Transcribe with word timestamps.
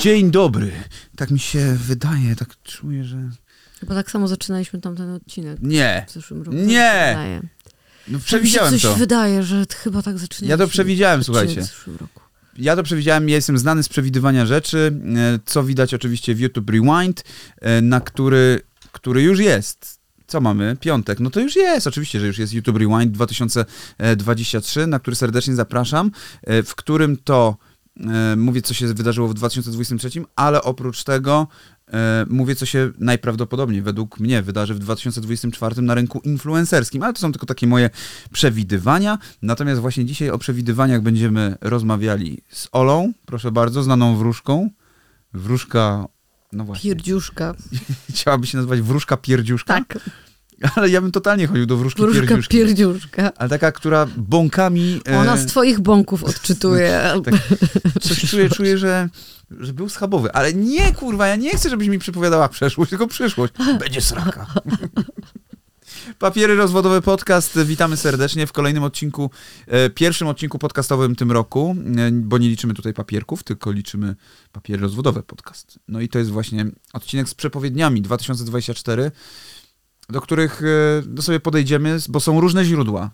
Dzień 0.00 0.30
dobry. 0.30 0.72
Tak 1.16 1.30
mi 1.30 1.38
się 1.38 1.76
wydaje, 1.80 2.36
tak 2.36 2.48
czuję, 2.62 3.04
że... 3.04 3.30
Chyba 3.80 3.94
tak 3.94 4.10
samo 4.10 4.28
zaczynaliśmy 4.28 4.80
tamten 4.80 5.10
odcinek 5.10 5.58
Nie, 5.62 6.06
w 6.08 6.12
zeszłym 6.12 6.42
roku. 6.42 6.56
Nie! 6.58 7.12
Tak 7.14 7.50
no 8.08 8.18
Tak 8.18 8.26
przewidziałem 8.26 8.74
mi 8.74 8.80
się 8.80 8.88
coś 8.88 8.92
to. 8.92 8.98
wydaje, 8.98 9.42
że 9.42 9.64
chyba 9.82 10.02
tak 10.02 10.18
zaczynaliśmy. 10.18 10.48
Ja 10.48 10.56
to 10.56 10.68
przewidziałem, 10.68 11.24
słuchajcie. 11.24 11.60
w 11.60 11.64
zeszłym 11.64 11.96
roku. 11.96 12.20
Ja 12.56 12.76
to 12.76 12.82
przewidziałem, 12.82 13.28
ja 13.28 13.34
jestem 13.36 13.58
znany 13.58 13.82
z 13.82 13.88
przewidywania 13.88 14.46
rzeczy, 14.46 15.00
e, 15.16 15.38
co 15.46 15.64
widać 15.64 15.94
oczywiście 15.94 16.34
w 16.34 16.40
YouTube 16.40 16.70
Rewind, 16.70 17.24
e, 17.60 17.80
na 17.80 18.00
który, 18.00 18.60
który 18.92 19.22
już 19.22 19.38
jest. 19.38 20.00
Co 20.26 20.40
mamy? 20.40 20.76
Piątek. 20.80 21.20
No 21.20 21.30
to 21.30 21.40
już 21.40 21.56
jest, 21.56 21.86
oczywiście, 21.86 22.20
że 22.20 22.26
już 22.26 22.38
jest 22.38 22.52
YouTube 22.52 22.76
Rewind 22.76 23.12
2023, 23.12 24.86
na 24.86 24.98
który 24.98 25.16
serdecznie 25.16 25.54
zapraszam, 25.54 26.10
e, 26.42 26.62
w 26.62 26.74
którym 26.74 27.16
to 27.16 27.56
e, 27.62 27.65
mówię, 28.36 28.62
co 28.62 28.74
się 28.74 28.86
wydarzyło 28.86 29.28
w 29.28 29.34
2023, 29.34 30.24
ale 30.36 30.62
oprócz 30.62 31.04
tego 31.04 31.48
e, 31.92 32.26
mówię, 32.28 32.54
co 32.54 32.66
się 32.66 32.90
najprawdopodobniej 32.98 33.82
według 33.82 34.20
mnie 34.20 34.42
wydarzy 34.42 34.74
w 34.74 34.78
2024 34.78 35.82
na 35.82 35.94
rynku 35.94 36.20
influencerskim, 36.24 37.02
ale 37.02 37.12
to 37.12 37.20
są 37.20 37.32
tylko 37.32 37.46
takie 37.46 37.66
moje 37.66 37.90
przewidywania. 38.32 39.18
Natomiast 39.42 39.80
właśnie 39.80 40.04
dzisiaj 40.04 40.30
o 40.30 40.38
przewidywaniach 40.38 41.02
będziemy 41.02 41.56
rozmawiali 41.60 42.42
z 42.50 42.68
Olą, 42.72 43.12
proszę 43.26 43.52
bardzo, 43.52 43.82
znaną 43.82 44.16
wróżką. 44.16 44.70
Wróżka, 45.32 46.08
no 46.52 46.64
właśnie, 46.64 46.90
Pierdziuszka. 46.90 47.54
chciałaby 48.10 48.46
się 48.46 48.56
nazywać 48.56 48.80
wróżka 48.80 49.16
pierdziuszka, 49.16 49.74
Tak, 49.74 49.98
ale 50.76 50.88
ja 50.88 51.00
bym 51.00 51.12
totalnie 51.12 51.46
chodził 51.46 51.66
do 51.66 51.76
wróżki 51.76 52.02
wróżka 52.02 52.20
pierdziuszki. 52.20 52.56
pierdziuszka. 52.56 53.32
ale 53.36 53.48
taka, 53.50 53.72
która 53.72 54.06
bąkami... 54.16 55.00
e, 55.08 55.18
Ona 55.18 55.36
z 55.36 55.46
twoich 55.46 55.80
bąków 55.80 56.24
odczytuje. 56.30 57.00
Tak. 57.24 57.34
Coś 58.00 58.30
czuję, 58.30 58.50
czuję, 58.50 58.78
że, 58.78 59.08
że 59.60 59.72
był 59.72 59.88
schabowy. 59.88 60.32
Ale 60.32 60.54
nie, 60.54 60.92
kurwa, 60.94 61.26
ja 61.26 61.36
nie 61.36 61.56
chcę, 61.56 61.70
żebyś 61.70 61.88
mi 61.88 61.98
przypowiadała 61.98 62.48
przeszłość, 62.48 62.90
tylko 62.90 63.06
przyszłość. 63.06 63.52
Będzie 63.80 64.00
sraka. 64.00 64.46
Papiery 66.18 66.54
Rozwodowe 66.56 67.02
Podcast. 67.02 67.58
Witamy 67.64 67.96
serdecznie 67.96 68.46
w 68.46 68.52
kolejnym 68.52 68.82
odcinku, 68.82 69.30
e, 69.66 69.90
pierwszym 69.90 70.28
odcinku 70.28 70.58
podcastowym 70.58 71.16
tym 71.16 71.32
roku, 71.32 71.76
e, 71.96 72.10
bo 72.12 72.38
nie 72.38 72.48
liczymy 72.48 72.74
tutaj 72.74 72.94
papierków, 72.94 73.42
tylko 73.42 73.72
liczymy 73.72 74.14
Papiery 74.52 74.82
Rozwodowe 74.82 75.22
Podcast. 75.22 75.78
No 75.88 76.00
i 76.00 76.08
to 76.08 76.18
jest 76.18 76.30
właśnie 76.30 76.66
odcinek 76.92 77.28
z 77.28 77.34
przepowiedniami 77.34 78.02
2024, 78.02 79.10
do 80.08 80.20
których 80.20 80.62
no 81.08 81.22
sobie 81.22 81.40
podejdziemy, 81.40 81.98
bo 82.08 82.20
są 82.20 82.40
różne 82.40 82.64
źródła. 82.64 83.10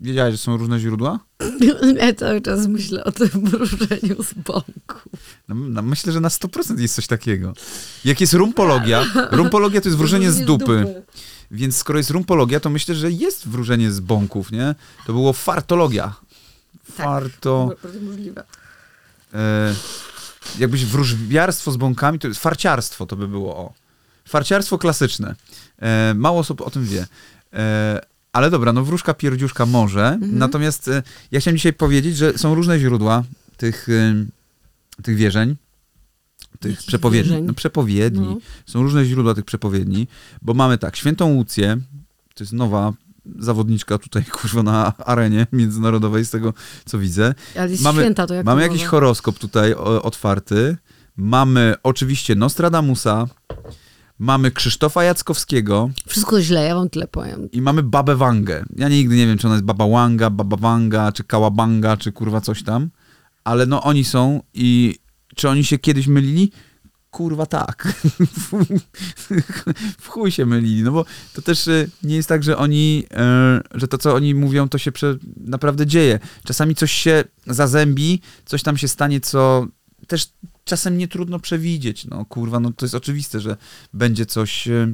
Wiedziałeś, 0.00 0.34
że 0.34 0.38
są 0.38 0.56
różne 0.56 0.80
źródła? 0.80 1.18
Ja 2.00 2.14
cały 2.14 2.40
czas 2.40 2.66
myślę 2.66 3.04
o 3.04 3.12
tym 3.12 3.28
wróżeniu 3.28 4.22
z 4.22 4.34
bąków. 4.34 5.06
No, 5.48 5.54
no, 5.54 5.82
myślę, 5.82 6.12
że 6.12 6.20
na 6.20 6.28
100% 6.28 6.80
jest 6.80 6.94
coś 6.94 7.06
takiego. 7.06 7.52
Jak 8.04 8.20
jest 8.20 8.32
rumpologia, 8.32 9.04
rumpologia 9.30 9.80
to 9.80 9.88
jest 9.88 9.98
wróżenie 9.98 10.30
z 10.30 10.44
dupy. 10.44 11.02
Więc 11.50 11.76
skoro 11.76 11.98
jest 11.98 12.10
rumpologia, 12.10 12.60
to 12.60 12.70
myślę, 12.70 12.94
że 12.94 13.10
jest 13.10 13.48
wróżenie 13.48 13.92
z 13.92 14.00
bąków, 14.00 14.52
nie? 14.52 14.74
To 15.06 15.12
było 15.12 15.32
fartologia. 15.32 16.14
Farto... 16.92 17.70
Bardzo 17.82 18.00
możliwe. 18.00 18.44
E, 19.34 19.74
jakbyś 20.58 20.84
wróżbiarstwo 20.84 21.72
z 21.72 21.76
bąkami, 21.76 22.18
to 22.18 22.28
jest 22.28 22.40
farciarstwo 22.40 23.06
to 23.06 23.16
by 23.16 23.28
było, 23.28 23.56
o. 23.56 23.72
Farciarstwo 24.28 24.78
klasyczne. 24.78 25.34
E, 25.78 26.14
mało 26.14 26.38
osób 26.40 26.60
o 26.60 26.70
tym 26.70 26.84
wie. 26.84 27.06
E, 27.52 28.00
ale 28.32 28.50
dobra, 28.50 28.72
no 28.72 28.84
wróżka 28.84 29.14
pierdziuszka 29.14 29.66
może. 29.66 30.18
Natomiast 30.20 30.88
e, 30.88 31.02
ja 31.32 31.40
chciałem 31.40 31.56
dzisiaj 31.56 31.72
powiedzieć, 31.72 32.16
że 32.16 32.38
są 32.38 32.54
różne 32.54 32.78
źródła 32.78 33.22
tych, 33.56 33.88
e, 33.88 34.14
tych 35.02 35.16
wierzeń. 35.16 35.56
Tych 36.60 36.70
Jakich 36.72 36.86
przepowiedni. 36.86 37.30
wierzeń? 37.30 37.46
No, 37.46 37.54
przepowiedni. 37.54 38.26
No. 38.26 38.38
Są 38.66 38.82
różne 38.82 39.04
źródła 39.04 39.34
tych 39.34 39.44
przepowiedni, 39.44 40.08
bo 40.42 40.54
mamy 40.54 40.78
tak, 40.78 40.96
świętą 40.96 41.34
Łucję, 41.34 41.76
to 42.34 42.44
jest 42.44 42.52
nowa 42.52 42.92
zawodniczka 43.38 43.98
tutaj, 43.98 44.24
kurwa, 44.42 44.62
na 44.62 44.92
arenie 44.98 45.46
międzynarodowej, 45.52 46.24
z 46.24 46.30
tego 46.30 46.54
co 46.84 46.98
widzę. 46.98 47.34
Ale 47.56 47.70
jest 47.70 47.82
Mamy- 47.82 48.02
święta, 48.02 48.26
to 48.26 48.34
jak 48.34 48.46
Mamy 48.46 48.60
to 48.60 48.72
jakiś 48.72 48.84
horoskop 48.84 49.38
tutaj 49.38 49.74
o, 49.74 50.02
otwarty. 50.02 50.76
Mamy 51.16 51.74
oczywiście 51.82 52.34
Nostradamusa, 52.34 53.26
mamy 54.18 54.50
Krzysztofa 54.50 55.04
Jackowskiego 55.04 55.90
Wszystko 56.06 56.42
źle, 56.42 56.64
ja 56.64 56.74
wam 56.74 56.90
tyle 56.90 57.06
powiem. 57.06 57.50
i 57.50 57.62
mamy 57.62 57.82
Babę 57.82 58.16
Wangę. 58.16 58.64
Ja 58.76 58.88
nigdy 58.88 59.16
nie 59.16 59.26
wiem, 59.26 59.38
czy 59.38 59.46
ona 59.46 59.56
jest 59.56 59.64
Baba 59.64 59.88
Wanga, 59.88 60.30
Baba 60.30 60.56
Wanga, 60.56 61.12
czy 61.12 61.24
Kałabanga, 61.24 61.96
czy 61.96 62.12
kurwa 62.12 62.40
coś 62.40 62.62
tam, 62.62 62.90
ale 63.44 63.66
no 63.66 63.82
oni 63.82 64.04
są 64.04 64.42
i 64.54 64.98
czy 65.36 65.48
oni 65.48 65.64
się 65.64 65.78
kiedyś 65.78 66.06
mylili? 66.06 66.52
Kurwa 67.10 67.46
tak. 67.46 67.88
w 70.00 70.08
chuj 70.08 70.30
się 70.30 70.46
mylili, 70.46 70.82
no 70.82 70.92
bo 70.92 71.04
to 71.34 71.42
też 71.42 71.68
e, 71.68 71.86
nie 72.02 72.16
jest 72.16 72.28
tak, 72.28 72.42
że 72.42 72.56
oni, 72.56 73.04
e, 73.10 73.60
że 73.74 73.88
to 73.88 73.98
co 73.98 74.14
oni 74.14 74.34
mówią, 74.34 74.68
to 74.68 74.78
się 74.78 74.92
naprawdę 75.36 75.86
dzieje. 75.86 76.18
Czasami 76.44 76.74
coś 76.74 76.92
się 76.92 77.24
zazębi, 77.46 78.20
coś 78.44 78.62
tam 78.62 78.76
się 78.76 78.88
stanie, 78.88 79.20
co 79.20 79.66
też 80.06 80.28
czasem 80.68 80.98
nie 80.98 81.08
trudno 81.08 81.38
przewidzieć. 81.38 82.04
No 82.04 82.24
kurwa, 82.24 82.60
no 82.60 82.72
to 82.72 82.84
jest 82.84 82.94
oczywiste, 82.94 83.40
że 83.40 83.56
będzie 83.92 84.26
coś 84.26 84.68
e, 84.68 84.88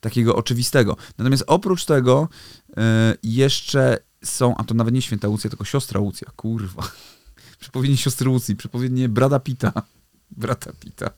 takiego 0.00 0.36
oczywistego. 0.36 0.96
Natomiast 1.18 1.44
oprócz 1.46 1.84
tego 1.84 2.28
e, 2.76 3.14
jeszcze 3.22 3.98
są, 4.24 4.56
a 4.56 4.64
to 4.64 4.74
nawet 4.74 4.94
nie 4.94 5.02
święta 5.02 5.28
Łucja, 5.28 5.50
tylko 5.50 5.64
siostra 5.64 6.00
Łucja, 6.00 6.30
kurwa. 6.36 6.82
Przepowiednie 7.60 7.96
siostry 7.96 8.28
Łucji, 8.28 8.56
przepowiednie 8.56 9.08
brata 9.08 9.40
Pita. 9.40 9.72
Brata 10.30 10.72
Pita. 10.80 11.10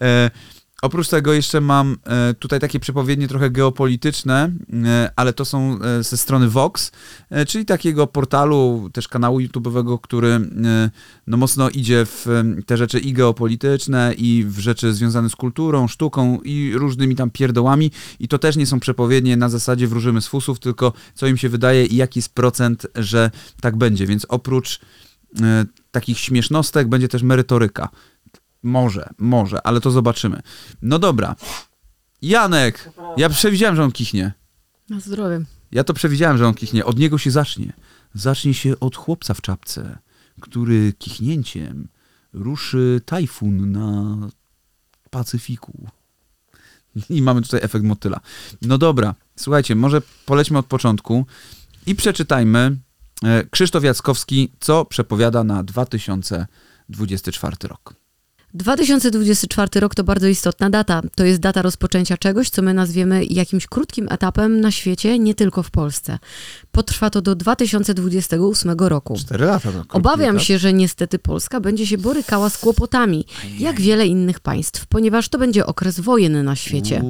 E, 0.00 0.30
oprócz 0.82 1.08
tego 1.08 1.32
jeszcze 1.32 1.60
mam 1.60 1.96
e, 2.04 2.34
tutaj 2.34 2.60
takie 2.60 2.80
przepowiednie 2.80 3.28
trochę 3.28 3.50
geopolityczne, 3.50 4.52
e, 4.84 5.10
ale 5.16 5.32
to 5.32 5.44
są 5.44 5.78
e, 5.82 6.02
ze 6.02 6.16
strony 6.16 6.48
Vox, 6.48 6.92
czyli 7.48 7.64
takiego 7.64 8.06
portalu, 8.06 8.90
też 8.92 9.08
kanału 9.08 9.40
YouTube'owego, 9.40 10.00
który 10.00 10.40
no 11.26 11.36
mocno 11.36 11.70
idzie 11.70 12.06
w 12.06 12.26
te 12.66 12.76
rzeczy 12.76 12.98
i 12.98 13.12
geopolityczne, 13.12 14.14
i 14.18 14.44
w 14.48 14.58
rzeczy 14.58 14.92
związane 14.92 15.30
z 15.30 15.36
kulturą, 15.36 15.88
sztuką 15.88 16.40
i 16.44 16.72
różnymi 16.74 17.16
tam 17.16 17.30
pierdołami. 17.30 17.90
I 18.20 18.28
to 18.28 18.38
też 18.38 18.56
nie 18.56 18.66
są 18.66 18.80
przepowiednie 18.80 19.36
na 19.36 19.48
zasadzie 19.48 19.86
wróżymy 19.86 20.20
z 20.20 20.26
fusów, 20.26 20.58
tylko 20.58 20.92
co 21.14 21.26
im 21.26 21.36
się 21.36 21.48
wydaje 21.48 21.86
i 21.86 21.96
jaki 21.96 22.18
jest 22.18 22.34
procent, 22.34 22.86
że 22.94 23.30
tak 23.60 23.76
będzie. 23.76 24.06
Więc 24.06 24.26
oprócz 24.28 24.80
takich 25.90 26.18
śmiesznostek 26.18 26.88
będzie 26.88 27.08
też 27.08 27.22
merytoryka. 27.22 27.88
Może, 28.62 29.08
może, 29.18 29.66
ale 29.66 29.80
to 29.80 29.90
zobaczymy. 29.90 30.42
No 30.82 30.98
dobra. 30.98 31.36
Janek, 32.22 32.90
ja 33.16 33.28
przewidziałem, 33.28 33.76
że 33.76 33.84
on 33.84 33.92
kichnie. 33.92 34.32
Na 34.88 35.00
zdrowie. 35.00 35.40
Ja 35.72 35.84
to 35.84 35.94
przewidziałem, 35.94 36.38
że 36.38 36.46
on 36.46 36.54
kichnie. 36.54 36.84
Od 36.84 36.98
niego 36.98 37.18
się 37.18 37.30
zacznie. 37.30 37.72
Zacznie 38.14 38.54
się 38.54 38.80
od 38.80 38.96
chłopca 38.96 39.34
w 39.34 39.40
czapce, 39.40 39.98
który 40.40 40.92
kichnięciem 40.92 41.88
ruszy 42.32 43.00
tajfun 43.06 43.72
na 43.72 44.16
Pacyfiku. 45.10 45.88
I 47.10 47.22
mamy 47.22 47.42
tutaj 47.42 47.60
efekt 47.62 47.84
motyla. 47.84 48.20
No 48.62 48.78
dobra, 48.78 49.14
słuchajcie, 49.36 49.74
może 49.74 50.02
polećmy 50.26 50.58
od 50.58 50.66
początku 50.66 51.26
i 51.86 51.94
przeczytajmy 51.94 52.76
e, 53.24 53.44
Krzysztof 53.44 53.84
Jackowski, 53.84 54.52
co 54.60 54.84
przepowiada 54.84 55.44
na 55.44 55.62
2024 55.62 57.56
rok. 57.62 57.99
2024 58.54 59.80
rok 59.80 59.94
to 59.94 60.04
bardzo 60.04 60.26
istotna 60.28 60.70
data. 60.70 61.02
To 61.14 61.24
jest 61.24 61.40
data 61.40 61.62
rozpoczęcia 61.62 62.16
czegoś, 62.16 62.50
co 62.50 62.62
my 62.62 62.74
nazwiemy 62.74 63.24
jakimś 63.24 63.66
krótkim 63.66 64.06
etapem 64.10 64.60
na 64.60 64.70
świecie, 64.70 65.18
nie 65.18 65.34
tylko 65.34 65.62
w 65.62 65.70
Polsce. 65.70 66.18
Potrwa 66.72 67.10
to 67.10 67.22
do 67.22 67.34
2028 67.34 68.70
roku. 68.78 69.16
Cztery 69.18 69.44
lata. 69.44 69.72
Krótki 69.72 69.96
Obawiam 69.96 70.36
etap. 70.36 70.46
się, 70.46 70.58
że 70.58 70.72
niestety 70.72 71.18
Polska 71.18 71.60
będzie 71.60 71.86
się 71.86 71.98
borykała 71.98 72.50
z 72.50 72.58
kłopotami, 72.58 73.24
jak 73.58 73.80
wiele 73.80 74.06
innych 74.06 74.40
państw, 74.40 74.86
ponieważ 74.86 75.28
to 75.28 75.38
będzie 75.38 75.66
okres 75.66 76.00
wojenny 76.00 76.42
na 76.42 76.56
świecie. 76.56 77.04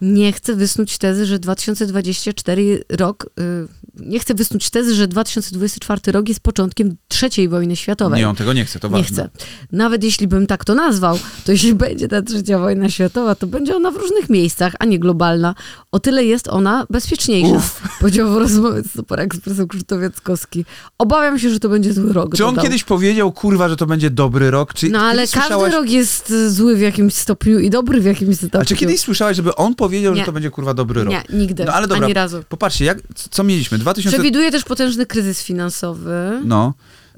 Nie 0.00 0.32
chcę 0.32 0.56
wysnuć 0.56 0.98
tezy, 0.98 1.26
że 1.26 1.38
2024 1.38 2.84
rok, 2.88 3.26
y, 3.40 3.68
nie 3.96 4.18
chcę 4.18 4.34
wysnuć 4.34 4.70
tezy, 4.70 4.94
że 4.94 5.08
2024 5.08 6.12
rok 6.12 6.28
jest 6.28 6.40
początkiem 6.40 6.96
trzeciej 7.08 7.48
wojny 7.48 7.76
światowej. 7.76 8.20
Nie, 8.20 8.28
on 8.28 8.36
tego 8.36 8.52
nie 8.52 8.64
chce, 8.64 8.80
to 8.80 8.88
Nie 8.88 8.92
ważne. 8.92 9.06
chcę. 9.08 9.28
Nawet 9.72 10.04
jeśli 10.04 10.28
bym 10.28 10.46
tak 10.46 10.64
to 10.64 10.74
nazwał, 10.74 11.18
to 11.44 11.52
jeśli 11.52 11.74
będzie 11.84 12.08
ta 12.08 12.22
trzecia 12.22 12.58
wojna 12.58 12.90
światowa, 12.90 13.34
to 13.34 13.46
będzie 13.46 13.76
ona 13.76 13.90
w 13.90 13.96
różnych 13.96 14.30
miejscach, 14.30 14.72
a 14.78 14.84
nie 14.84 14.98
globalna. 14.98 15.54
O 15.92 16.00
tyle 16.00 16.24
jest 16.24 16.48
ona 16.48 16.86
bezpieczniejsza. 16.90 17.62
Powiedział 18.00 18.32
w 18.32 18.36
rozmowie 18.36 18.82
z 18.82 18.92
Super 18.92 19.20
Expressem 19.20 19.68
Krzysztof 19.68 20.02
Jackowski. 20.02 20.64
Obawiam 20.98 21.38
się, 21.38 21.50
że 21.50 21.60
to 21.60 21.68
będzie 21.68 21.92
zły 21.92 22.12
rok. 22.12 22.36
Czy 22.36 22.44
on 22.46 22.50
dodał. 22.54 22.64
kiedyś 22.64 22.84
powiedział, 22.84 23.32
kurwa, 23.32 23.68
że 23.68 23.76
to 23.76 23.86
będzie 23.86 24.10
dobry 24.10 24.50
rok? 24.50 24.74
Czy 24.74 24.88
No 24.90 25.00
ale 25.00 25.16
kiedyś 25.22 25.30
każdy 25.34 25.48
słyszałaś- 25.54 25.72
rok 25.72 25.88
jest 25.90 26.30
y, 26.30 26.50
zły 26.50 26.76
w 26.76 26.80
jakimś 26.80 27.14
stopniu 27.14 27.58
i 27.58 27.70
dobry 27.70 28.00
w 28.00 28.04
jakimś 28.04 28.36
stopniu. 28.36 28.60
A 28.60 28.64
czy 28.64 28.76
kiedyś 28.76 29.00
słyszałaś, 29.00 29.36
żeby 29.36 29.54
on 29.54 29.74
powiedział, 29.74 30.14
że 30.14 30.20
Nie. 30.20 30.26
to 30.26 30.32
będzie 30.32 30.50
kurwa 30.50 30.74
dobry 30.74 31.04
rok? 31.04 31.10
Nie, 31.12 31.22
nigdy. 31.38 31.64
No 31.64 31.72
ale 31.72 31.88
dobra, 31.88 32.04
Ani 32.04 32.14
razu. 32.14 32.42
popatrzcie, 32.48 32.84
jak, 32.84 32.98
co 33.30 33.44
mieliśmy? 33.44 33.78
2000... 33.82 34.16
Przewiduje 34.16 34.50
też 34.50 34.64
potężny 34.64 35.06
kryzys 35.06 35.42
finansowy. 35.42 36.40
No. 36.44 36.74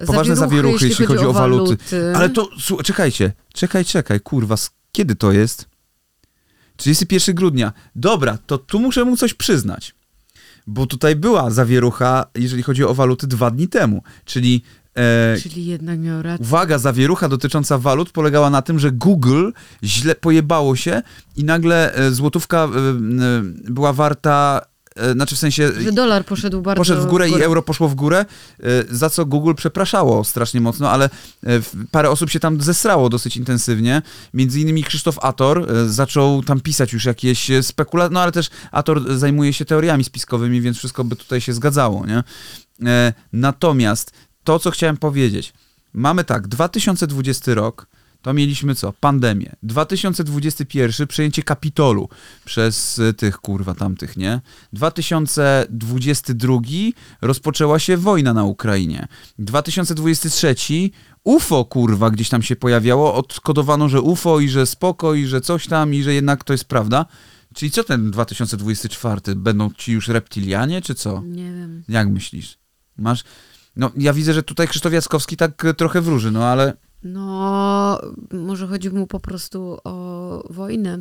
Poważne 0.06 0.37
zawieruchy, 0.37 0.88
jeśli 0.88 1.06
chodzi 1.06 1.25
o 1.25 1.32
waluty. 1.32 1.76
Ale 2.14 2.31
to, 2.31 2.49
słuchaj, 2.61 2.84
czekajcie, 2.84 3.32
czekaj, 3.55 3.84
czekaj, 3.84 4.20
kurwa, 4.20 4.55
kiedy 4.93 5.16
to 5.16 5.32
jest? 5.32 5.66
31 6.76 7.34
grudnia. 7.34 7.72
Dobra, 7.96 8.38
to 8.46 8.58
tu 8.58 8.81
muszę 8.81 9.05
mu 9.05 9.16
coś 9.16 9.34
przyznać. 9.34 9.94
Bo 10.66 10.87
tutaj 10.87 11.16
była 11.16 11.50
zawierucha, 11.50 12.26
jeżeli 12.34 12.62
chodzi 12.62 12.84
o 12.84 12.94
waluty, 12.94 13.26
dwa 13.26 13.50
dni 13.50 13.69
temu. 13.69 14.02
Czyli 14.25 14.62
E, 14.96 15.37
Czyli 15.43 15.66
jednak 15.66 15.99
miał 15.99 16.22
rację. 16.22 16.46
Uwaga, 16.46 16.78
zawierucha 16.78 17.28
dotycząca 17.28 17.78
walut 17.78 18.11
polegała 18.11 18.50
na 18.50 18.62
tym, 18.62 18.78
że 18.78 18.93
Google 18.93 19.50
źle 19.84 20.14
pojebało 20.14 20.76
się 20.76 21.02
i 21.37 21.44
nagle 21.44 21.94
e, 21.94 22.11
złotówka 22.11 22.58
e, 22.58 22.66
e, 22.66 22.70
była 23.70 23.93
warta 23.93 24.61
znaczy 25.12 25.37
w 25.37 25.38
sensie... 25.38 25.73
Że 25.81 25.93
dolar 25.93 26.25
poszedł 26.25 26.62
bardzo 26.62 26.81
Poszedł 26.81 27.02
w 27.02 27.06
górę, 27.06 27.26
w 27.26 27.31
górę, 27.31 27.41
i 27.41 27.44
euro 27.44 27.62
poszło 27.62 27.88
w 27.88 27.94
górę, 27.94 28.25
za 28.91 29.11
co 29.11 29.26
Google 29.26 29.55
przepraszało 29.55 30.25
strasznie 30.25 30.61
mocno, 30.61 30.91
ale 30.91 31.11
parę 31.91 32.11
osób 32.11 32.31
się 32.31 32.41
tam 32.41 32.61
zesrało 32.61 33.08
dosyć 33.08 33.37
intensywnie. 33.37 34.02
Między 34.35 34.61
innymi 34.61 34.85
Krzysztof 34.85 35.19
Ator 35.19 35.67
zaczął 35.87 36.43
tam 36.43 36.61
pisać 36.61 36.93
już 36.93 37.05
jakieś 37.05 37.50
spekulacje, 37.62 38.14
no 38.14 38.20
ale 38.20 38.32
też 38.32 38.50
Ator 38.73 39.19
zajmuje 39.19 39.52
się 39.52 39.64
teoriami 39.64 40.05
spiskowymi, 40.05 40.61
więc 40.61 40.79
wszystko 40.79 41.05
by 41.05 41.17
tutaj 41.17 41.40
się 41.40 41.52
zgadzało, 41.52 42.06
nie? 42.06 42.25
Natomiast 43.32 44.12
to, 44.44 44.58
co 44.58 44.70
chciałem 44.70 44.97
powiedzieć. 44.97 45.52
Mamy 45.94 46.25
tak, 46.25 46.49
2020 46.49 47.55
rok, 47.55 47.87
to 48.25 48.35
mieliśmy 48.35 48.75
co? 48.75 48.93
Pandemię. 48.93 49.56
2021 49.62 51.06
przejęcie 51.06 51.43
Kapitolu 51.43 52.09
przez 52.44 52.99
y, 52.99 53.15
tych 53.15 53.38
kurwa 53.38 53.75
tamtych, 53.75 54.17
nie? 54.17 54.41
2022 54.73 56.59
rozpoczęła 57.23 57.79
się 57.79 57.97
wojna 57.97 58.35
na 58.35 58.44
Ukrainie. 58.44 59.09
2023 59.38 60.55
UFO 61.25 61.65
kurwa 61.65 62.11
gdzieś 62.11 62.29
tam 62.29 62.43
się 62.43 62.56
pojawiało, 62.56 63.15
odkodowano, 63.15 63.88
że 63.88 64.00
UFO 64.00 64.41
i 64.41 64.49
że 64.49 64.67
spoko 64.67 65.15
i 65.15 65.26
że 65.26 65.41
coś 65.41 65.67
tam 65.67 65.94
i 65.94 66.03
że 66.03 66.15
jednak 66.15 66.44
to 66.44 66.53
jest 66.53 66.65
prawda. 66.65 67.06
Czyli 67.55 67.71
co 67.71 67.85
ten 67.85 68.11
2024? 68.11 69.21
Będą 69.37 69.71
ci 69.71 69.93
już 69.93 70.09
reptilianie, 70.09 70.82
czy 70.82 70.94
co? 70.94 71.23
Nie 71.26 71.53
wiem. 71.53 71.85
Jak 71.88 72.09
myślisz? 72.09 72.59
Masz... 72.99 73.25
No, 73.76 73.91
ja 73.97 74.12
widzę, 74.12 74.35
że 74.35 74.43
tutaj 74.43 74.69
Krzysztof 74.69 74.93
Jackowski 74.93 75.37
tak 75.37 75.67
trochę 75.76 76.00
wróży, 76.00 76.31
no 76.31 76.44
ale... 76.44 76.83
No, 77.04 78.00
może 78.32 78.66
chodzi 78.66 78.90
mu 78.90 79.06
po 79.06 79.20
prostu 79.20 79.78
o 79.84 80.42
wojnę. 80.50 80.98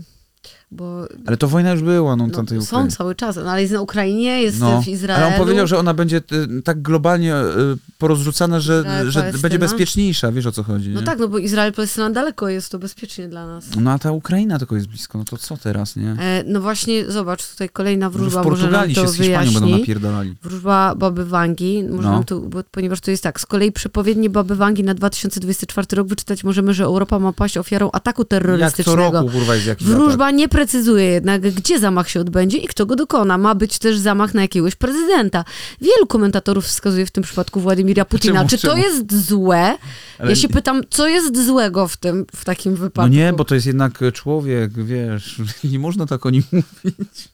Bo, 0.75 1.07
ale 1.25 1.37
to 1.37 1.47
wojna 1.47 1.71
już 1.71 1.81
była, 1.81 2.15
no, 2.15 2.27
no 2.27 2.33
tamtej 2.33 2.61
Są 2.61 2.65
Ukrainie. 2.65 2.91
cały 2.91 3.15
czas, 3.15 3.35
no, 3.35 3.51
ale 3.51 3.61
jest 3.61 3.73
na 3.73 3.81
Ukrainie, 3.81 4.41
jest 4.41 4.59
no, 4.59 4.81
w 4.81 4.87
Izraelu. 4.87 5.25
Ale 5.25 5.35
on 5.35 5.41
powiedział, 5.41 5.67
że 5.67 5.77
ona 5.77 5.93
będzie 5.93 6.17
y, 6.17 6.61
tak 6.61 6.81
globalnie 6.81 7.35
y, 7.35 7.77
porozrzucana, 7.97 8.59
że, 8.59 8.83
że 9.07 9.31
będzie 9.41 9.59
bezpieczniejsza, 9.59 10.31
wiesz 10.31 10.45
o 10.45 10.51
co 10.51 10.63
chodzi. 10.63 10.89
No 10.89 10.99
nie? 10.99 11.05
tak, 11.05 11.19
no 11.19 11.27
bo 11.27 11.37
Izrael, 11.37 11.73
Palestyna 11.73 12.09
daleko 12.09 12.49
jest, 12.49 12.71
to 12.71 12.79
bezpiecznie 12.79 13.27
dla 13.27 13.47
nas. 13.47 13.65
No 13.79 13.91
a 13.91 13.99
ta 13.99 14.11
Ukraina 14.11 14.59
tylko 14.59 14.75
jest 14.75 14.87
blisko, 14.87 15.17
no 15.17 15.23
to 15.23 15.37
co 15.37 15.57
teraz, 15.57 15.95
nie? 15.95 16.15
E, 16.19 16.43
no 16.47 16.61
właśnie, 16.61 17.11
zobacz, 17.11 17.47
tutaj 17.47 17.69
kolejna 17.69 18.09
wróżba, 18.09 18.43
no 18.43 18.43
w 18.43 18.47
Portugalii 18.47 18.95
może 18.95 19.01
nam 19.01 19.07
to 19.07 19.13
się 19.13 19.23
z 19.23 19.27
Hiszpanią 19.27 19.51
będą 19.51 19.77
napierdalali. 19.77 20.35
Wróżba 20.43 20.95
Baby 20.95 21.25
Wangi, 21.25 21.83
no. 21.83 22.23
tu, 22.23 22.41
bo, 22.41 22.63
ponieważ 22.71 23.01
to 23.01 23.11
jest 23.11 23.23
tak, 23.23 23.41
z 23.41 23.45
kolei 23.45 23.71
przepowiednie 23.71 24.29
Baby 24.29 24.55
Wangi 24.55 24.83
na 24.83 24.93
2024 24.93 25.87
rok 25.91 26.07
wyczytać 26.07 26.43
możemy, 26.43 26.73
że 26.73 26.83
Europa 26.83 27.19
ma 27.19 27.33
paść 27.33 27.57
ofiarą 27.57 27.89
ataku 27.91 28.25
terrorystycznego. 28.25 29.01
Jak 29.01 29.11
co 29.11 29.19
roku, 29.19 29.31
kurwa, 29.31 29.55
jest 29.55 29.67
jakiś 29.67 29.87
Wróżba 29.87 30.31
nie 30.31 30.49
precyzuje 30.63 31.05
jednak, 31.05 31.41
gdzie 31.41 31.79
zamach 31.79 32.09
się 32.09 32.19
odbędzie 32.19 32.57
i 32.57 32.67
kto 32.67 32.85
go 32.85 32.95
dokona. 32.95 33.37
Ma 33.37 33.55
być 33.55 33.79
też 33.79 33.97
zamach 33.97 34.33
na 34.33 34.41
jakiegoś 34.41 34.75
prezydenta. 34.75 35.45
Wielu 35.81 36.07
komentatorów 36.07 36.65
wskazuje 36.65 37.05
w 37.05 37.11
tym 37.11 37.23
przypadku 37.23 37.59
Władimira 37.59 38.05
Putina. 38.05 38.35
Czemu? 38.35 38.49
Czy 38.49 38.57
to 38.57 38.67
Czemu? 38.67 38.83
jest 38.83 39.27
złe? 39.27 39.77
Ale... 40.19 40.29
Ja 40.29 40.35
się 40.35 40.49
pytam, 40.49 40.81
co 40.89 41.07
jest 41.07 41.45
złego 41.45 41.87
w 41.87 41.97
tym, 41.97 42.25
w 42.35 42.45
takim 42.45 42.75
wypadku? 42.75 43.01
No 43.01 43.15
nie, 43.15 43.33
bo 43.33 43.45
to 43.45 43.55
jest 43.55 43.67
jednak 43.67 43.99
człowiek, 44.13 44.85
wiesz, 44.85 45.41
nie 45.71 45.79
można 45.79 46.05
tak 46.05 46.25
o 46.25 46.29
nim 46.29 46.43
mówić. 46.51 47.29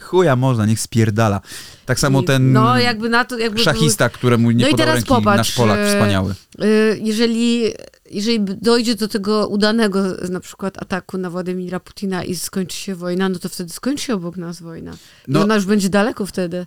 Chuja 0.00 0.36
można, 0.36 0.66
niech 0.66 0.80
spierdala. 0.80 1.40
Tak 1.86 2.00
samo 2.00 2.22
ten 2.22 2.52
no, 2.52 2.78
jakby 2.78 3.08
na 3.08 3.24
to, 3.24 3.38
jakby 3.38 3.62
szachista, 3.62 4.08
któremu 4.08 4.50
nie 4.50 4.64
no 4.64 4.70
podał 4.70 4.86
ręki 4.86 5.08
popatrz, 5.08 5.38
nasz 5.38 5.52
Polak 5.52 5.86
wspaniały. 5.88 6.34
Y, 6.64 6.98
jeżeli, 7.02 7.72
jeżeli 8.10 8.44
dojdzie 8.44 8.94
do 8.94 9.08
tego 9.08 9.48
udanego 9.48 10.02
na 10.30 10.40
przykład 10.40 10.82
ataku 10.82 11.18
na 11.18 11.30
Władimira 11.30 11.80
Putina 11.80 12.24
i 12.24 12.36
skończy 12.36 12.76
się 12.76 12.94
wojna, 12.94 13.28
no 13.28 13.38
to 13.38 13.48
wtedy 13.48 13.72
skończy 13.72 14.04
się 14.04 14.14
obok 14.14 14.36
nas 14.36 14.62
wojna. 14.62 14.92
I 15.28 15.32
no, 15.32 15.42
ona 15.42 15.54
już 15.54 15.64
będzie 15.64 15.88
daleko 15.88 16.26
wtedy. 16.26 16.66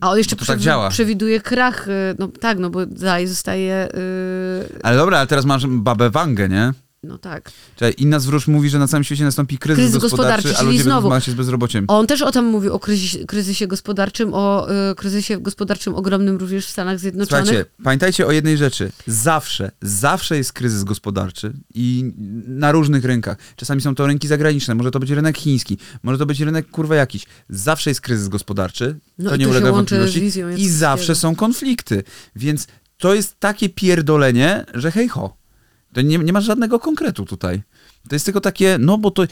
A 0.00 0.10
on 0.10 0.18
jeszcze 0.18 0.36
no 0.40 0.46
tak 0.46 0.58
działa. 0.58 0.90
przewiduje 0.90 1.40
krach. 1.40 1.88
Y, 1.88 1.90
no 2.18 2.28
tak, 2.28 2.58
no 2.58 2.70
bo 2.70 2.86
dalej 2.86 3.26
zostaje... 3.26 3.88
Yy... 3.94 4.80
Ale 4.82 4.96
dobra, 4.96 5.18
ale 5.18 5.26
teraz 5.26 5.44
masz 5.44 5.66
babę 5.66 6.10
Wangę, 6.10 6.48
nie? 6.48 6.72
No 7.02 7.18
tak. 7.18 7.50
Czyli 7.76 8.02
inna 8.02 8.20
z 8.20 8.26
wróż 8.26 8.48
mówi, 8.48 8.70
że 8.70 8.78
na 8.78 8.88
całym 8.88 9.04
świecie 9.04 9.24
nastąpi 9.24 9.58
kryzys, 9.58 9.84
kryzys 9.84 10.02
gospodarczy, 10.02 10.42
gospodarczy, 10.42 10.68
a 10.68 10.70
ludzie 10.70 10.82
znowu, 10.82 11.08
będą 11.08 11.24
się 11.24 11.32
z 11.32 11.34
bezrobociem. 11.34 11.84
On 11.88 12.06
też 12.06 12.22
o 12.22 12.32
tym 12.32 12.44
mówił, 12.44 12.74
o 12.74 12.78
kryzysie, 12.78 13.26
kryzysie 13.26 13.66
gospodarczym, 13.66 14.30
o 14.34 14.68
y, 14.90 14.94
kryzysie 14.94 15.40
gospodarczym 15.40 15.94
ogromnym 15.94 16.36
również 16.36 16.66
w 16.66 16.70
Stanach 16.70 16.98
Zjednoczonych. 16.98 17.46
Słuchajcie, 17.46 17.70
pamiętajcie 17.84 18.26
o 18.26 18.32
jednej 18.32 18.56
rzeczy. 18.56 18.92
Zawsze, 19.06 19.70
zawsze 19.82 20.36
jest 20.36 20.52
kryzys 20.52 20.84
gospodarczy 20.84 21.52
i 21.74 22.12
na 22.46 22.72
różnych 22.72 23.04
rynkach. 23.04 23.36
Czasami 23.56 23.80
są 23.80 23.94
to 23.94 24.06
rynki 24.06 24.28
zagraniczne, 24.28 24.74
może 24.74 24.90
to 24.90 25.00
być 25.00 25.10
rynek 25.10 25.38
chiński, 25.38 25.78
może 26.02 26.18
to 26.18 26.26
być 26.26 26.40
rynek 26.40 26.70
kurwa 26.70 26.96
jakiś. 26.96 27.26
Zawsze 27.48 27.90
jest 27.90 28.00
kryzys 28.00 28.28
gospodarczy, 28.28 28.98
no 29.18 29.30
to 29.30 29.36
nie 29.36 29.44
to 29.44 29.50
ulega 29.50 29.72
wątpliwości. 29.72 30.30
I 30.56 30.68
zawsze 30.68 31.14
są 31.14 31.34
konflikty. 31.34 32.02
Więc 32.36 32.66
to 32.98 33.14
jest 33.14 33.40
takie 33.40 33.68
pierdolenie, 33.68 34.64
że 34.74 34.90
hej 34.90 35.08
ho. 35.08 35.39
To 35.92 36.02
nie, 36.02 36.18
nie 36.18 36.32
ma 36.32 36.40
żadnego 36.40 36.78
konkretu 36.78 37.24
tutaj. 37.24 37.62
To 38.08 38.14
jest 38.14 38.24
tylko 38.24 38.40
takie, 38.40 38.76
no 38.80 38.98
bo 38.98 39.10
to 39.10 39.22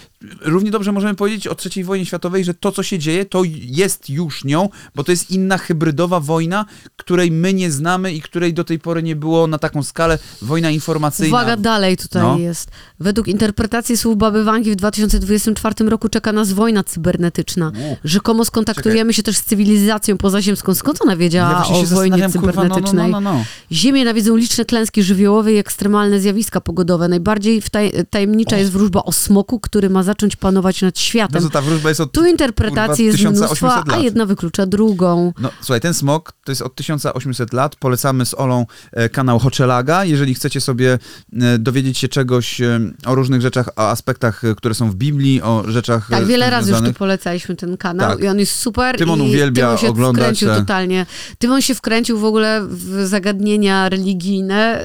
równie 0.40 0.70
dobrze 0.70 0.92
możemy 0.92 1.14
powiedzieć 1.14 1.46
o 1.46 1.56
III 1.74 1.84
wojnie 1.84 2.06
światowej, 2.06 2.44
że 2.44 2.54
to, 2.54 2.72
co 2.72 2.82
się 2.82 2.98
dzieje, 2.98 3.24
to 3.24 3.42
jest 3.54 4.10
już 4.10 4.44
nią, 4.44 4.68
bo 4.94 5.04
to 5.04 5.12
jest 5.12 5.30
inna 5.30 5.58
hybrydowa 5.58 6.20
wojna, 6.20 6.64
której 6.96 7.30
my 7.30 7.54
nie 7.54 7.70
znamy 7.70 8.12
i 8.12 8.22
której 8.22 8.54
do 8.54 8.64
tej 8.64 8.78
pory 8.78 9.02
nie 9.02 9.16
było 9.16 9.46
na 9.46 9.58
taką 9.58 9.82
skalę. 9.82 10.18
Wojna 10.42 10.70
informacyjna. 10.70 11.36
Uwaga, 11.36 11.56
dalej 11.56 11.96
tutaj 11.96 12.22
no. 12.22 12.38
jest. 12.38 12.70
Według 13.00 13.28
interpretacji 13.28 13.96
słów 13.96 14.16
Baby 14.16 14.44
Wangi 14.44 14.72
w 14.72 14.76
2024 14.76 15.74
roku 15.90 16.08
czeka 16.08 16.32
nas 16.32 16.52
wojna 16.52 16.84
cybernetyczna. 16.84 17.68
U. 17.68 17.96
Rzekomo 18.04 18.44
skontaktujemy 18.44 19.00
Czekaj. 19.00 19.14
się 19.14 19.22
też 19.22 19.36
z 19.36 19.42
cywilizacją 19.42 20.18
pozaziemską. 20.18 20.74
Skąd 20.74 21.02
ona 21.02 21.16
wiedziała 21.16 21.64
ja 21.68 21.76
o 21.76 21.84
wojnie 21.84 22.28
cybernetycznej? 22.30 23.12
Kurwa, 23.12 23.20
no, 23.20 23.20
no, 23.20 23.20
no, 23.20 23.38
no, 23.38 23.44
Ziemię 23.72 24.04
nawiedzą 24.04 24.36
liczne 24.36 24.64
klęski 24.64 25.02
żywiołowe 25.02 25.52
i 25.52 25.56
ekstremalne 25.56 26.20
zjawiska 26.20 26.60
pogodowe. 26.60 27.08
Najbardziej 27.08 27.62
tajemnicza 28.10 28.57
jest 28.58 28.72
wróżba 28.72 29.02
o 29.02 29.12
smoku, 29.12 29.60
który 29.60 29.90
ma 29.90 30.02
zacząć 30.02 30.36
panować 30.36 30.82
nad 30.82 30.98
światem. 30.98 31.42
No 31.42 31.50
ta 31.50 31.62
wróżba 31.62 31.88
jest 31.88 32.00
od 32.00 32.12
Tu 32.12 32.26
interpretacji 32.26 33.04
jest 33.04 33.24
mnóstwo, 33.24 33.84
a 33.92 33.98
jedna 33.98 34.26
wyklucza 34.26 34.66
drugą. 34.66 35.32
No 35.40 35.50
słuchaj, 35.60 35.80
ten 35.80 35.94
smok 35.94 36.32
to 36.44 36.52
jest 36.52 36.62
od 36.62 36.74
1800 36.74 37.52
lat. 37.52 37.76
Polecamy 37.76 38.26
z 38.26 38.34
Olą 38.34 38.66
e, 38.92 39.08
kanał 39.08 39.38
Hoczelaga. 39.38 40.04
Jeżeli 40.04 40.34
chcecie 40.34 40.60
sobie 40.60 40.98
e, 41.40 41.58
dowiedzieć 41.58 41.98
się 41.98 42.08
czegoś 42.08 42.60
e, 42.60 42.80
o 43.06 43.14
różnych 43.14 43.40
rzeczach, 43.40 43.68
o 43.76 43.88
aspektach, 43.88 44.42
które 44.56 44.74
są 44.74 44.90
w 44.90 44.94
Biblii, 44.94 45.42
o 45.42 45.64
rzeczach 45.66 46.08
Tak, 46.10 46.24
wiele 46.26 46.50
razy 46.50 46.70
już 46.70 46.80
tu 46.80 46.92
polecaliśmy 46.92 47.56
ten 47.56 47.76
kanał 47.76 48.10
tak. 48.10 48.20
i 48.20 48.28
on 48.28 48.38
jest 48.38 48.52
super. 48.52 48.96
Tymon 48.96 49.20
uwielbia 49.20 49.64
Tymon 49.64 49.78
się 49.78 49.88
oglądać. 49.88 50.24
wkręcił 50.24 50.48
totalnie. 50.48 51.06
Tymon 51.38 51.62
się 51.62 51.74
wkręcił 51.74 52.18
w 52.18 52.24
ogóle 52.24 52.66
w 52.70 53.06
zagadnienia 53.06 53.88
religijne, 53.88 54.84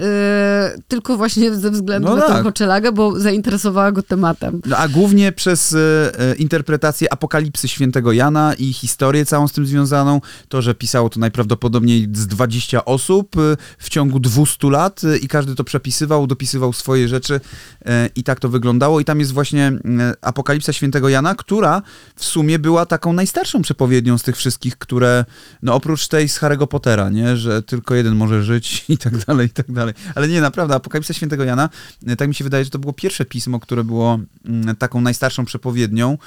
yy, 0.75 0.81
tylko 0.87 1.17
właśnie 1.17 1.55
ze 1.55 1.71
względu 1.71 2.09
no 2.09 2.15
na 2.15 2.21
tak. 2.21 2.43
Hoczelaga, 2.43 2.91
bo 2.91 3.19
zainteresowała 3.63 3.91
go 3.91 4.03
tematem. 4.03 4.61
No, 4.65 4.77
a 4.77 4.87
głównie 4.87 5.31
przez 5.31 5.73
e, 5.73 6.35
interpretację 6.35 7.13
apokalipsy 7.13 7.67
świętego 7.67 8.11
Jana 8.11 8.53
i 8.53 8.73
historię 8.73 9.25
całą 9.25 9.47
z 9.47 9.51
tym 9.51 9.65
związaną. 9.65 10.21
To, 10.49 10.61
że 10.61 10.75
pisało 10.75 11.09
to 11.09 11.19
najprawdopodobniej 11.19 12.07
z 12.13 12.27
20 12.27 12.85
osób 12.85 13.37
e, 13.37 13.57
w 13.77 13.89
ciągu 13.89 14.19
200 14.19 14.69
lat 14.69 15.01
e, 15.03 15.17
i 15.17 15.27
każdy 15.27 15.55
to 15.55 15.63
przepisywał, 15.63 16.27
dopisywał 16.27 16.73
swoje 16.73 17.07
rzeczy 17.07 17.39
e, 17.85 18.09
i 18.15 18.23
tak 18.23 18.39
to 18.39 18.49
wyglądało. 18.49 18.99
I 18.99 19.05
tam 19.05 19.19
jest 19.19 19.31
właśnie 19.31 19.67
e, 19.67 20.13
apokalipsa 20.21 20.73
świętego 20.73 21.09
Jana, 21.09 21.35
która 21.35 21.81
w 22.15 22.25
sumie 22.25 22.59
była 22.59 22.85
taką 22.85 23.13
najstarszą 23.13 23.61
przepowiednią 23.61 24.17
z 24.17 24.23
tych 24.23 24.37
wszystkich, 24.37 24.77
które, 24.77 25.25
no 25.61 25.73
oprócz 25.73 26.07
tej 26.07 26.29
z 26.29 26.39
Harry'ego 26.39 26.67
Pottera, 26.67 27.09
nie, 27.09 27.37
że 27.37 27.63
tylko 27.63 27.95
jeden 27.95 28.15
może 28.15 28.43
żyć 28.43 28.85
i 28.89 28.97
tak 28.97 29.25
dalej, 29.25 29.47
i 29.47 29.49
tak 29.49 29.71
dalej. 29.71 29.93
Ale 30.15 30.27
nie, 30.27 30.41
naprawdę, 30.41 30.75
apokalipsa 30.75 31.13
świętego 31.13 31.43
Jana, 31.43 31.69
e, 32.07 32.15
tak 32.15 32.27
mi 32.27 32.35
się 32.35 32.43
wydaje, 32.43 32.63
że 32.63 32.69
to 32.69 32.79
było 32.79 32.93
pierwsze 32.93 33.25
pismo, 33.25 33.52
które 33.59 33.83
było 33.83 34.19
mm, 34.45 34.75
taką 34.75 35.01
najstarszą 35.01 35.45
przepowiednią, 35.45 36.17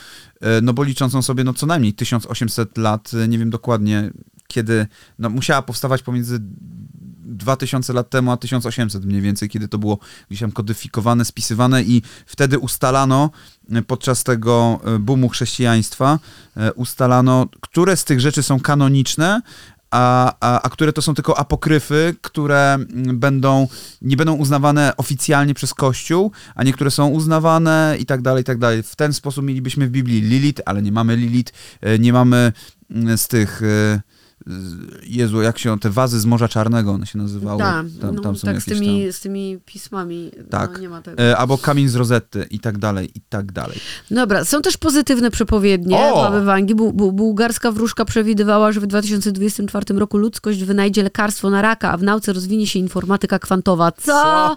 e, 0.41 0.61
no 0.61 0.73
bo 0.73 0.83
liczącą 0.85 1.23
sobie 1.23 1.45
no 1.45 1.55
co 1.55 1.67
najmniej 1.67 1.95
1800 1.95 2.79
lat, 2.79 3.11
e, 3.15 3.29
nie 3.29 3.39
wiem 3.39 3.51
dokładnie 3.51 4.11
kiedy, 4.49 4.87
no 5.19 5.31
musiała 5.31 5.63
powstawać 5.63 6.03
pomiędzy 6.03 6.39
2000 6.41 7.93
lat 7.93 8.11
temu, 8.11 8.31
a 8.31 8.37
1800 8.37 9.05
mniej 9.05 9.21
więcej, 9.21 9.49
kiedy 9.49 9.69
to 9.69 9.79
było 9.79 9.99
gdzieś 10.29 10.41
tam 10.41 10.53
kodyfikowane, 10.53 11.25
spisywane 11.25 11.83
i 11.83 12.03
wtedy 12.27 12.59
ustalano 12.59 13.31
e, 13.71 13.83
podczas 13.83 14.25
tego 14.25 14.81
boomu 15.01 15.29
chrześcijaństwa, 15.29 16.19
ustalano, 16.75 17.47
które 17.61 17.97
z 17.97 18.05
tych 18.05 18.21
rzeczy 18.21 18.43
są 18.43 18.61
kanoniczne, 18.61 19.41
a, 19.91 20.35
a, 20.41 20.63
a 20.63 20.71
które 20.71 20.93
to 20.93 21.03
są 21.03 21.15
tylko 21.15 21.39
apokryfy, 21.39 22.15
które 22.21 22.75
mm, 22.75 23.19
będą, 23.19 23.69
nie 24.03 24.17
będą 24.17 24.35
uznawane 24.35 24.93
oficjalnie 24.97 25.55
przez 25.55 25.75
Kościół, 25.75 26.33
a 26.55 26.65
niektóre 26.65 26.91
są 26.91 27.09
uznawane 27.09 27.97
i 28.01 28.07
tak 28.07 28.23
dalej, 28.23 28.41
i 28.43 28.45
tak 28.45 28.59
dalej. 28.59 28.83
W 28.83 28.97
ten 28.97 29.13
sposób 29.13 29.45
mielibyśmy 29.45 29.87
w 29.87 29.91
Biblii 29.91 30.21
Lilith, 30.21 30.63
ale 30.67 30.83
nie 30.83 30.93
mamy 30.93 31.17
Lilith, 31.17 31.53
e, 31.81 31.99
nie 31.99 32.13
mamy 32.13 32.53
mm, 32.91 33.19
z 33.19 33.29
tych... 33.29 33.59
z- 33.63 34.16
Jezu, 35.03 35.43
jak 35.43 35.59
się 35.59 35.79
te 35.79 35.91
wazy 35.91 36.21
z 36.21 36.27
Morza 36.27 36.49
Czarnego 36.49 36.91
one 36.91 37.07
się 37.07 37.19
nazywały? 37.19 37.59
Tak, 37.59 37.87
tam, 38.01 38.15
no, 38.15 38.23
tam 38.23 38.37
są 38.37 38.47
tak 38.47 38.63
z 38.63 38.65
tymi, 38.65 39.03
tam. 39.03 39.13
z 39.13 39.21
tymi 39.21 39.59
pismami. 39.65 40.31
Tak. 40.51 40.71
No, 40.73 40.79
nie 40.79 40.89
ma 40.89 41.03
tego. 41.03 41.23
E, 41.23 41.37
albo 41.37 41.59
kamień 41.59 41.89
z 41.89 41.95
Rozetty 41.95 42.47
i 42.51 42.61
tak 42.61 42.79
dalej, 42.79 43.11
i 43.15 43.21
tak 43.29 43.53
dalej. 43.53 43.79
Dobra, 44.11 44.45
są 44.45 44.63
też 44.63 44.77
pozytywne 44.77 45.31
przepowiednie! 45.31 45.97
Baby 46.15 46.45
Wangi. 46.45 46.75
Bu, 46.75 46.93
bu, 46.93 47.13
bułgarska 47.13 47.73
wróżka 47.73 48.05
przewidywała, 48.05 48.73
że 48.73 48.81
w 48.81 48.87
2024 48.87 49.99
roku 49.99 50.19
ludzkość 50.19 50.65
wynajdzie 50.65 51.03
lekarstwo 51.03 51.51
na 51.51 51.63
raka, 51.63 51.93
a 51.93 51.97
w 51.97 52.03
nauce 52.03 52.33
rozwinie 52.33 52.67
się 52.67 52.79
informatyka 52.79 53.39
kwantowa. 53.39 53.93
Co? 53.93 54.57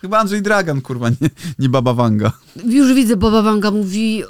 Chyba 0.00 0.18
Andrzej 0.18 0.42
Dragan, 0.42 0.80
kurwa, 0.80 1.08
nie, 1.08 1.30
nie 1.58 1.68
Baba 1.68 1.94
Wanga. 1.94 2.32
Już 2.64 2.94
widzę, 2.94 3.16
Baba 3.16 3.42
Wanga 3.42 3.70
mówi 3.70 4.16
yy, 4.16 4.26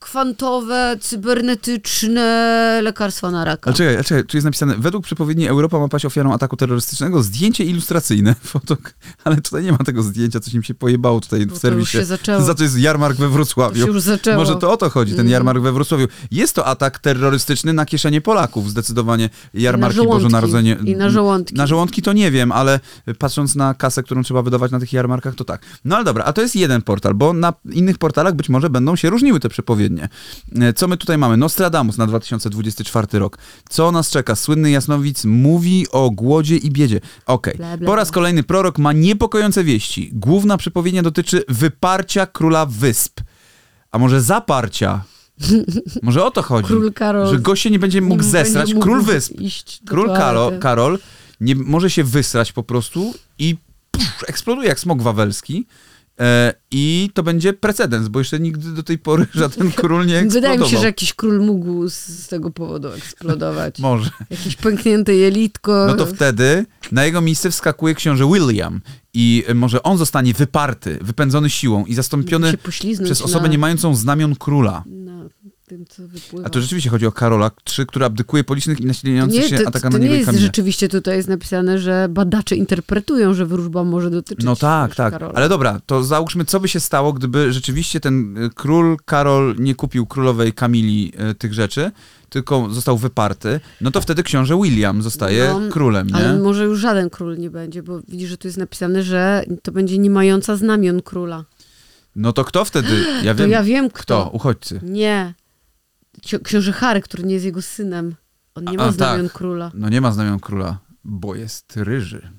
kwantowe, 0.00 0.96
cybernetyczne 1.00 2.80
lekarstwa 2.82 3.30
na 3.30 3.44
raka. 3.44 3.70
Ale 3.70 3.74
czekaj, 3.74 4.04
ale 4.14 4.20
czekaj, 4.20 4.30
tu 4.30 4.36
jest 4.36 4.44
napisane, 4.44 4.74
według 4.78 5.04
przepowiedni 5.04 5.48
Europa 5.48 5.78
ma 5.78 5.88
paść 5.88 6.04
ofiarą 6.04 6.32
ataku 6.32 6.56
terrorystycznego, 6.56 7.22
zdjęcie 7.22 7.64
ilustracyjne. 7.64 8.34
Fotok, 8.44 8.94
ale 9.24 9.40
tutaj 9.40 9.64
nie 9.64 9.72
ma 9.72 9.78
tego 9.78 10.02
zdjęcia, 10.02 10.40
coś 10.40 10.54
im 10.54 10.62
się 10.62 10.74
pojebało 10.74 11.20
tutaj 11.20 11.46
Bo 11.46 11.50
w 11.50 11.54
to 11.54 11.60
serwisie. 11.60 11.80
już 11.80 11.90
się 11.90 12.04
zaczęło. 12.04 12.42
Za 12.44 12.54
to 12.54 12.62
jest 12.62 12.78
jarmark 12.78 13.16
we 13.18 13.24
To 13.26 13.30
Wrocławiu. 13.32 13.80
się 13.86 13.86
już 13.92 14.02
zaczęło. 14.02 14.36
Może 14.36 14.56
to 14.56 14.72
o 14.72 14.76
to 14.76 14.90
chodzi, 14.90 15.10
ten 15.12 15.20
Mhm. 15.20 15.32
jarmark 15.32 15.60
we 15.62 15.72
Wrocławiu. 15.72 16.06
Jest 16.30 16.54
to 16.54 16.66
atak 16.66 16.98
terrorystyczny 16.98 17.72
na 17.72 17.86
kieszenie 17.86 18.20
Polaków, 18.20 18.70
zdecydowanie. 18.70 19.30
Jarmarki 19.54 19.96
żołądki. 19.96 20.24
Bożonarodzenie. 20.24 20.76
I 20.84 20.96
na 20.96 21.10
żołądki. 21.10 21.54
Na 21.54 21.66
żołądki 21.66 22.02
to 22.02 22.12
nie 22.12 22.30
wiem, 22.30 22.52
ale 22.52 22.80
patrząc 23.18 23.54
na 23.54 23.74
kasę, 23.74 24.02
którą 24.02 24.22
trzeba 24.22 24.42
wydawać 24.42 24.70
na 24.72 24.80
tych 24.80 24.92
jarmarkach, 24.92 25.34
to 25.34 25.44
tak. 25.44 25.62
No 25.84 25.96
ale 25.96 26.04
dobra, 26.04 26.24
a 26.24 26.32
to 26.32 26.42
jest 26.42 26.56
jeden 26.56 26.82
portal, 26.82 27.14
bo 27.14 27.32
na 27.32 27.52
innych 27.72 27.98
portalach 27.98 28.34
być 28.34 28.48
może 28.48 28.70
będą 28.70 28.96
się 28.96 29.10
różniły 29.10 29.40
te 29.40 29.48
przepowiednie. 29.48 30.08
E, 30.60 30.72
Co 30.72 30.88
my 30.88 30.96
tutaj 30.96 31.18
mamy? 31.18 31.36
Nostradamus 31.36 31.98
na 31.98 32.06
2024 32.06 33.18
rok. 33.18 33.38
Co 33.68 33.92
nas 33.98 34.10
czeka? 34.10 34.36
Słynny 34.36 34.70
jasnowic 34.70 35.24
mówi 35.24 35.86
o 35.90 36.10
głodzie 36.10 36.56
i 36.56 36.70
biedzie. 36.70 37.00
Okej. 37.26 37.54
Bla, 37.56 37.78
Po 37.86 37.96
raz 37.96 38.10
kolejny 38.10 38.42
prorok 38.42 38.78
ma 38.78 38.92
niepokojące 38.92 39.64
wieści. 39.64 40.10
Główna 40.12 40.56
przepowiednia 40.56 41.02
dotyczy 41.02 41.44
wyparcia 41.48 42.26
króla 42.26 42.66
wysp. 42.66 43.20
A 43.90 43.98
może 43.98 44.20
zaparcia? 44.22 45.04
Może 46.02 46.24
o 46.24 46.30
to 46.30 46.42
chodzi. 46.42 46.66
Król 46.68 46.92
Karol 46.92 47.28
Że 47.28 47.38
gość 47.38 47.62
się 47.62 47.70
nie 47.70 47.78
będzie 47.78 48.00
mógł 48.00 48.22
nie 48.22 48.28
zesrać. 48.28 48.74
mógł 48.74 48.84
Król 48.86 49.02
wysp. 49.02 49.34
Król. 49.86 50.06
Karol, 50.08 50.58
Karol 50.58 50.98
nie, 51.40 51.54
może 51.54 51.90
się 51.90 52.04
wysrać 52.04 52.52
po 52.52 52.62
prostu 52.62 53.14
i 53.38 53.56
pff, 53.90 54.24
eksploduje 54.28 54.68
jak 54.68 54.80
smok 54.80 55.02
wawelski. 55.02 55.66
E, 56.20 56.54
I 56.70 57.10
to 57.14 57.22
będzie 57.22 57.52
precedens, 57.52 58.08
bo 58.08 58.18
jeszcze 58.18 58.40
nigdy 58.40 58.72
do 58.72 58.82
tej 58.82 58.98
pory 58.98 59.26
żaden 59.34 59.72
król 59.72 60.06
nie 60.06 60.18
eksplodował. 60.18 60.50
Wydaje 60.50 60.58
mi 60.58 60.68
się, 60.68 60.78
że 60.80 60.86
jakiś 60.86 61.14
król 61.14 61.40
mógł 61.40 61.88
z, 61.88 62.28
tego 62.28 62.50
powodu 62.50 62.88
eksplodować. 62.88 63.78
Może. 63.88 64.10
Jakieś 64.30 64.56
pęknięte 64.56 65.14
jelitko. 65.14 65.84
No 65.86 65.94
to 65.94 66.06
wtedy 66.06 66.66
na 66.92 67.04
jego 67.04 67.20
miejsce 67.20 67.50
wskakuje 67.50 67.94
książę 67.94 68.30
William 68.32 68.80
i 69.14 69.44
e, 69.46 69.54
może 69.54 69.82
on 69.82 69.98
zostanie 69.98 70.34
wyparty, 70.34 70.98
wypędzony 71.00 71.50
siłą 71.50 71.84
i 71.84 71.94
zastąpiony 71.94 72.58
przez 73.04 73.22
osobę 73.22 73.44
na, 73.44 73.48
nie 73.48 73.58
mającą 73.58 73.94
znamion 73.94 74.34
króla. 74.34 74.84
na 74.86 75.28
tym, 75.68 75.84
co 75.86 76.08
wypływa. 76.08 76.46
A 76.46 76.50
to 76.50 76.60
rzeczywiście 76.60 76.90
chodzi 76.90 77.06
o 77.06 77.12
Karola 77.12 77.50
III, 77.78 77.86
który 77.86 78.04
abdykuje 78.04 78.44
po 78.44 78.54
licznych 78.54 78.78
i 78.78 78.82
To 78.82 78.88
nasilających 78.88 79.42
nie, 79.42 79.48
się 79.48 79.58
to, 79.58 79.68
atakach 79.68 79.92
to 79.92 79.98
na 79.98 80.04
nie 80.04 80.10
niego 80.10 80.30
jest 80.30 80.40
rzeczywiście 80.40 80.88
tutaj 80.88 81.16
jest 81.16 81.28
napisane, 81.28 81.78
że 81.78 82.06
badacze 82.10 82.56
interpretują, 82.56 83.34
że 83.34 83.46
wróżba 83.46 83.84
może 83.84 84.10
dotyczyć 84.10 84.44
No 84.44 84.56
tak, 84.56 84.94
tak. 84.94 85.12
Karola. 85.12 85.32
Ale 85.34 85.48
dobra, 85.48 85.80
to 85.86 86.04
załóżmy, 86.04 86.44
co 86.44 86.60
by 86.60 86.68
się 86.68 86.80
stało, 86.80 87.12
gdyby 87.12 87.52
rzeczywiście 87.52 88.00
ten 88.00 88.36
y, 88.36 88.50
król 88.54 88.96
Karol 89.04 89.56
nie 89.58 89.74
kupił 89.74 90.06
królowej 90.06 90.52
Kamili 90.52 91.12
y, 91.30 91.34
tych 91.34 91.54
rzeczy, 91.54 91.90
tylko 92.30 92.68
został 92.70 92.98
wyparty, 92.98 93.60
no 93.80 93.90
to 93.90 94.00
wtedy 94.00 94.22
książę 94.22 94.58
William 94.62 95.02
zostaje 95.02 95.54
No, 95.60 95.68
królem, 95.72 96.06
nie? 96.06 96.14
Ale 96.14 96.38
może 96.38 96.64
już 96.64 96.78
żaden 96.80 97.10
król 97.10 97.38
nie 97.38 97.50
będzie, 97.50 97.82
bo 97.82 98.00
widzisz, 98.08 98.30
że 98.30 98.36
tu 98.38 98.48
jest 98.48 98.58
napisane, 98.58 99.02
że 99.02 99.44
to 99.62 99.72
będzie 99.72 99.98
nie 99.98 100.10
mająca 100.10 100.56
znamion 100.56 101.02
króla. 101.02 101.44
No 102.16 102.32
to 102.32 102.44
kto 102.44 102.64
wtedy? 102.64 103.04
Ja 103.22 103.34
To 103.34 103.38
wiem. 103.40 103.50
ja 103.50 103.62
wiem 103.62 103.88
kto. 103.90 103.98
Kto? 104.02 104.30
Uchodźcy. 104.32 104.80
Nie. 104.82 105.34
Ksi- 106.26 106.42
Książę 106.42 106.72
Harry, 106.72 107.00
który 107.02 107.22
nie 107.24 107.34
jest 107.34 107.46
jego 107.46 107.62
synem. 107.62 108.14
On 108.54 108.64
nie 108.64 108.70
A, 108.70 108.82
ma 108.82 108.84
a, 108.84 108.92
znamion 108.92 109.26
tak. 109.26 109.36
króla. 109.36 109.70
No 109.74 109.88
nie 109.88 110.00
ma 110.00 110.12
znamion 110.12 110.40
króla, 110.40 110.78
bo 111.04 111.34
jest 111.34 111.76
ryży. 111.76 112.30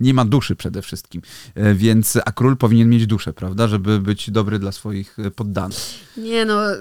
Nie 0.00 0.14
ma 0.14 0.24
duszy 0.24 0.56
przede 0.56 0.82
wszystkim, 0.82 1.22
E, 1.54 1.74
więc 1.74 2.18
a 2.24 2.32
król 2.32 2.56
powinien 2.56 2.88
mieć 2.88 3.06
duszę, 3.06 3.32
prawda, 3.32 3.68
żeby 3.68 4.00
być 4.00 4.30
dobry 4.30 4.58
dla 4.58 4.72
swoich 4.72 5.18
e, 5.18 5.30
poddanych. 5.30 5.78
Nie 6.16 6.44
no, 6.44 6.70
yy, 6.70 6.76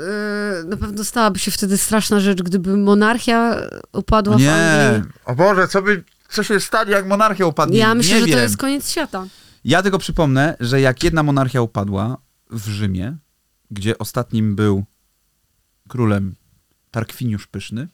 na 0.65 0.77
pewno 0.77 1.03
stałaby 1.03 1.39
się 1.39 1.51
wtedy 1.51 1.77
straszna 1.77 2.19
rzecz, 2.19 2.41
gdyby 2.43 2.77
monarchia 2.77 3.55
upadła 3.93 4.37
w 4.37 4.39
Nie, 4.39 4.53
Anglii. 4.53 5.11
o 5.25 5.35
Boże, 5.35 5.67
co 5.67 5.81
by, 5.81 6.03
co 6.29 6.43
się 6.43 6.59
stanie, 6.59 6.91
jak 6.91 7.07
monarchia 7.07 7.45
upadnie? 7.45 7.77
Ja 7.77 7.95
myślę, 7.95 8.13
nie 8.13 8.19
że 8.19 8.25
wiem. 8.25 8.35
to 8.35 8.41
jest 8.41 8.57
koniec 8.57 8.89
świata. 8.91 9.25
Ja 9.65 9.83
tylko 9.83 9.97
przypomnę, 9.99 10.55
że 10.59 10.81
jak 10.81 11.03
jedna 11.03 11.23
monarchia 11.23 11.61
upadła 11.61 12.17
w 12.51 12.67
Rzymie, 12.69 13.17
gdzie 13.71 13.97
ostatnim 13.97 14.55
był 14.55 14.83
królem 15.87 16.35
Tarkwiniusz 16.91 17.47
Pyszny, 17.47 17.87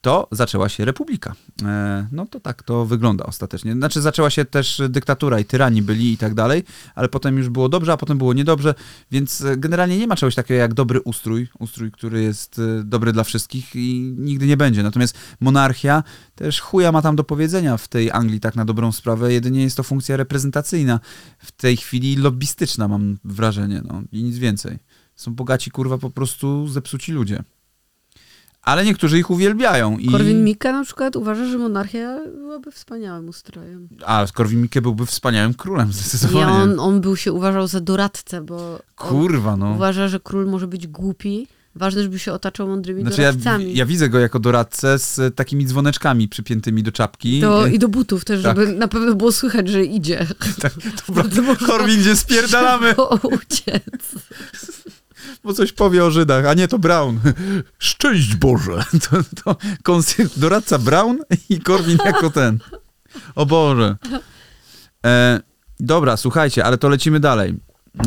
to 0.00 0.28
zaczęła 0.32 0.68
się 0.68 0.84
republika. 0.84 1.34
E, 1.64 2.08
no 2.12 2.26
to 2.26 2.40
tak 2.40 2.62
to 2.62 2.86
wygląda 2.86 3.26
ostatecznie. 3.26 3.72
Znaczy 3.72 4.00
zaczęła 4.00 4.30
się 4.30 4.44
też 4.44 4.82
dyktatura 4.88 5.40
i 5.40 5.44
tyrani 5.44 5.82
byli 5.82 6.12
i 6.12 6.16
tak 6.16 6.34
dalej, 6.34 6.64
ale 6.94 7.08
potem 7.08 7.38
już 7.38 7.48
było 7.48 7.68
dobrze, 7.68 7.92
a 7.92 7.96
potem 7.96 8.18
było 8.18 8.32
niedobrze, 8.32 8.74
więc 9.10 9.40
e, 9.40 9.56
generalnie 9.56 9.98
nie 9.98 10.06
ma 10.06 10.16
czegoś 10.16 10.34
takiego 10.34 10.60
jak 10.60 10.74
dobry 10.74 11.00
ustrój, 11.00 11.48
ustrój, 11.58 11.90
który 11.90 12.22
jest 12.22 12.58
e, 12.58 12.84
dobry 12.84 13.12
dla 13.12 13.24
wszystkich 13.24 13.70
i 13.74 14.14
nigdy 14.18 14.46
nie 14.46 14.56
będzie. 14.56 14.82
Natomiast 14.82 15.18
monarchia 15.40 16.02
też 16.34 16.60
chuja 16.60 16.92
ma 16.92 17.02
tam 17.02 17.16
do 17.16 17.24
powiedzenia 17.24 17.76
w 17.76 17.88
tej 17.88 18.10
Anglii 18.10 18.40
tak 18.40 18.56
na 18.56 18.64
dobrą 18.64 18.92
sprawę, 18.92 19.32
jedynie 19.32 19.62
jest 19.62 19.76
to 19.76 19.82
funkcja 19.82 20.16
reprezentacyjna, 20.16 21.00
w 21.38 21.52
tej 21.52 21.76
chwili 21.76 22.16
lobbystyczna 22.16 22.88
mam 22.88 23.18
wrażenie, 23.24 23.82
no 23.84 24.02
i 24.12 24.22
nic 24.22 24.38
więcej. 24.38 24.78
Są 25.16 25.34
bogaci, 25.34 25.70
kurwa, 25.70 25.98
po 25.98 26.10
prostu 26.10 26.68
zepsuci 26.68 27.12
ludzie. 27.12 27.42
Ale 28.70 28.84
niektórzy 28.84 29.18
ich 29.18 29.30
uwielbiają. 29.30 29.98
I... 29.98 30.06
Korwin 30.10 30.44
Mikke 30.44 30.72
na 30.72 30.84
przykład 30.84 31.16
uważa, 31.16 31.46
że 31.46 31.58
monarchia 31.58 32.18
byłaby 32.36 32.72
wspaniałym 32.72 33.28
ustrojem. 33.28 33.88
A 34.06 34.26
Korwin 34.34 34.62
Mikke 34.62 34.82
byłby 34.82 35.06
wspaniałym 35.06 35.54
królem, 35.54 35.92
zdecydowanie. 35.92 36.52
on, 36.52 36.80
on 36.80 37.00
był 37.00 37.16
się 37.16 37.32
uważał 37.32 37.66
za 37.66 37.80
doradcę, 37.80 38.40
bo 38.42 38.78
Kurwa, 38.96 39.56
no. 39.56 39.70
uważa, 39.70 40.08
że 40.08 40.20
król 40.20 40.46
może 40.46 40.66
być 40.66 40.86
głupi. 40.86 41.46
Ważne, 41.74 42.02
żeby 42.02 42.18
się 42.18 42.32
otaczał 42.32 42.68
mądrymi 42.68 43.02
Znaczy 43.02 43.22
ja, 43.22 43.32
doradcami. 43.32 43.74
ja 43.74 43.86
widzę 43.86 44.08
go 44.08 44.18
jako 44.18 44.38
doradcę 44.38 44.98
z 44.98 45.36
takimi 45.36 45.66
dzwoneczkami 45.66 46.28
przypiętymi 46.28 46.82
do 46.82 46.92
czapki. 46.92 47.40
Do, 47.40 47.66
I 47.66 47.78
do 47.78 47.88
butów 47.88 48.24
też, 48.24 48.42
Tak. 48.42 48.56
żeby 48.56 48.72
na 48.72 48.88
pewno 48.88 49.14
było 49.14 49.32
słychać, 49.32 49.68
że 49.68 49.84
idzie. 49.84 50.26
Tak, 50.62 50.72
dobra, 51.36 51.56
Korwin, 51.66 52.00
gdzie 52.00 52.16
spierdalamy, 52.16 52.94
uciec. 53.42 53.84
Bo 55.44 55.52
coś 55.54 55.72
powie 55.72 56.04
o 56.04 56.10
Żydach, 56.10 56.46
a 56.46 56.54
nie 56.54 56.68
to 56.68 56.78
Brown. 56.78 57.18
Szczęść 57.78 58.36
Boże. 58.36 58.84
To, 59.10 59.16
to 59.44 59.56
konsy- 59.84 60.38
doradca 60.38 60.78
Brown 60.78 61.18
i 61.48 61.60
Korwin 61.60 61.98
jako 62.04 62.30
ten. 62.30 62.58
O 63.34 63.46
Boże. 63.46 63.96
E, 65.06 65.40
dobra, 65.80 66.16
słuchajcie, 66.16 66.64
ale 66.64 66.78
to 66.78 66.88
lecimy 66.88 67.20
dalej. 67.20 67.56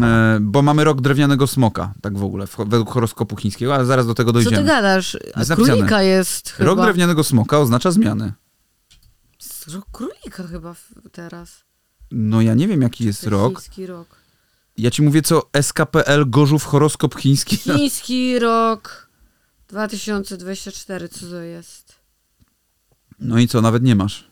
E, 0.02 0.38
bo 0.42 0.62
mamy 0.62 0.84
rok 0.84 1.02
drewnianego 1.02 1.48
smoka, 1.48 1.94
tak 2.02 2.18
w 2.18 2.24
ogóle, 2.24 2.48
w, 2.48 2.58
według 2.58 2.90
horoskopu 2.92 3.36
chińskiego, 3.36 3.75
ale 3.75 3.86
zaraz 3.86 4.08
do 4.08 4.13
tego 4.13 4.34
Co 4.34 4.38
ty 4.40 4.44
dojdziemy. 4.44 4.68
gadasz? 4.68 5.18
Jest 5.38 5.54
królika 5.56 6.02
jest 6.02 6.50
chyba. 6.50 6.70
Rok 6.70 6.82
drewnianego 6.82 7.24
smoka 7.24 7.60
oznacza 7.60 7.92
zmiany. 7.92 8.34
Rok 9.74 9.86
królika 9.92 10.48
chyba 10.48 10.75
teraz. 11.12 11.63
No 12.12 12.42
ja 12.42 12.54
nie 12.54 12.68
wiem, 12.68 12.82
jaki 12.82 13.06
jest 13.06 13.22
Ten 13.22 13.32
rok. 13.32 13.54
Chiński 13.54 13.86
rok. 13.86 14.23
Ja 14.77 14.92
ci 14.92 15.01
mówię, 15.01 15.22
co 15.22 15.50
SKPL 15.62 16.30
Gorzów 16.30 16.65
horoskop 16.65 17.15
chiński. 17.15 17.58
Chiński 17.77 18.39
rok 18.39 19.10
2024, 19.68 21.10
co 21.10 21.27
to 21.27 21.42
jest? 21.42 21.96
No 23.20 23.39
i 23.39 23.48
co, 23.48 23.62
nawet 23.62 23.84
nie 23.84 23.96
masz. 23.96 24.27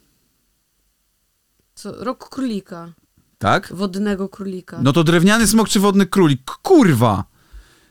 Co? 1.76 2.04
Rok 2.04 2.30
królika. 2.30 2.94
Tak? 3.38 3.74
Wodnego 3.74 4.30
królika. 4.30 4.80
No 4.82 4.94
to 4.94 5.04
drewniany 5.04 5.48
smok 5.48 5.70
czy 5.70 5.80
wodny 5.80 6.06
królik? 6.06 6.52
Kurwa! 6.62 7.24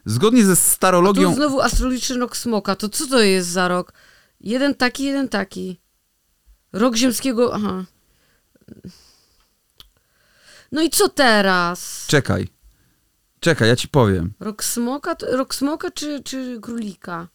Zgodnie 0.04 0.44
ze 0.44 0.56
Tu 0.56 0.62
starologią... 0.62 1.34
znowu 1.34 1.60
astrologiczny 1.60 2.18
rok 2.18 2.36
smoka. 2.36 2.76
To 2.76 2.88
co 2.88 3.06
to 3.06 3.20
jest 3.20 3.48
za 3.48 3.68
rok? 3.68 3.92
Jeden 4.40 4.74
taki, 4.74 5.04
jeden 5.04 5.28
taki. 5.28 5.80
Rok 6.72 6.96
ziemskiego... 6.96 7.54
Aha. 7.54 7.84
No 10.72 10.82
i 10.82 10.90
co 10.90 11.08
teraz? 11.08 12.04
Czekaj. 12.06 12.48
Czekaj, 13.40 13.68
ja 13.68 13.76
ci 13.76 13.88
powiem. 13.88 14.32
Rok 14.40 14.64
smoka, 14.64 15.16
rok 15.32 15.54
smoka 15.54 15.90
czy, 15.90 16.22
czy 16.24 16.58
królika? 16.62 17.28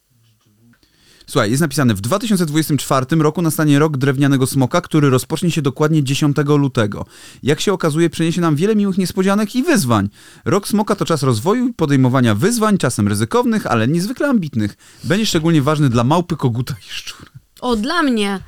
Słuchaj, 1.27 1.51
jest 1.51 1.61
napisane, 1.61 1.93
w 1.93 2.01
2024 2.01 3.05
roku 3.15 3.41
nastanie 3.41 3.79
rok 3.79 3.97
drewnianego 3.97 4.47
smoka, 4.47 4.81
który 4.81 5.09
rozpocznie 5.09 5.51
się 5.51 5.61
dokładnie 5.61 6.03
10 6.03 6.37
lutego. 6.45 7.05
Jak 7.43 7.61
się 7.61 7.73
okazuje, 7.73 8.09
przyniesie 8.09 8.41
nam 8.41 8.55
wiele 8.55 8.75
miłych 8.75 8.97
niespodzianek 8.97 9.55
i 9.55 9.63
wyzwań. 9.63 10.09
Rok 10.45 10.67
smoka 10.67 10.95
to 10.95 11.05
czas 11.05 11.23
rozwoju 11.23 11.67
i 11.67 11.73
podejmowania 11.73 12.35
wyzwań, 12.35 12.77
czasem 12.77 13.07
ryzykownych, 13.07 13.67
ale 13.67 13.87
niezwykle 13.87 14.27
ambitnych. 14.27 14.77
Będzie 15.03 15.25
szczególnie 15.25 15.61
ważny 15.61 15.89
dla 15.89 16.03
małpy, 16.03 16.35
koguta 16.35 16.73
i 16.73 16.89
szczura. 16.89 17.31
O, 17.61 17.75
dla 17.75 18.03
mnie. 18.03 18.39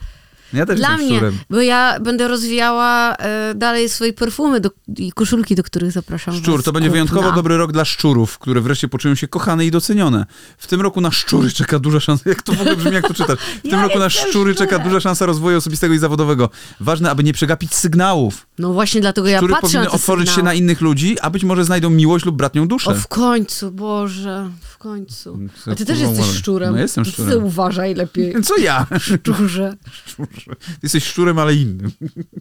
Ja 0.54 0.66
też 0.66 0.78
Dla 0.80 0.98
mnie, 0.98 1.08
szczurem. 1.16 1.38
bo 1.50 1.62
ja 1.62 2.00
będę 2.00 2.28
rozwijała 2.28 3.16
e, 3.16 3.54
dalej 3.56 3.90
swoje 3.90 4.14
perfumy 4.14 4.60
do, 4.60 4.70
i 4.98 5.12
koszulki, 5.12 5.56
do 5.56 5.64
których 5.64 5.92
zapraszam 5.92 6.34
Szczur, 6.36 6.56
was 6.56 6.66
to 6.66 6.72
będzie 6.72 6.90
kupna. 6.90 6.94
wyjątkowo 6.94 7.32
dobry 7.32 7.58
rok 7.58 7.72
dla 7.72 7.86
szczurów, 7.86 8.40
które 8.40 8.62
wreszcie 8.62 8.88
poczują 8.88 9.16
się 9.16 9.28
kochane 9.28 9.66
i 9.66 9.72
docenione. 9.72 10.26
W 10.58 10.68
tym 10.68 10.82
roku 10.82 11.02
na 11.02 11.12
szczury 11.12 11.52
czeka 11.52 11.80
duża 11.80 12.00
szansa. 12.00 12.30
Jak 12.30 12.42
to 12.42 12.54
w 12.54 12.62
ogóle 12.62 12.76
brzmi, 12.76 12.92
jak 12.92 13.08
to 13.08 13.14
czytasz? 13.14 13.40
W 13.40 13.62
tym 13.70 13.72
Ja 13.72 13.82
roku 13.82 14.00
na 14.00 14.10
szczury 14.10 14.56
czeka 14.56 14.80
duża 14.80 15.00
szansa 15.00 15.26
rozwoju 15.26 15.58
osobistego 15.58 15.94
i 15.94 15.98
zawodowego. 16.00 16.50
Ważne, 16.80 17.12
aby 17.12 17.24
nie 17.24 17.34
przegapić 17.34 17.76
sygnałów. 17.76 18.47
No 18.60 18.74
właśnie 18.74 19.02
dlatego 19.02 19.28
ja 19.28 19.42
patrzę 19.48 19.80
na 19.80 19.86
te 19.86 19.92
otworzyć 19.92 20.28
się 20.30 20.36
sygnały. 20.36 20.46
na 20.46 20.54
innych 20.54 20.82
ludzi, 20.82 21.20
a 21.20 21.30
być 21.30 21.44
może 21.44 21.66
znajdą 21.66 21.90
miłość 21.90 22.26
lub 22.26 22.36
bratnią 22.36 22.68
duszę. 22.68 22.92
O, 22.92 22.96
w 22.96 23.08
końcu, 23.08 23.72
Boże, 23.72 24.50
w 24.62 24.78
końcu. 24.78 25.40
A 25.72 25.76
ty 25.76 25.86
też 25.86 26.00
jesteś 26.00 26.26
szczurem. 26.26 26.74
No 26.74 26.80
jestem 26.82 27.06
szczurem. 27.06 27.32
Ty 27.32 27.38
uważaj 27.38 27.96
lepiej, 27.96 28.34
Co 28.44 28.58
ja? 28.58 28.88
szczurze. 29.00 29.78
Szczurze. 29.92 30.56
Ty 30.56 30.80
jesteś 30.84 31.04
szczurem, 31.04 31.40
ale 31.40 31.56
innym. 31.56 31.92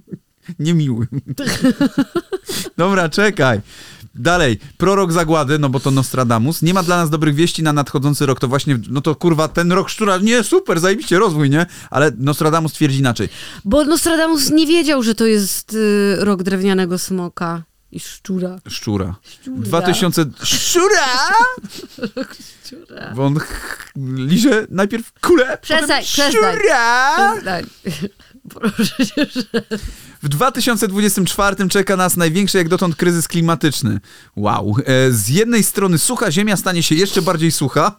Niemiłym. 0.58 1.06
Dobra, 2.76 3.08
czekaj. 3.08 3.60
Dalej, 4.18 4.58
prorok 4.76 5.12
zagłady, 5.12 5.58
no 5.58 5.68
bo 5.68 5.80
to 5.80 5.90
Nostradamus. 5.90 6.62
Nie 6.62 6.74
ma 6.74 6.82
dla 6.82 6.96
nas 6.96 7.10
dobrych 7.10 7.34
wieści 7.34 7.62
na 7.62 7.72
nadchodzący 7.72 8.26
rok. 8.26 8.40
To 8.40 8.48
właśnie, 8.48 8.78
no 8.88 9.00
to 9.00 9.14
kurwa, 9.14 9.48
ten 9.48 9.72
rok 9.72 9.88
szczura, 9.88 10.18
nie, 10.18 10.42
super, 10.44 10.80
zajebiście, 10.80 11.18
rozwój, 11.18 11.50
nie? 11.50 11.66
Ale 11.90 12.12
Nostradamus 12.18 12.72
twierdzi 12.72 12.98
inaczej. 12.98 13.28
Bo 13.64 13.84
Nostradamus 13.84 14.50
nie 14.50 14.66
wiedział, 14.66 15.02
że 15.02 15.14
to 15.14 15.26
jest 15.26 15.74
y, 15.74 16.16
rok 16.20 16.42
drewnianego 16.42 16.98
smoka 16.98 17.62
i 17.92 18.00
szczura. 18.00 18.58
Szczura. 18.68 19.14
Szczura. 19.24 19.56
2000... 19.56 20.24
Szczura! 20.44 21.06
Szczura. 22.64 23.12
Bo 23.16 23.26
on 23.26 23.38
liże 24.16 24.66
najpierw 24.70 25.12
kulę, 25.20 25.58
Przestań, 25.62 25.88
potem 25.88 26.04
przestań. 26.04 26.32
szczura! 26.32 27.16
Przestań. 27.32 27.64
Proszę 28.48 29.06
cię, 29.06 29.26
że... 29.34 29.62
W 30.22 30.28
2024 30.28 31.68
czeka 31.68 31.96
nas 31.96 32.16
największy 32.16 32.58
jak 32.58 32.68
dotąd 32.68 32.96
kryzys 32.96 33.28
klimatyczny. 33.28 34.00
Wow. 34.36 34.76
E, 34.86 35.12
Z 35.12 35.28
jednej 35.28 35.62
strony 35.62 35.98
sucha 35.98 36.30
ziemia 36.30 36.56
stanie 36.56 36.82
się 36.82 36.94
jeszcze 36.94 37.22
bardziej 37.22 37.52
sucha. 37.52 37.96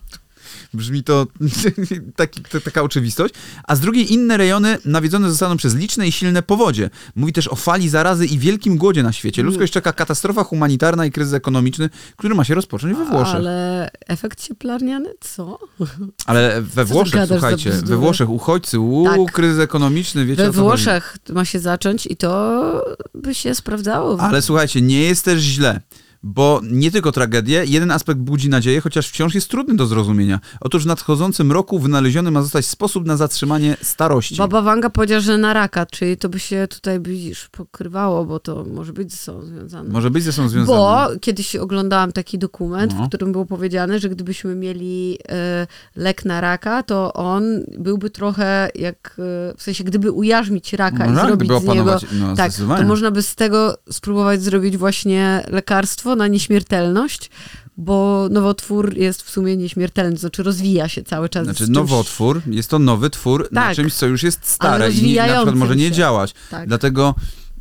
Brzmi 0.74 1.04
to 1.04 1.28
taki, 2.16 2.42
taka 2.64 2.82
oczywistość. 2.82 3.34
A 3.64 3.76
z 3.76 3.80
drugiej 3.80 4.14
inne 4.14 4.38
rejony 4.38 4.78
nawiedzone 4.86 5.30
zostaną 5.30 5.58
przez 5.58 5.76
liczne 5.76 6.08
i 6.08 6.12
silne 6.12 6.42
powodzie. 6.42 6.90
Mówi 7.16 7.34
też 7.34 7.48
o 7.48 7.56
fali 7.56 7.90
zarazy 7.90 8.26
i 8.26 8.40
wielkim 8.40 8.78
głodzie 8.78 9.04
na 9.04 9.12
świecie. 9.12 9.44
Ludzkość 9.44 9.74
czeka 9.74 9.94
katastrofa 9.94 10.44
humanitarna 10.44 11.06
i 11.06 11.12
kryzys 11.12 11.34
ekonomiczny, 11.34 11.90
który 12.18 12.36
ma 12.36 12.44
się 12.44 12.56
rozpocząć 12.56 12.98
we 12.98 13.06
Włoszech. 13.06 13.36
Ale, 13.36 13.50
Ale 13.58 13.92
efekt 14.08 14.42
cieplarniany? 14.42 15.10
Co? 15.20 15.60
we 16.76 16.86
Włoszech, 16.86 17.14
gadasz 17.14 17.30
za 17.30 17.36
słuchajcie, 17.36 17.72
we? 17.72 17.98
Włoszech 17.98 18.30
uchodźcy, 18.30 18.80
uuu, 18.80 19.06
Tak. 19.06 19.32
kryzys 19.32 19.60
ekonomiczny, 19.60 20.26
wiecie 20.26 20.44
We 20.44 20.54
co. 20.54 20.62
Włoszech 20.62 21.18
ma 21.30 21.46
się 21.46 21.60
zacząć 21.60 22.06
i 22.06 22.18
to 22.18 22.86
by 23.16 23.36
się 23.36 23.56
sprawdzało. 23.56 24.20
Ale 24.20 24.42
słuchajcie, 24.42 24.82
nie 24.82 25.04
jest 25.04 25.26
też 25.26 25.42
źle. 25.42 25.82
Bo 26.24 26.62
nie 26.64 26.92
tylko 26.92 27.12
tragedię, 27.12 27.64
jeden 27.68 27.92
aspekt 27.92 28.20
budzi 28.20 28.50
nadzieję, 28.50 28.82
chociaż 28.82 29.10
wciąż 29.10 29.36
jest 29.36 29.50
trudny 29.50 29.76
do 29.76 29.86
zrozumienia. 29.86 30.40
Otóż 30.62 30.84
w 30.84 30.88
nadchodzącym 30.88 31.52
roku 31.52 31.80
wynaleziony 31.80 32.32
ma 32.32 32.42
zostać 32.42 32.66
sposób 32.66 33.06
na 33.06 33.18
zatrzymanie 33.18 33.78
starości. 33.82 34.36
Baba 34.36 34.62
Wanga 34.62 34.90
powiedziała, 34.90 35.20
że 35.20 35.38
na 35.38 35.54
raka, 35.54 35.86
czyli 35.86 36.18
to 36.18 36.30
by 36.30 36.40
się 36.40 36.68
tutaj, 36.70 37.00
widzisz, 37.00 37.50
pokrywało, 37.52 38.26
bo 38.26 38.40
to 38.40 38.66
może 38.74 38.94
być 38.94 39.12
ze 39.12 39.18
sobą 39.18 39.46
związane. 39.46 39.90
Może 39.90 40.12
być 40.12 40.24
ze 40.24 40.34
sobą 40.34 40.50
związane. 40.50 40.78
Bo 40.78 41.20
kiedyś 41.20 41.56
oglądałam 41.56 42.12
taki 42.12 42.38
dokument, 42.38 42.94
No. 42.98 43.06
w 43.06 43.08
którym 43.08 43.32
było 43.32 43.46
powiedziane, 43.46 44.00
że 44.00 44.10
gdybyśmy 44.10 44.56
mieli 44.56 45.18
e, 45.30 45.68
lek 45.96 46.26
na 46.26 46.42
raka, 46.42 46.84
to 46.84 47.14
on 47.14 47.44
byłby 47.80 48.10
trochę 48.10 48.70
jak, 48.76 49.16
e, 49.20 49.54
w 49.58 49.64
sensie 49.64 49.84
gdyby 49.84 50.12
ujarzmić 50.12 50.74
raka 50.74 51.06
No 51.06 51.14
i 51.14 51.16
tak, 51.16 51.26
zrobić 51.26 51.52
z 51.52 51.66
niego... 51.66 52.00
no, 52.12 52.36
tak, 52.36 52.52
to 52.54 52.84
można 52.84 53.12
by 53.12 53.24
z 53.24 53.36
tego 53.36 53.78
spróbować 53.92 54.42
zrobić 54.42 54.78
właśnie 54.78 55.44
lekarstwo 55.50 56.16
na 56.18 56.28
nieśmiertelność, 56.28 57.30
bo 57.78 58.28
nowotwór 58.32 58.98
jest 58.98 59.22
w 59.22 59.30
sumie 59.30 59.58
nieśmiertelny, 59.58 60.14
to 60.14 60.20
znaczy 60.20 60.44
rozwija 60.44 60.90
się 60.90 61.04
cały 61.04 61.30
czas. 61.30 61.44
Znaczy 61.44 61.64
czymś- 61.64 61.70
nowotwór, 61.76 62.42
jest 62.48 62.70
to 62.70 62.80
nowy 62.80 63.10
twór 63.10 63.48
na 63.52 63.62
Tak. 63.62 63.76
czymś, 63.76 63.94
co 63.94 64.06
już 64.06 64.24
jest 64.24 64.46
stare 64.48 64.92
i 64.92 65.04
nie, 65.04 65.28
na 65.28 65.34
przykład 65.36 65.56
może 65.56 65.76
nie 65.76 65.86
się. 65.88 65.92
działać. 65.92 66.34
Tak. 66.52 66.68
Dlatego 66.68 67.16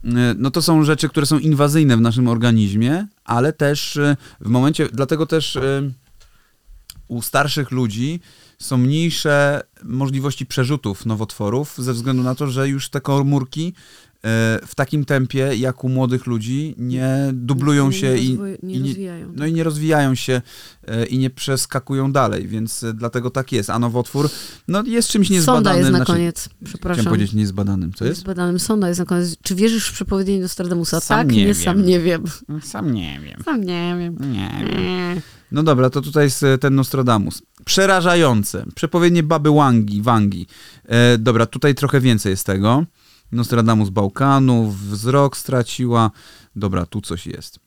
y, 0.04 0.08
no 0.38 0.50
to 0.50 0.62
są 0.62 0.84
rzeczy, 0.84 1.08
które 1.08 1.26
są 1.26 1.38
inwazyjne 1.38 1.96
w 1.96 2.00
naszym 2.00 2.28
organizmie, 2.28 3.06
ale 3.24 3.52
też 3.52 3.96
y, 3.96 4.16
w 4.40 4.48
momencie, 4.48 4.88
dlatego 4.92 5.26
też 5.26 5.56
y, 5.56 5.92
u 7.08 7.22
starszych 7.22 7.70
ludzi 7.70 8.20
są 8.58 8.76
mniejsze 8.78 9.60
możliwości 9.84 10.46
przerzutów 10.46 11.06
nowotworów 11.06 11.74
ze 11.78 11.92
względu 11.92 12.22
na 12.22 12.34
to, 12.34 12.46
że 12.46 12.68
już 12.68 12.88
te 12.88 13.00
komórki 13.00 13.74
w 14.66 14.72
takim 14.76 15.04
tempie 15.04 15.56
jak 15.56 15.84
u 15.84 15.88
młodych 15.88 16.26
ludzi 16.26 16.74
nie 16.78 17.30
dublują 17.32 17.86
nie 17.86 17.92
się 17.92 18.16
i, 18.16 18.38
nie 18.62 18.74
i 18.74 18.82
rozwijają. 18.82 19.32
no 19.36 19.46
i 19.46 19.52
nie 19.52 19.64
rozwijają 19.64 20.14
się 20.14 20.42
e, 20.86 21.06
i 21.06 21.18
nie 21.18 21.30
przeskakują 21.30 22.12
dalej, 22.12 22.48
więc 22.48 22.82
e, 22.82 22.94
dlatego 22.94 23.30
tak 23.30 23.52
jest. 23.52 23.70
A 23.70 23.78
nowotwór 23.78 24.28
no, 24.68 24.82
jest 24.82 25.08
czymś 25.08 25.30
niezbadanym. 25.30 25.64
Sonda 25.64 25.78
jest 25.78 25.90
na 25.90 25.98
znaczy, 25.98 26.12
koniec, 26.12 26.40
Chciałem 26.40 26.64
przepraszam. 26.64 27.04
powiedzieć 27.04 27.32
niezbadanym. 27.32 27.92
Co 27.92 28.04
jest? 28.04 28.20
Zbadanym 28.20 28.58
sonda 28.58 28.88
jest 28.88 29.00
na 29.00 29.06
koniec. 29.06 29.36
Czy 29.42 29.54
wierzysz 29.54 29.88
w 29.88 29.92
przepowiednie 29.92 30.40
Nostradamusa? 30.40 31.00
Sam 31.00 31.18
tak? 31.18 31.36
nie 31.36 31.44
nie, 31.44 31.54
sam 31.54 31.86
nie 31.86 32.00
wiem. 32.00 32.24
Sam 32.62 32.94
nie 32.94 33.20
wiem. 33.20 33.42
Sam 33.44 33.64
nie 33.64 33.96
wiem. 33.98 34.32
Nie 34.32 34.66
wiem. 34.66 34.82
Nie. 34.82 35.22
No 35.52 35.62
dobra, 35.62 35.90
to 35.90 36.02
tutaj 36.02 36.24
jest 36.24 36.42
e, 36.42 36.58
ten 36.58 36.74
Nostradamus. 36.74 37.42
Przerażające. 37.64 38.64
Przepowiednie 38.74 39.22
baby 39.22 39.50
Wangi. 39.50 40.02
Wangi. 40.02 40.46
E, 40.84 41.18
dobra, 41.18 41.46
tutaj 41.46 41.74
trochę 41.74 42.00
więcej 42.00 42.30
jest 42.30 42.46
tego. 42.46 42.84
Nostradamus 43.32 43.90
Bałkanów, 43.90 44.80
wzrok 44.80 45.36
straciła. 45.36 46.10
Dobra, 46.56 46.86
tu 46.86 47.00
coś 47.00 47.26
jest. 47.26 47.58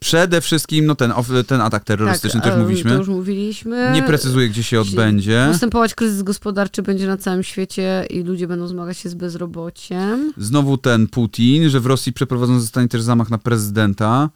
Przede 0.00 0.40
wszystkim, 0.40 0.86
no 0.86 0.94
ten, 0.94 1.12
ten 1.46 1.60
atak 1.60 1.84
terrorystyczny 1.84 2.40
tak, 2.40 2.50
też 2.50 2.58
e, 2.58 2.62
mówiliśmy. 2.62 2.90
To 2.90 2.96
już 2.96 3.08
mówiliśmy. 3.08 3.90
Nie 3.94 4.02
precyzuję, 4.02 4.48
gdzie 4.48 4.62
się 4.62 4.80
odbędzie. 4.80 5.46
Następować 5.50 5.94
kryzys 5.94 6.22
gospodarczy 6.22 6.82
będzie 6.82 7.06
na 7.06 7.16
całym 7.16 7.42
świecie 7.42 8.06
i 8.10 8.22
ludzie 8.22 8.46
będą 8.46 8.66
zmagać 8.66 8.98
się 8.98 9.08
z 9.08 9.14
bezrobociem. 9.14 10.32
Znowu 10.36 10.78
ten 10.78 11.06
Putin, 11.06 11.68
że 11.68 11.80
w 11.80 11.86
Rosji 11.86 12.12
przeprowadzony 12.12 12.60
zostanie 12.60 12.88
też 12.88 13.02
zamach 13.02 13.30
na 13.30 13.38
prezydenta. 13.38 14.30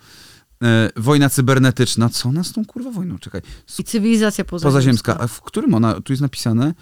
E, 0.62 0.90
wojna 0.96 1.30
cybernetyczna. 1.30 2.08
Co 2.08 2.28
ona 2.28 2.44
z 2.44 2.52
tą 2.52 2.64
kurwa 2.64 2.90
wojną? 2.90 3.18
Czekaj. 3.18 3.40
I 3.78 3.84
cywilizacja 3.84 4.44
pozaziemska. 4.44 4.68
Pozaziemska. 4.68 5.18
A 5.18 5.26
w 5.26 5.40
którym 5.40 5.74
ona? 5.74 6.00
Tu 6.00 6.12
jest 6.12 6.22
napisane. 6.22 6.74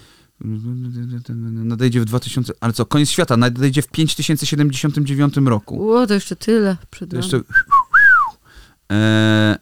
Nadejdzie 1.65 2.01
w 2.01 2.05
2000. 2.05 2.53
Ale 2.61 2.73
co? 2.73 2.87
Koniec 2.87 3.11
świata. 3.11 3.37
Nadejdzie 3.37 3.83
w 3.83 3.89
5079 3.89 5.35
roku. 5.45 5.93
O, 5.93 6.07
to 6.07 6.15
jeszcze 6.15 6.37
tyle 6.37 6.77
przed 6.91 7.11
To 7.11 7.17
nami. 7.17 7.25
jeszcze. 7.27 7.41
E, 8.93 9.59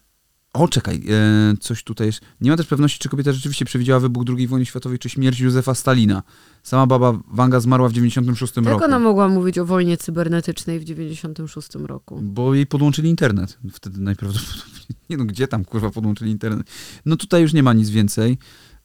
o, 0.52 0.68
czekaj. 0.68 1.02
E, 1.08 1.54
coś 1.60 1.84
tutaj 1.84 2.06
jest. 2.06 2.20
Nie 2.40 2.50
ma 2.50 2.56
też 2.56 2.66
pewności, 2.66 2.98
czy 2.98 3.08
kobieta 3.08 3.32
rzeczywiście 3.32 3.64
przewidziała 3.64 4.00
wybuch 4.00 4.24
II 4.36 4.46
wojny 4.46 4.66
światowej, 4.66 4.98
czy 4.98 5.08
śmierć 5.08 5.40
Józefa 5.40 5.74
Stalina. 5.74 6.22
Sama 6.62 6.86
baba 6.86 7.12
Wanga 7.32 7.60
zmarła 7.60 7.88
w 7.88 7.92
96 7.92 8.56
Jak 8.56 8.66
roku. 8.66 8.84
ona 8.84 8.98
mogła 8.98 9.28
mówić 9.28 9.58
o 9.58 9.64
wojnie 9.64 9.96
cybernetycznej 9.96 10.80
w 10.80 10.84
96 10.84 11.68
roku? 11.74 12.20
Bo 12.22 12.54
jej 12.54 12.66
podłączyli 12.66 13.10
internet. 13.10 13.58
Wtedy 13.72 14.00
najprawdopodobniej. 14.00 14.70
Nie 15.10 15.16
no, 15.16 15.24
gdzie 15.24 15.48
tam 15.48 15.64
kurwa 15.64 15.90
podłączyli 15.90 16.30
internet? 16.30 16.66
No 17.06 17.16
tutaj 17.16 17.42
już 17.42 17.52
nie 17.52 17.62
ma 17.62 17.72
nic 17.72 17.90
więcej. 17.90 18.38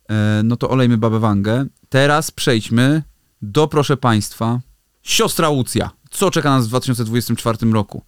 E, 0.10 0.42
no 0.44 0.56
to 0.56 0.70
olejmy 0.70 0.98
babę 0.98 1.20
Wangę. 1.20 1.66
Teraz 1.90 2.32
przejdźmy 2.32 3.04
do, 3.42 3.68
proszę 3.68 3.98
państwa, 3.98 4.60
siostra 5.04 5.50
Łucja. 5.50 5.90
Co 6.10 6.32
czeka 6.32 6.50
nas 6.50 6.66
w 6.66 6.70
2024 6.70 7.72
roku? 7.72 8.04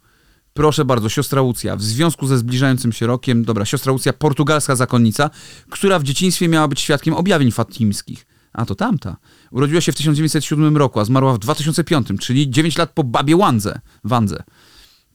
Proszę 0.54 0.84
bardzo, 0.84 1.08
siostra 1.08 1.42
Łucja. 1.42 1.76
W 1.76 1.82
związku 1.82 2.26
ze 2.26 2.38
zbliżającym 2.38 2.92
się 2.92 3.06
rokiem, 3.06 3.44
dobra, 3.44 3.64
siostra 3.64 3.92
Łucja, 3.92 4.12
portugalska 4.12 4.76
zakonnica, 4.76 5.30
która 5.70 5.98
w 5.98 6.02
dzieciństwie 6.02 6.48
miała 6.48 6.68
być 6.68 6.80
świadkiem 6.80 7.14
objawień 7.14 7.50
fatimskich. 7.50 8.26
A 8.52 8.64
to 8.64 8.74
tamta. 8.74 9.16
Urodziła 9.50 9.80
się 9.80 9.92
w 9.92 9.96
1907 9.96 10.76
roku, 10.76 11.00
a 11.00 11.04
zmarła 11.04 11.32
w 11.32 11.38
2005, 11.38 12.08
czyli 12.20 12.50
9 12.50 12.78
lat 12.78 12.90
po 12.94 13.04
babie 13.04 13.36
Wandze. 13.36 13.80
Wandze. 14.04 14.42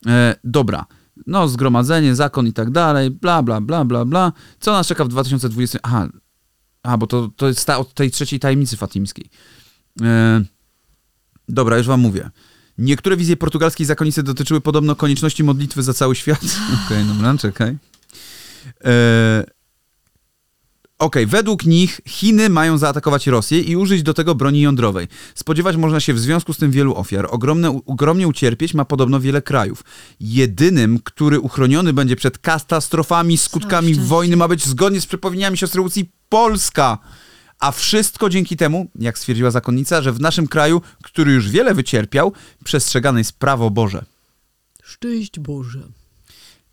E, 0.07 0.35
dobra. 0.43 0.85
No, 1.27 1.47
zgromadzenie, 1.47 2.15
zakon 2.15 2.47
i 2.47 2.53
tak 2.53 2.71
dalej, 2.71 3.11
bla, 3.11 3.43
bla, 3.43 3.61
bla, 3.61 3.85
bla, 3.85 4.05
bla. 4.05 4.31
Co 4.59 4.71
nas 4.71 4.87
czeka 4.87 5.05
w 5.05 5.07
2020? 5.07 5.79
Aha, 5.83 6.07
Aha 6.83 6.97
bo 6.97 7.07
to, 7.07 7.29
to 7.35 7.47
jest 7.47 7.65
ta, 7.65 7.77
od 7.77 7.93
tej 7.93 8.11
trzeciej 8.11 8.39
tajemnicy 8.39 8.77
fatimskiej. 8.77 9.29
E, 10.01 10.43
dobra, 11.49 11.77
już 11.77 11.87
wam 11.87 11.99
mówię. 11.99 12.29
Niektóre 12.77 13.17
wizje 13.17 13.37
portugalskiej 13.37 13.85
zakonnicy 13.85 14.23
dotyczyły 14.23 14.61
podobno 14.61 14.95
konieczności 14.95 15.43
modlitwy 15.43 15.83
za 15.83 15.93
cały 15.93 16.15
świat. 16.15 16.41
Okej, 16.85 17.05
dobra, 17.05 17.37
czekaj. 17.37 17.77
E, 18.85 19.43
Okej, 21.03 21.25
według 21.25 21.65
nich 21.65 22.01
Chiny 22.07 22.49
mają 22.49 22.77
zaatakować 22.77 23.27
Rosję 23.27 23.59
i 23.59 23.75
użyć 23.75 24.03
do 24.03 24.13
tego 24.13 24.35
broni 24.35 24.61
jądrowej. 24.61 25.07
Spodziewać 25.35 25.75
można 25.75 25.99
się 25.99 26.13
w 26.13 26.19
związku 26.19 26.53
z 26.53 26.57
tym 26.57 26.71
wielu 26.71 26.95
ofiar. 26.95 27.27
Ogromne, 27.29 27.81
ogromnie 27.85 28.27
ucierpieć 28.27 28.73
ma 28.73 28.85
podobno 28.85 29.19
wiele 29.19 29.41
krajów. 29.41 29.83
Jedynym, 30.19 30.99
który 31.03 31.39
uchroniony 31.39 31.93
będzie 31.93 32.15
przed 32.15 32.37
katastrofami, 32.37 33.37
skutkami 33.37 33.95
wojny, 33.95 34.37
ma 34.37 34.47
być 34.47 34.65
zgodnie 34.65 35.01
z 35.01 35.05
przepowiedniami 35.05 35.57
siostry 35.57 35.81
Łucji 35.81 36.11
Polska. 36.29 36.97
A 37.59 37.71
wszystko 37.71 38.29
dzięki 38.29 38.57
temu, 38.57 38.87
jak 38.99 39.19
stwierdziła 39.19 39.51
zakonnica, 39.51 40.01
że 40.01 40.11
w 40.11 40.19
naszym 40.19 40.47
kraju, 40.47 40.81
który 41.03 41.31
już 41.31 41.49
wiele 41.49 41.73
wycierpiał, 41.73 42.33
przestrzegane 42.63 43.19
jest 43.19 43.39
prawo 43.39 43.69
Boże. 43.69 44.05
Szczęść 44.83 45.39
Boże. 45.39 45.79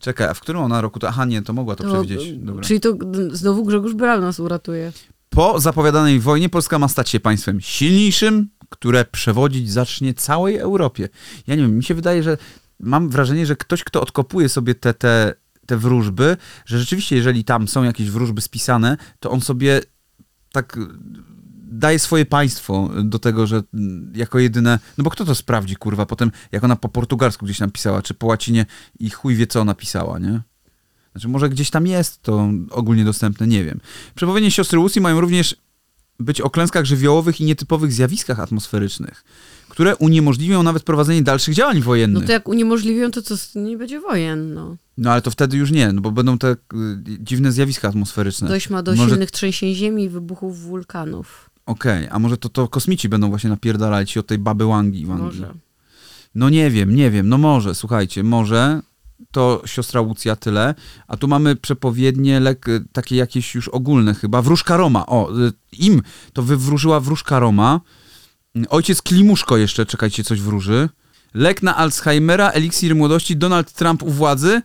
Czekaj, 0.00 0.28
a 0.28 0.34
w 0.34 0.40
którym 0.40 0.62
ona 0.62 0.80
roku 0.80 0.98
to... 0.98 1.08
Aha, 1.08 1.24
nie, 1.24 1.42
to 1.42 1.52
mogła 1.52 1.76
to, 1.76 1.84
przewidzieć. 1.84 2.32
Dobra. 2.32 2.64
Czyli 2.64 2.80
to 2.80 2.98
znowu 3.32 3.64
Grzegorz 3.64 3.94
Bral 3.94 4.20
nas 4.20 4.40
uratuje. 4.40 4.92
Po 5.30 5.60
zapowiadanej 5.60 6.20
wojnie 6.20 6.48
Polska 6.48 6.78
ma 6.78 6.88
stać 6.88 7.08
się 7.08 7.20
państwem 7.20 7.60
silniejszym, 7.60 8.48
które 8.68 9.04
przewodzić 9.04 9.70
zacznie 9.70 10.14
całej 10.14 10.56
Europie. 10.56 11.08
Ja 11.46 11.54
nie 11.54 11.62
wiem, 11.62 11.76
mi 11.76 11.84
się 11.84 11.94
wydaje, 11.94 12.22
że 12.22 12.38
mam 12.80 13.08
wrażenie, 13.08 13.46
że 13.46 13.56
ktoś, 13.56 13.84
kto 13.84 14.00
odkopuje 14.00 14.48
sobie 14.48 14.74
te, 14.74 14.94
te, 14.94 15.34
te 15.66 15.76
wróżby, 15.76 16.36
że 16.66 16.78
rzeczywiście, 16.78 17.16
jeżeli 17.16 17.44
tam 17.44 17.68
są 17.68 17.82
jakieś 17.82 18.10
wróżby 18.10 18.40
spisane, 18.40 18.96
to 19.20 19.30
on 19.30 19.40
sobie 19.40 19.80
tak 20.52 20.78
daje 21.70 21.98
swoje 21.98 22.26
państwo 22.26 22.90
do 23.04 23.18
tego, 23.18 23.46
że 23.46 23.62
mm, 23.74 24.12
jako 24.16 24.38
jedyne, 24.38 24.78
no 24.98 25.04
bo 25.04 25.10
kto 25.10 25.24
to 25.24 25.34
sprawdzi, 25.34 25.76
kurwa, 25.76 26.06
potem 26.06 26.30
jak 26.52 26.64
ona 26.64 26.76
po 26.76 26.88
portugalsku 26.88 27.44
gdzieś 27.44 27.60
napisała, 27.60 28.02
czy 28.02 28.14
po 28.14 28.26
łacinie 28.26 28.66
i 28.98 29.10
chuj 29.10 29.34
wie, 29.36 29.46
co 29.46 29.64
napisała, 29.64 30.18
nie? 30.18 30.40
Znaczy, 31.12 31.28
może 31.28 31.48
gdzieś 31.48 31.70
tam 31.70 31.86
jest 31.86 32.22
to 32.22 32.50
ogólnie 32.70 33.04
dostępne, 33.04 33.46
nie 33.46 33.64
wiem. 33.64 33.80
Przepowiednie 34.14 34.50
siostry 34.50 34.76
Lucy 34.78 35.00
mają 35.00 35.20
również 35.20 35.56
być 36.20 36.40
o 36.40 36.50
klęskach 36.50 36.84
żywiołowych 36.84 37.40
i 37.40 37.44
nietypowych 37.44 37.92
zjawiskach 37.92 38.40
atmosferycznych, 38.40 39.24
które 39.68 39.96
uniemożliwią 39.96 40.62
nawet 40.62 40.82
prowadzenie 40.82 41.22
dalszych 41.22 41.54
działań 41.54 41.78
No 41.78 41.84
wojennych. 41.84 42.26
to 42.26 42.32
jak 42.32 42.48
uniemożliwią, 42.48 43.10
to 43.10 43.22
co, 43.22 43.34
nie 43.54 43.76
będzie 43.78 44.00
wojen, 44.00 44.54
no. 44.54 44.76
No 44.98 45.12
ale 45.12 45.22
to 45.22 45.30
wtedy 45.30 45.56
już 45.56 45.70
nie, 45.70 45.92
no 45.92 46.00
bo 46.00 46.10
będą 46.10 46.38
te 46.38 46.50
y, 46.52 46.56
dziwne 47.20 47.52
zjawiska 47.52 47.88
atmosferyczne. 47.88 48.48
Dojść 48.48 48.70
ma 48.70 48.82
do 48.82 48.94
Może- 48.94 49.10
silnych 49.10 49.30
trzęsień 49.30 49.74
ziemi 49.74 50.04
i 50.04 50.08
wybuchów 50.08 50.60
wulkanów. 50.60 51.49
Okej, 51.66 52.08
a 52.10 52.18
może 52.18 52.36
to, 52.36 52.48
to 52.48 52.68
kosmici 52.68 53.08
będą 53.08 53.28
właśnie 53.28 53.50
napierdalać 53.50 54.10
ci 54.10 54.18
od 54.18 54.26
tej 54.26 54.38
baby 54.38 54.66
Wangi. 54.66 55.06
Może. 55.06 55.54
No 56.34 56.50
nie 56.50 56.70
wiem, 56.70 56.94
nie 56.94 57.10
wiem, 57.10 57.28
no 57.28 57.38
może, 57.38 57.74
słuchajcie, 57.74 58.22
może 58.22 58.82
to 59.30 59.62
siostra 59.66 60.00
Łucja 60.00 60.36
tyle, 60.36 60.74
a 61.08 61.16
tu 61.16 61.28
mamy 61.28 61.56
przepowiednie 61.56 62.40
lek, 62.40 62.66
takie 62.92 63.16
jakieś 63.16 63.54
już 63.54 63.68
ogólne 63.68 64.14
chyba. 64.14 64.42
Wróżka 64.42 64.76
Roma, 64.76 65.06
o, 65.06 65.38
y, 65.38 65.52
im 65.72 66.02
to 66.32 66.42
wywróżyła 66.42 67.00
wróżka 67.00 67.38
Roma. 67.38 67.80
Ojciec 68.70 69.02
Klimuszko 69.02 69.56
jeszcze, 69.56 69.86
czekajcie, 69.86 70.24
coś 70.24 70.40
wróży. 70.40 70.88
Lek 71.34 71.62
na 71.62 71.76
Alzheimera, 71.76 72.50
eliksir 72.50 72.96
młodości, 72.96 73.36
Donald 73.36 73.72
Trump 73.72 74.02
u 74.02 74.10
władzy. 74.10 74.62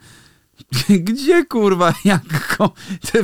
Gdzie 0.89 1.45
kurwa, 1.45 1.93
jak 2.05 2.55
go? 2.57 2.73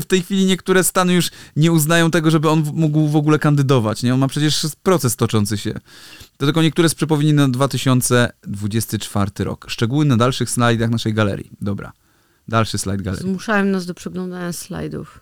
W 0.02 0.06
tej 0.06 0.22
chwili 0.22 0.46
niektóre 0.46 0.84
stany 0.84 1.14
już 1.14 1.30
nie 1.56 1.72
uznają 1.72 2.12
tego, 2.12 2.32
żeby 2.32 2.50
on 2.50 2.64
mógł 2.74 3.08
w 3.08 3.16
ogóle 3.16 3.40
kandydować. 3.40 4.04
Nie? 4.04 4.14
On 4.14 4.20
ma 4.20 4.28
przecież 4.28 4.68
proces 4.84 5.16
toczący 5.16 5.58
się. 5.58 5.74
To 6.38 6.46
tylko 6.46 6.62
niektóre 6.62 6.90
z 6.90 6.96
przepowiedni 6.96 7.34
na 7.34 7.48
2024 7.48 9.32
rok. 9.40 9.66
Szczegóły 9.70 10.06
na 10.06 10.18
dalszych 10.18 10.50
slajdach 10.50 10.90
naszej 10.90 11.14
galerii. 11.14 11.52
Dobra. 11.62 11.92
Dalszy 12.48 12.78
slajd 12.78 13.02
galerii. 13.02 13.30
Zmuszałem 13.30 13.72
nas 13.72 13.86
do 13.86 13.94
przeglądania 13.94 14.54
slajdów. 14.54 15.20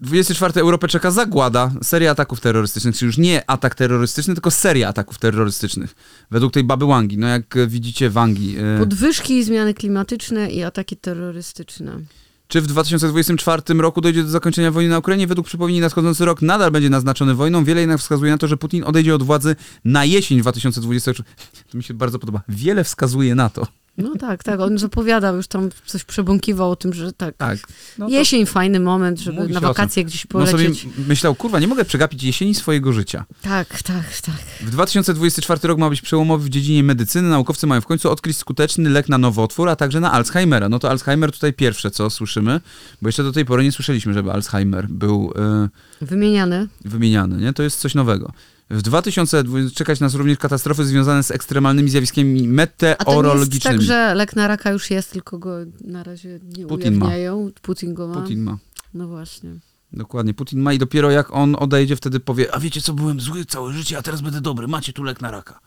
24 0.00 0.60
Europę 0.60 0.88
czeka 0.88 1.10
zagłada, 1.10 1.70
seria 1.82 2.10
ataków 2.10 2.40
terrorystycznych, 2.40 2.96
czyli 2.96 3.06
już 3.06 3.18
nie 3.18 3.50
atak 3.50 3.74
terrorystyczny, 3.74 4.34
tylko 4.34 4.50
seria 4.50 4.88
ataków 4.88 5.18
terrorystycznych. 5.18 5.94
Według 6.30 6.52
tej 6.52 6.64
baby 6.64 6.86
Wangi. 6.86 7.18
No 7.18 7.26
jak 7.26 7.54
widzicie 7.66 8.10
Wangi. 8.10 8.56
e, 8.58 8.78
Podwyżki, 8.78 9.44
zmiany 9.44 9.74
klimatyczne 9.74 10.50
i 10.50 10.62
ataki 10.62 10.96
terrorystyczne. 10.96 12.00
Czy 12.48 12.60
w 12.60 12.66
2024 12.66 13.62
roku 13.80 14.00
dojdzie 14.00 14.22
do 14.22 14.28
zakończenia 14.28 14.70
wojny 14.70 14.90
na 14.90 14.98
Ukrainie? 14.98 15.26
Według 15.26 15.46
przepowiedni 15.46 15.80
nadchodzący 15.80 16.24
rok 16.24 16.42
nadal 16.42 16.70
będzie 16.70 16.90
naznaczony 16.90 17.34
wojną. 17.34 17.64
Wiele 17.64 17.80
jednak 17.80 18.00
wskazuje 18.00 18.32
na 18.32 18.38
to, 18.38 18.48
że 18.48 18.56
Putin 18.56 18.84
odejdzie 18.84 19.14
od 19.14 19.22
władzy 19.22 19.56
na 19.84 20.04
jesień 20.04 20.40
2024. 20.40 21.28
To 21.70 21.76
mi 21.78 21.84
się 21.84 21.94
bardzo 21.94 22.18
podoba. 22.18 22.42
Wiele 22.48 22.84
wskazuje 22.84 23.34
na 23.34 23.50
to. 23.50 23.66
No 23.98 24.14
tak, 24.20 24.44
tak, 24.44 24.60
on 24.60 24.78
zapowiadał, 24.78 25.36
już 25.36 25.46
tam 25.48 25.68
coś 25.86 26.04
przebąkiwał 26.04 26.70
o 26.70 26.76
tym, 26.76 26.92
że 26.92 27.12
tak. 27.12 27.36
Tak. 27.36 27.58
No 27.98 28.06
to 28.06 28.12
Jesień 28.12 28.46
fajny 28.46 28.80
moment, 28.80 29.18
żeby 29.20 29.48
na 29.48 29.60
wakacje 29.60 30.04
gdzieś 30.04 30.26
No 30.34 30.46
sobie 30.46 30.64
polecieć. 30.64 30.88
myślał, 31.08 31.34
kurwa, 31.34 31.60
nie 31.60 31.66
mogę 31.68 31.84
przegapić 31.84 32.22
jesieni 32.22 32.54
swojego 32.54 32.92
życia. 32.92 33.24
Tak, 33.42 33.82
tak, 33.82 34.20
tak. 34.20 34.34
W 34.60 34.70
2024 34.70 35.60
rok 35.68 35.78
ma 35.78 35.90
być 35.90 36.00
przełomowy 36.02 36.44
w 36.44 36.48
dziedzinie 36.48 36.82
medycyny. 36.82 37.28
Naukowcy 37.28 37.66
mają 37.66 37.80
w 37.80 37.86
końcu 37.86 38.10
odkryć 38.10 38.36
skuteczny 38.36 38.90
lek 38.90 39.08
na 39.08 39.18
nowotwór, 39.18 39.68
a 39.68 39.76
także 39.76 40.00
na 40.00 40.12
Alzheimera. 40.12 40.68
No 40.68 40.78
to 40.78 40.90
Alzheimer 40.90 41.32
tutaj 41.32 41.52
pierwsze, 41.52 41.90
co 41.90 42.10
słyszymy, 42.10 42.60
bo 43.02 43.08
jeszcze 43.08 43.22
do 43.22 43.32
tej 43.32 43.44
pory 43.44 43.62
nie 43.64 43.72
słyszeliśmy, 43.72 44.14
żeby 44.14 44.32
Alzheimer 44.32 44.88
był... 44.88 45.32
e, 45.36 45.68
Wymieniany. 46.04 46.68
wymieniany, 46.84 47.36
nie? 47.36 47.52
To 47.52 47.62
jest 47.62 47.80
coś 47.80 47.94
nowego. 47.94 48.32
W 48.70 48.82
2020 48.82 49.76
czekać 49.78 50.00
nas 50.00 50.14
również 50.14 50.38
katastrofy 50.38 50.84
związane 50.84 51.22
z 51.22 51.30
ekstremalnymi 51.30 51.90
zjawiskami 51.90 52.30
A 52.30 52.34
to 52.34 52.42
jest 52.44 52.50
meteorologicznymi. 52.54 53.76
tak, 53.78 53.86
że 53.86 54.14
lek 54.14 54.36
na 54.36 54.48
raka 54.48 54.70
już 54.70 54.90
jest, 54.90 55.12
tylko 55.12 55.38
go 55.38 55.56
na 55.84 56.02
razie 56.02 56.40
nie 56.56 56.66
Putin 56.66 56.94
ma. 56.94 57.06
ujawniają. 57.06 57.50
Putin 57.62 57.94
go 57.94 58.08
ma. 58.08 58.14
Putin 58.20 58.42
ma. 58.42 58.58
No 58.94 59.08
właśnie. 59.08 59.50
Dokładnie, 59.92 60.34
Putin 60.34 60.60
ma 60.60 60.72
i 60.72 60.78
dopiero 60.78 61.10
jak 61.10 61.30
on 61.34 61.56
odejdzie, 61.58 61.96
wtedy 61.96 62.20
powie, 62.20 62.54
a 62.54 62.60
wiecie 62.60 62.80
co, 62.80 62.92
byłem 62.92 63.20
zły 63.20 63.44
całe 63.44 63.72
życie, 63.72 63.98
a 63.98 64.02
teraz 64.02 64.20
będę 64.20 64.40
dobry, 64.40 64.68
macie 64.68 64.92
tu 64.92 65.02
lek 65.02 65.20
na 65.20 65.30
raka. 65.30 65.60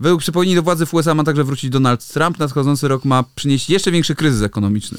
Według 0.00 0.20
przypomnień 0.20 0.54
do 0.54 0.62
władzy 0.62 0.86
w 0.86 0.94
USA 0.94 1.14
ma 1.14 1.24
także 1.24 1.44
wrócić 1.44 1.70
Donald 1.70 2.06
Trump. 2.06 2.38
Nadchodzący 2.38 2.88
rok 2.88 3.04
ma 3.04 3.24
przynieść 3.34 3.70
jeszcze 3.70 3.90
większy 3.90 4.14
kryzys 4.14 4.42
ekonomiczny. 4.42 4.98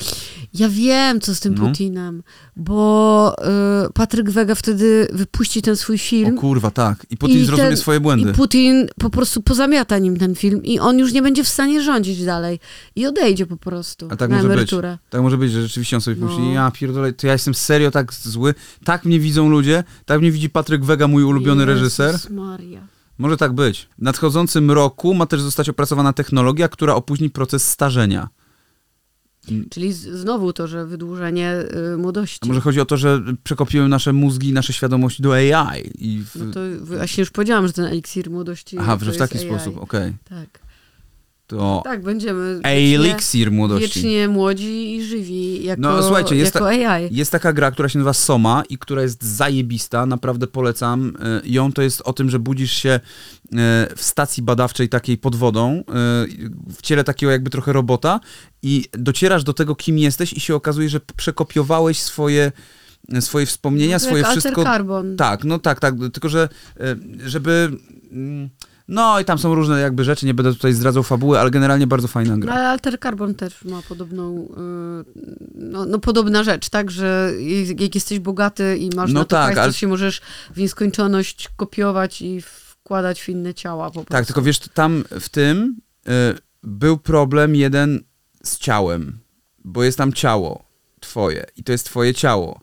Ja 0.53 0.69
wiem, 0.69 1.21
co 1.21 1.35
z 1.35 1.39
tym 1.39 1.55
No. 1.55 1.67
Putinem, 1.67 2.23
bo 2.55 3.35
y, 3.87 3.93
Patryk 3.93 4.29
Wega 4.29 4.55
wtedy 4.55 5.07
wypuści 5.13 5.61
ten 5.61 5.75
swój 5.77 5.95
O 5.95 5.99
film 5.99 6.37
kurwa, 6.37 6.71
tak. 6.71 7.05
I 7.09 7.17
Putin 7.17 7.37
I 7.37 7.45
zrozumie 7.45 7.67
ten- 7.69 7.77
swoje 7.77 7.99
błędy. 7.99 8.29
i 8.29 8.33
Putin 8.33 8.87
po 8.99 9.09
prostu 9.09 9.41
pozamiata 9.41 9.97
nim 9.97 10.17
ten 10.17 10.35
film 10.35 10.63
i 10.63 10.79
on 10.79 10.99
już 10.99 11.13
nie 11.13 11.21
będzie 11.21 11.43
w 11.43 11.47
stanie 11.49 11.81
rządzić 11.83 12.25
dalej 12.25 12.59
i 12.95 13.05
odejdzie 13.05 13.45
po 13.45 13.57
prostu 13.57 14.07
A 14.11 14.15
tak 14.15 14.29
na 14.29 14.35
może 14.35 14.47
być. 14.47 14.53
emeryturę. 14.55 14.97
Tak 15.09 15.21
może 15.21 15.37
być, 15.37 15.51
że 15.51 15.61
rzeczywiście 15.61 15.95
on 15.97 16.01
sobie 16.01 16.17
No. 16.19 16.27
pomyśli, 16.27 16.53
ja 16.53 16.71
pierdolę, 16.71 17.13
to 17.13 17.27
ja 17.27 17.33
jestem 17.33 17.53
serio 17.53 17.91
tak 17.91 18.13
zły, 18.13 18.53
tak 18.83 19.05
mnie 19.05 19.19
widzą 19.19 19.49
ludzie, 19.49 19.83
tak 20.05 20.21
mnie 20.21 20.31
widzi 20.31 20.49
Patryk 20.49 20.85
Wega, 20.85 21.07
mój 21.07 21.23
ulubiony 21.23 21.65
Jezus 21.65 21.75
reżyser. 21.99 22.31
Maria. 22.31 22.81
Może 23.19 23.37
tak 23.37 23.53
być. 23.53 23.89
W 23.97 24.01
nadchodzącym 24.01 24.71
roku 24.71 25.13
ma 25.13 25.25
też 25.25 25.41
zostać 25.41 25.69
opracowana 25.69 26.13
technologia, 26.13 26.67
która 26.67 26.95
opóźni 26.95 27.29
proces 27.29 27.69
starzenia. 27.69 28.29
Czyli 29.69 29.93
z, 29.93 30.07
znowu 30.07 30.53
to, 30.53 30.67
że 30.67 30.85
wydłużenie 30.85 31.55
y, 31.93 31.97
młodości. 31.97 32.39
A 32.43 32.47
może 32.47 32.61
chodzi 32.61 32.81
o 32.81 32.85
to, 32.85 32.97
że 32.97 33.21
przekopiują 33.43 33.87
nasze 33.87 34.13
mózgi, 34.13 34.53
nasze 34.53 34.73
świadomości 34.73 35.23
do 35.23 35.33
AI. 35.33 35.91
I 35.95 36.23
w... 36.23 36.35
No 36.35 36.53
to 36.53 36.59
właśnie 36.81 37.21
już 37.21 37.31
powiedziałam, 37.31 37.67
że 37.67 37.73
ten 37.73 37.85
eliksir 37.85 38.29
młodości 38.29 38.77
Aha, 38.79 38.97
w 38.97 39.17
taki 39.17 39.37
AI. 39.37 39.45
sposób, 39.45 39.77
okej. 39.77 40.13
Tak. 40.29 40.68
To 41.49 41.81
tak, 41.83 42.01
będziemy 42.01 42.59
eliksir 42.63 43.51
młodości. 43.51 44.01
wiecznie 44.01 44.27
młodzi 44.27 44.95
i 44.95 45.03
żywi 45.03 45.63
jako, 45.63 45.81
No, 45.81 46.03
słuchajcie, 46.03 46.35
jest 46.35 46.55
jako 46.55 46.67
AI. 46.67 47.15
Jest 47.15 47.31
taka 47.31 47.53
gra, 47.53 47.71
która 47.71 47.89
się 47.89 47.99
nazywa 47.99 48.13
Soma 48.13 48.63
i 48.69 48.77
która 48.77 49.01
jest 49.01 49.23
zajebista, 49.23 50.05
naprawdę 50.05 50.47
polecam 50.47 51.13
y, 51.45 51.49
ją. 51.49 51.73
To 51.73 51.81
jest 51.81 52.01
o 52.01 52.13
tym, 52.13 52.29
że 52.29 52.39
budzisz 52.39 52.71
się 52.71 52.89
y, 52.89 53.57
w 53.95 54.01
stacji 54.03 54.43
badawczej 54.43 54.89
takiej 54.89 55.17
pod 55.17 55.35
wodą, 55.35 55.79
y, 55.79 55.83
w 56.73 56.81
ciele 56.81 57.03
takiego 57.03 57.31
jakby 57.31 57.49
trochę 57.49 57.73
robota 57.73 58.19
i 58.63 58.85
docierasz 58.91 59.43
do 59.43 59.53
tego, 59.53 59.75
kim 59.75 59.97
jesteś 59.97 60.33
i 60.33 60.39
się 60.39 60.55
okazuje, 60.55 60.89
że 60.89 60.99
przekopiowałeś 61.15 61.99
swoje, 61.99 62.51
swoje 63.19 63.45
wspomnienia, 63.45 63.95
No 63.95 63.99
swoje 63.99 64.23
wszystko... 64.23 64.63
Carbon. 64.63 65.17
Tak, 65.17 65.43
no 65.43 65.59
tak, 65.59 65.79
tak, 65.79 65.95
tylko 66.13 66.29
że 66.29 66.49
żeby... 67.25 67.71
No 68.91 69.19
i 69.19 69.25
tam 69.25 69.37
są 69.37 69.55
różne 69.55 69.79
jakby 69.79 70.03
rzeczy, 70.03 70.25
nie 70.25 70.33
będę 70.33 70.53
tutaj 70.53 70.73
zdradzał 70.73 71.03
fabuły, 71.03 71.39
ale 71.39 71.51
generalnie 71.51 71.87
bardzo 71.87 72.07
fajna 72.07 72.31
No, 72.31 72.37
gra. 72.37 72.53
ale 72.53 72.67
Alter 72.69 72.99
Carbon 72.99 73.35
też 73.35 73.65
ma 73.65 73.81
podobną, 73.89 74.47
y, 75.05 75.19
no, 75.55 75.85
no 75.85 75.99
podobna 75.99 76.43
rzecz, 76.43 76.69
tak, 76.69 76.91
że 76.91 77.31
jak 77.79 77.95
jesteś 77.95 78.19
bogaty 78.19 78.77
i 78.77 78.89
masz 78.95 79.11
No 79.13 79.19
na 79.19 79.25
to 79.25 79.29
tak, 79.29 79.45
hajs, 79.45 79.57
ale- 79.59 79.73
się 79.73 79.87
możesz 79.87 80.21
w 80.55 80.57
nieskończoność 80.57 81.49
kopiować 81.57 82.21
i 82.21 82.41
wkładać 82.41 83.21
w 83.21 83.29
inne 83.29 83.53
ciała 83.53 83.85
po 83.87 83.93
prostu. 83.93 84.11
Tak, 84.11 84.25
tylko 84.25 84.41
wiesz, 84.41 84.59
tam 84.59 85.03
w 85.19 85.29
tym 85.29 85.77
y, 86.07 86.11
był 86.63 86.97
problem 86.97 87.55
jeden 87.55 88.03
z 88.43 88.57
ciałem, 88.57 89.19
bo 89.65 89.83
jest 89.83 89.97
tam 89.97 90.13
ciało 90.13 90.63
twoje 90.99 91.45
i 91.57 91.63
to 91.63 91.71
jest 91.71 91.85
twoje 91.85 92.13
ciało 92.13 92.59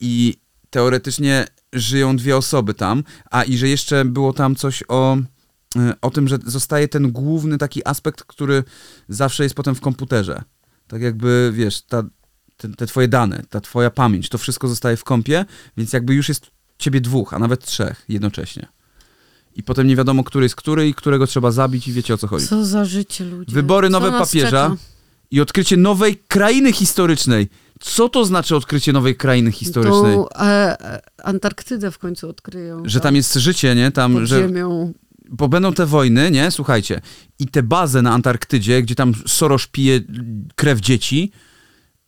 i 0.00 0.34
teoretycznie 0.70 1.46
żyją 1.72 2.16
dwie 2.16 2.36
osoby 2.36 2.74
tam, 2.74 3.04
a 3.30 3.42
i 3.44 3.56
że 3.56 3.68
jeszcze 3.68 4.04
było 4.04 4.32
tam 4.32 4.54
coś 4.56 4.82
o, 4.88 5.16
o 6.00 6.10
tym, 6.10 6.28
że 6.28 6.38
zostaje 6.46 6.88
ten 6.88 7.12
główny 7.12 7.58
taki 7.58 7.88
aspekt, 7.88 8.22
który 8.22 8.64
zawsze 9.08 9.42
jest 9.42 9.54
potem 9.54 9.74
w 9.74 9.80
komputerze. 9.80 10.42
Tak 10.86 11.02
jakby, 11.02 11.52
wiesz, 11.54 11.82
ta, 11.82 12.02
te, 12.56 12.68
te 12.68 12.86
twoje 12.86 13.08
dane, 13.08 13.42
ta 13.48 13.60
twoja 13.60 13.90
pamięć, 13.90 14.28
to 14.28 14.38
wszystko 14.38 14.68
zostaje 14.68 14.96
w 14.96 15.04
kompie, 15.04 15.44
więc 15.76 15.92
jakby 15.92 16.14
już 16.14 16.28
jest 16.28 16.46
ciebie 16.78 17.00
dwóch, 17.00 17.34
a 17.34 17.38
nawet 17.38 17.64
trzech 17.64 18.04
jednocześnie. 18.08 18.68
I 19.56 19.62
potem 19.62 19.86
nie 19.86 19.96
wiadomo, 19.96 20.24
który 20.24 20.44
jest 20.44 20.56
który 20.56 20.88
i 20.88 20.94
którego 20.94 21.26
trzeba 21.26 21.50
zabić 21.50 21.88
i 21.88 21.92
wiecie 21.92 22.14
o 22.14 22.18
co 22.18 22.26
chodzi. 22.26 22.46
Co 22.46 22.64
za 22.64 22.84
życie, 22.84 23.24
ludzie. 23.24 23.54
Wybory 23.54 23.88
Co 23.88 23.92
nowe 23.92 24.10
papieża 24.12 24.70
czeka? 24.70 24.76
i 25.30 25.40
odkrycie 25.40 25.76
nowej 25.76 26.16
krainy 26.28 26.72
historycznej. 26.72 27.48
Co 27.80 28.08
to 28.08 28.24
znaczy 28.24 28.56
odkrycie 28.56 28.92
nowej 28.92 29.16
krainy 29.16 29.52
historycznej? 29.52 30.14
Tą 30.14 30.28
e, 30.30 30.80
e, 30.80 31.00
Antarktydę 31.24 31.90
w 31.90 31.98
końcu 31.98 32.28
odkryją. 32.28 32.82
Że 32.84 33.00
tam 33.00 33.16
jest 33.16 33.34
życie, 33.34 33.74
nie? 33.74 33.90
Tam, 33.90 34.14
pod 34.14 34.24
że 34.24 34.40
ziemią. 34.40 34.92
Bo 35.30 35.48
będą 35.48 35.72
te 35.72 35.86
wojny, 35.86 36.30
nie? 36.30 36.50
Słuchajcie. 36.50 37.00
I 37.38 37.46
te 37.46 37.62
bazy 37.62 38.02
na 38.02 38.12
Antarktydzie, 38.12 38.82
gdzie 38.82 38.94
tam 38.94 39.12
Soros 39.26 39.66
pije 39.66 40.00
krew 40.54 40.80
dzieci 40.80 41.30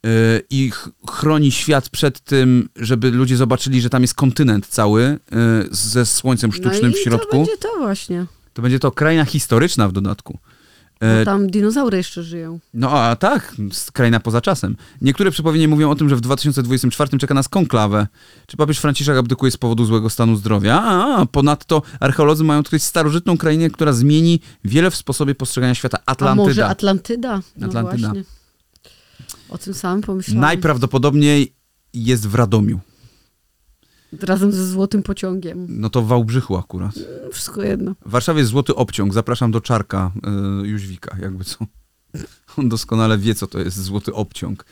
yy, 0.05 0.11
i 0.51 0.71
ch- 0.71 0.89
chroni 1.11 1.53
świat 1.53 1.89
przed 1.89 2.21
tym, 2.21 2.69
żeby 2.77 3.11
ludzie 3.11 3.37
zobaczyli, 3.37 3.81
że 3.81 3.91
tam 3.91 4.03
jest 4.03 4.15
kontynent 4.15 4.67
cały 4.67 5.03
yy, 5.03 5.19
ze 5.71 6.07
słońcem 6.07 6.53
sztucznym 6.53 6.91
no 6.91 6.97
i 6.97 7.01
w 7.01 7.05
środku. 7.05 7.31
to 7.31 7.37
będzie 7.37 7.57
to 7.59 7.69
właśnie. 7.79 8.27
To 8.53 8.63
będzie 8.63 8.79
to 8.79 8.91
kraina 8.91 9.25
historyczna 9.25 9.89
w 9.89 9.93
dodatku. 9.93 10.39
E, 11.03 11.25
tam 11.25 11.51
dinozaury 11.51 11.97
jeszcze 11.97 12.23
żyją. 12.23 12.59
No 12.75 12.91
a 12.91 13.17
tak, 13.17 13.55
kraina 13.93 14.21
poza 14.21 14.41
czasem. 14.41 14.77
Niektóre 15.01 15.31
przepowiednie 15.31 15.69
mówią 15.69 15.91
o 15.91 15.95
tym, 15.95 16.09
że 16.09 16.17
w 16.17 16.21
2024 16.21 17.19
czeka 17.19 17.35
nas 17.35 17.49
konklawę. 17.49 18.07
Czy 18.47 18.57
papież 18.57 18.79
Franciszek 18.79 19.17
abdykuje 19.17 19.53
z 19.53 19.57
powodu 19.57 19.85
złego 19.85 20.11
stanu 20.11 20.37
zdrowia? 20.37 20.83
A, 20.83 21.27
ponadto 21.27 21.83
archeolodzy 22.01 22.45
mają 22.45 22.61
odkryć 22.61 22.83
starożytną 22.83 23.39
krainę, 23.39 23.71
która 23.71 23.93
zmieni 23.93 24.41
wiele 24.65 24.91
w 24.91 24.97
sposobie 24.97 25.35
postrzegania 25.35 25.75
świata. 25.75 25.99
A 26.07 26.11
Atlantyda. 26.13 26.49
może 26.49 26.67
Atlantyda? 26.67 27.41
No 27.57 27.67
Atlantyda. 27.67 28.09
właśnie. 28.09 28.25
O 29.49 29.59
tym 29.59 29.75
samym 29.75 30.03
pomyślałam. 30.03 30.41
Najprawdopodobniej 30.41 31.55
jest 31.95 32.29
w 32.29 32.35
Radomiu. 32.35 32.81
Razem 34.21 34.53
ze 34.53 34.67
złotym 34.67 35.03
pociągiem. 35.03 35.67
No 35.69 35.91
to 35.91 36.03
w 36.03 36.07
Wałbrzychu 36.07 36.57
akurat. 36.57 36.95
Wszystko 37.33 37.63
jedno. 37.63 37.95
W 38.07 38.11
Warszawie 38.11 38.41
jest 38.41 38.51
złoty 38.51 38.75
obciąg. 38.75 39.15
Zapraszam 39.15 39.51
do 39.51 39.61
Czarka 39.61 40.11
y, 40.63 40.69
Jóźwika, 40.69 41.17
jakby 41.21 41.45
co. 41.45 41.67
On 42.57 42.69
doskonale 42.69 43.19
wie, 43.19 43.35
co 43.35 43.47
to 43.47 43.59
jest 43.59 43.83
złoty 43.83 44.15
obciąg. 44.15 44.65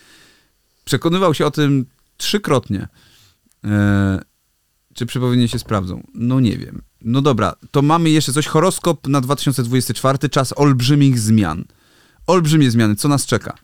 Przekonywał 0.85 1.35
się 1.35 1.46
o 1.46 1.50
tym 1.50 1.87
trzykrotnie. 2.16 2.88
E, 3.64 4.20
czy 4.94 5.07
przepowiednie 5.07 5.48
się 5.48 5.59
sprawdzą? 5.59 6.07
No 6.14 6.40
nie 6.40 6.59
wiem. 6.59 6.83
No 7.03 7.22
dobra, 7.22 7.57
to 7.70 7.83
mamy 7.83 8.11
jeszcze 8.11 8.33
coś. 8.33 8.46
Horoskop 8.46 9.09
na 9.09 9.20
2024, 9.20 10.29
czas 10.29 10.53
olbrzymich 10.57 11.18
zmian. 11.18 11.64
Olbrzymie 12.26 12.70
zmiany, 12.70 12.96
co 12.96 13.09
nas 13.09 13.26
czeka? 13.26 13.55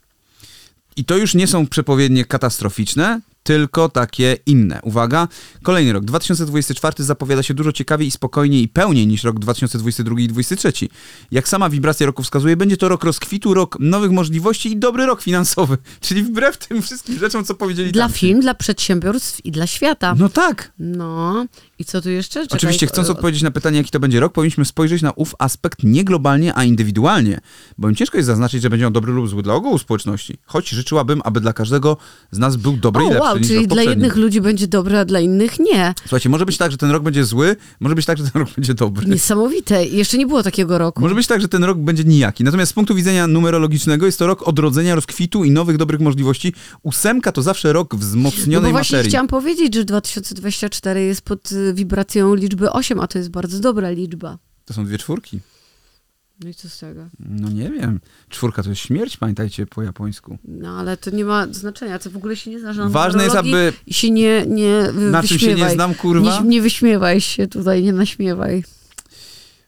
I 0.96 1.04
to 1.04 1.16
już 1.16 1.34
nie 1.34 1.46
są 1.46 1.66
przepowiednie 1.66 2.24
katastroficzne, 2.24 3.20
tylko 3.46 3.88
takie 3.88 4.36
inne. 4.46 4.80
Uwaga, 4.82 5.28
kolejny 5.62 5.92
rok, 5.92 6.04
2024 6.04 7.04
zapowiada 7.04 7.42
się 7.42 7.54
dużo 7.54 7.72
ciekawiej 7.72 8.08
i 8.08 8.10
spokojniej 8.10 8.62
i 8.62 8.68
pełniej 8.68 9.06
niż 9.06 9.24
rok 9.24 9.38
2022 9.38 10.20
i 10.20 10.28
2023. 10.28 10.88
Jak 11.30 11.48
sama 11.48 11.70
wibracja 11.70 12.06
roku 12.06 12.22
wskazuje, 12.22 12.56
będzie 12.56 12.76
to 12.76 12.88
rok 12.88 13.04
rozkwitu, 13.04 13.54
rok 13.54 13.76
nowych 13.80 14.10
możliwości 14.10 14.72
i 14.72 14.76
dobry 14.76 15.06
rok 15.06 15.22
finansowy. 15.22 15.78
Czyli 16.00 16.22
wbrew 16.22 16.56
tym 16.56 16.82
wszystkim 16.82 17.18
rzeczom, 17.18 17.44
co 17.44 17.54
powiedzieli 17.54 17.92
Dla 17.92 18.04
tamci. 18.04 18.18
firm, 18.20 18.40
dla 18.40 18.54
przedsiębiorstw 18.54 19.44
i 19.44 19.50
dla 19.52 19.66
świata. 19.66 20.14
No 20.18 20.28
tak. 20.28 20.72
No. 20.78 21.46
I 21.78 21.84
co 21.84 22.00
tu 22.02 22.10
jeszcze? 22.10 22.40
Czekaj, 22.42 22.56
Oczywiście, 22.58 22.86
chcąc 22.86 23.08
o- 23.08 23.12
odpowiedzieć 23.12 23.42
na 23.42 23.50
pytanie, 23.50 23.78
jaki 23.78 23.90
to 23.90 24.00
będzie 24.00 24.20
rok, 24.20 24.32
powinniśmy 24.32 24.64
spojrzeć 24.64 25.02
na 25.02 25.12
ów 25.12 25.34
aspekt 25.38 25.82
nie 25.82 26.04
globalnie, 26.04 26.54
a 26.54 26.64
indywidualnie, 26.64 27.40
bowiem 27.78 27.94
ciężko 27.96 28.16
jest 28.16 28.26
zaznaczyć, 28.26 28.62
że 28.62 28.70
będzie 28.70 28.86
on 28.86 28.92
dobry 28.92 29.12
lub 29.12 29.28
zły 29.28 29.42
dla 29.42 29.54
ogółu 29.54 29.78
społeczności. 29.78 30.38
Choć 30.46 30.68
życzyłabym, 30.68 31.20
aby 31.24 31.40
dla 31.40 31.52
każdego 31.52 31.96
z 32.30 32.38
nas 32.38 32.56
był 32.56 32.76
dobry 32.76 33.02
O, 33.02 33.06
i 33.06 33.08
lepszy 33.08 33.22
wow, 33.22 33.38
niż 33.38 33.48
czyli 33.48 33.68
dla 33.68 33.82
jednych 33.82 34.16
ludzi 34.16 34.40
będzie 34.40 34.66
dobre, 34.68 35.00
a 35.00 35.04
dla 35.04 35.20
innych 35.20 35.58
nie. 35.58 35.94
Słuchajcie, 36.00 36.28
może 36.28 36.46
być 36.46 36.56
tak, 36.58 36.70
że 36.70 36.76
ten 36.78 36.90
rok 36.90 37.02
będzie 37.02 37.24
zły, 37.24 37.56
może 37.80 37.94
być 37.94 38.06
tak, 38.06 38.18
że 38.18 38.24
ten 38.30 38.42
rok 38.42 38.50
będzie 38.56 38.74
dobry. 38.74 39.06
Niesamowite. 39.06 39.84
Jeszcze 39.86 40.18
nie 40.18 40.26
było 40.26 40.42
takiego 40.42 40.78
roku. 40.78 41.00
Może 41.00 41.14
być 41.14 41.26
tak, 41.26 41.40
że 41.40 41.48
ten 41.48 41.64
rok 41.64 41.78
będzie 41.78 42.04
nijaki. 42.04 42.44
Natomiast 42.44 42.70
z 42.70 42.74
punktu 42.74 42.94
widzenia 42.94 43.26
numerologicznego 43.26 44.06
jest 44.06 44.18
to 44.18 44.26
rok 44.26 44.48
odrodzenia, 44.48 44.94
rozkwitu 44.94 45.44
i 45.44 45.50
nowych 45.50 45.76
dobrych 45.76 46.00
możliwości. 46.00 46.54
Ósemka 46.82 47.32
to 47.32 47.42
zawsze 47.42 47.72
rok 47.72 47.92
No 47.92 47.98
wzmocnionej 47.98 48.72
bo 48.72 48.78
właśnie 48.78 48.96
materii. 48.96 49.10
chciałam 49.10 49.28
powiedzieć, 49.28 49.74
że 49.74 49.84
2024 49.84 51.00
jest 51.04 51.20
pod 51.22 51.52
y, 51.52 51.65
wibracją 51.74 52.34
liczby 52.34 52.70
8, 52.70 53.00
a 53.00 53.06
to 53.06 53.18
jest 53.18 53.30
bardzo 53.30 53.60
dobra 53.60 53.90
liczba. 53.90 54.38
To 54.64 54.74
są 54.74 54.84
dwie 54.84 54.98
czwórki. 54.98 55.40
No 56.44 56.48
i 56.48 56.54
co 56.54 56.68
z 56.68 56.78
tego? 56.78 57.08
No 57.18 57.48
nie 57.48 57.70
wiem. 57.70 58.00
Czwórka 58.28 58.62
to 58.62 58.68
jest 58.68 58.80
śmierć, 58.80 59.16
pamiętajcie 59.16 59.66
po 59.66 59.82
japońsku. 59.82 60.38
No 60.44 60.78
ale 60.78 60.96
to 60.96 61.10
nie 61.10 61.24
ma 61.24 61.46
znaczenia, 61.50 61.98
to 61.98 62.10
w 62.10 62.16
ogóle 62.16 62.36
się 62.36 62.50
nie 62.50 62.60
znasz 62.60 62.76
na 62.76 62.88
Ważne 62.88 63.24
jest, 63.24 63.36
aby... 63.36 63.72
I 63.86 63.94
się 63.94 64.10
nie, 64.10 64.44
nie 64.46 64.92
Na 64.92 65.22
czym 65.22 65.38
się 65.38 65.54
nie 65.54 65.70
znam, 65.70 65.94
kurwa? 65.94 66.40
Nie, 66.40 66.48
nie 66.48 66.62
wyśmiewaj 66.62 67.20
się 67.20 67.46
tutaj, 67.46 67.82
nie 67.82 67.92
naśmiewaj. 67.92 68.64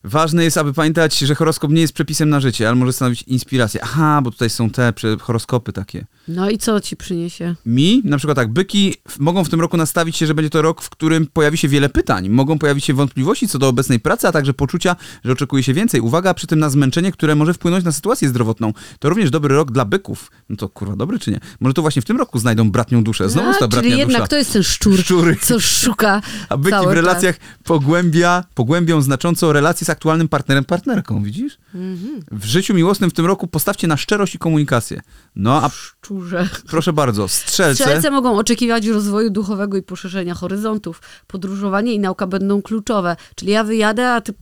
Ważne 0.08 0.44
jest, 0.44 0.56
aby 0.58 0.72
pamiętać, 0.72 1.18
że 1.18 1.34
horoskop 1.34 1.70
nie 1.70 1.80
jest 1.80 1.92
przepisem 1.92 2.28
na 2.28 2.40
życie, 2.40 2.68
ale 2.68 2.76
może 2.76 2.92
stanowić 2.92 3.22
inspirację. 3.22 3.80
Aha, 3.82 4.20
bo 4.22 4.30
tutaj 4.30 4.50
są 4.50 4.70
te 4.70 4.92
horoskopy 5.20 5.72
takie. 5.72 6.06
No 6.28 6.50
i 6.50 6.58
co 6.58 6.80
ci 6.80 6.96
przyniesie? 6.96 7.54
Mi, 7.66 8.02
na 8.04 8.16
przykład 8.16 8.36
tak, 8.36 8.52
byki 8.52 8.94
mogą 9.18 9.44
w 9.44 9.48
tym 9.48 9.60
roku 9.60 9.76
nastawić 9.76 10.16
się, 10.16 10.26
że 10.26 10.34
będzie 10.34 10.50
to 10.50 10.62
rok, 10.62 10.82
w 10.82 10.90
którym 10.90 11.26
pojawi 11.26 11.58
się 11.58 11.68
wiele 11.68 11.88
pytań. 11.88 12.28
Mogą 12.28 12.58
pojawić 12.58 12.84
się 12.84 12.94
wątpliwości 12.94 13.48
co 13.48 13.58
do 13.58 13.68
obecnej 13.68 14.00
pracy, 14.00 14.28
a 14.28 14.32
także 14.32 14.54
poczucia, 14.54 14.96
że 15.24 15.32
oczekuje 15.32 15.62
się 15.62 15.74
więcej. 15.74 16.00
Uwaga 16.00 16.34
przy 16.34 16.46
tym 16.46 16.58
na 16.58 16.70
zmęczenie, 16.70 17.12
które 17.12 17.34
może 17.34 17.54
wpłynąć 17.54 17.84
na 17.84 17.92
sytuację 17.92 18.28
zdrowotną. 18.28 18.72
To 18.98 19.08
również 19.08 19.30
dobry 19.30 19.54
rok 19.54 19.72
dla 19.72 19.84
byków. 19.84 20.30
No 20.48 20.56
to 20.56 20.68
kurwa, 20.68 20.96
dobry 20.96 21.18
czy 21.18 21.30
nie? 21.30 21.40
Może 21.60 21.74
to 21.74 21.82
właśnie 21.82 22.02
w 22.02 22.04
tym 22.04 22.16
roku 22.16 22.38
znajdą 22.38 22.70
bratnią 22.70 23.04
duszę. 23.04 23.28
Znowu 23.28 23.48
jest 23.48 23.58
ta 23.58 23.64
a, 23.64 23.68
bratnia 23.68 23.90
czyli 23.90 23.98
jednak 24.00 24.16
dusza. 24.16 24.28
to 24.28 24.36
jest 24.36 24.52
ten 24.52 24.62
szczur, 24.62 24.98
Szczury. 24.98 25.36
co 25.42 25.60
szuka 25.60 26.22
A 26.48 26.56
byki 26.56 26.86
w 26.88 26.92
relacjach 26.92 27.36
pogłębia, 27.64 28.44
pogłębią 28.54 29.02
znacząco 29.02 29.52
relacje 29.52 29.84
z 29.84 29.90
aktualnym 29.98 30.28
partnerem, 30.28 30.64
partnerką, 30.64 31.22
widzisz? 31.22 31.58
Mhm. 31.74 32.22
W 32.30 32.44
życiu 32.44 32.74
miłosnym 32.74 33.10
w 33.10 33.12
tym 33.12 33.26
roku 33.26 33.46
postawcie 33.46 33.88
na 33.88 33.96
szczerość 33.96 34.34
i 34.34 34.38
komunikację. 34.38 35.00
No 35.36 35.64
a. 35.64 35.68
Szczurze. 35.68 36.48
proszę 36.66 36.92
bardzo, 36.92 37.28
strzelce. 37.28 37.84
Strzelce 37.84 38.10
mogą 38.10 38.38
oczekiwać 38.38 38.86
rozwoju 38.86 39.30
duchowego 39.30 39.76
i 39.76 39.82
poszerzenia 39.82 40.34
horyzontów. 40.34 41.02
Podróżowanie 41.26 41.94
i 41.94 41.98
nauka 41.98 42.26
będą 42.26 42.62
kluczowe. 42.62 43.16
Czyli 43.34 43.52
ja 43.52 43.64
wyjadę, 43.64 44.12
a 44.12 44.20
ty 44.20 44.34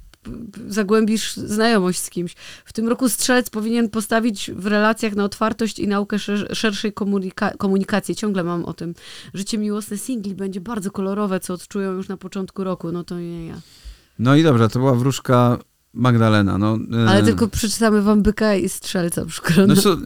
zagłębisz 0.68 1.36
znajomość 1.36 1.98
z 1.98 2.10
kimś. 2.10 2.34
W 2.64 2.72
tym 2.72 2.88
roku 2.88 3.08
strzelec 3.08 3.50
powinien 3.50 3.88
postawić 3.88 4.50
w 4.56 4.66
relacjach 4.66 5.14
na 5.14 5.24
otwartość 5.24 5.78
i 5.78 5.88
naukę 5.88 6.16
szer- 6.16 6.56
szerszej 6.56 6.92
komunika- 6.92 7.56
komunikacji. 7.56 8.16
Ciągle 8.16 8.44
mam 8.44 8.64
o 8.64 8.74
tym. 8.74 8.94
Życie 9.34 9.58
miłosne 9.58 9.98
singli 9.98 10.34
będzie 10.34 10.60
bardzo 10.60 10.90
kolorowe, 10.90 11.40
co 11.40 11.54
odczują 11.54 11.92
już 11.92 12.08
na 12.08 12.16
początku 12.16 12.64
roku. 12.64 12.92
No 12.92 13.04
to 13.04 13.18
nie 13.20 13.46
ja. 13.46 13.60
No 14.18 14.37
i 14.37 14.42
dobrze, 14.42 14.68
to 14.68 14.79
była 14.79 14.94
wróżka 14.94 15.59
Magdalena. 15.96 16.59
No, 16.59 16.78
e, 17.04 17.09
Ale 17.09 17.22
tylko 17.22 17.48
przeczytamy 17.48 18.02
wam 18.02 18.22
byka 18.22 18.54
i 18.54 18.68
strzelca 18.68 19.26
przykro. 19.26 19.66
No 19.66 19.76
co, 19.76 19.96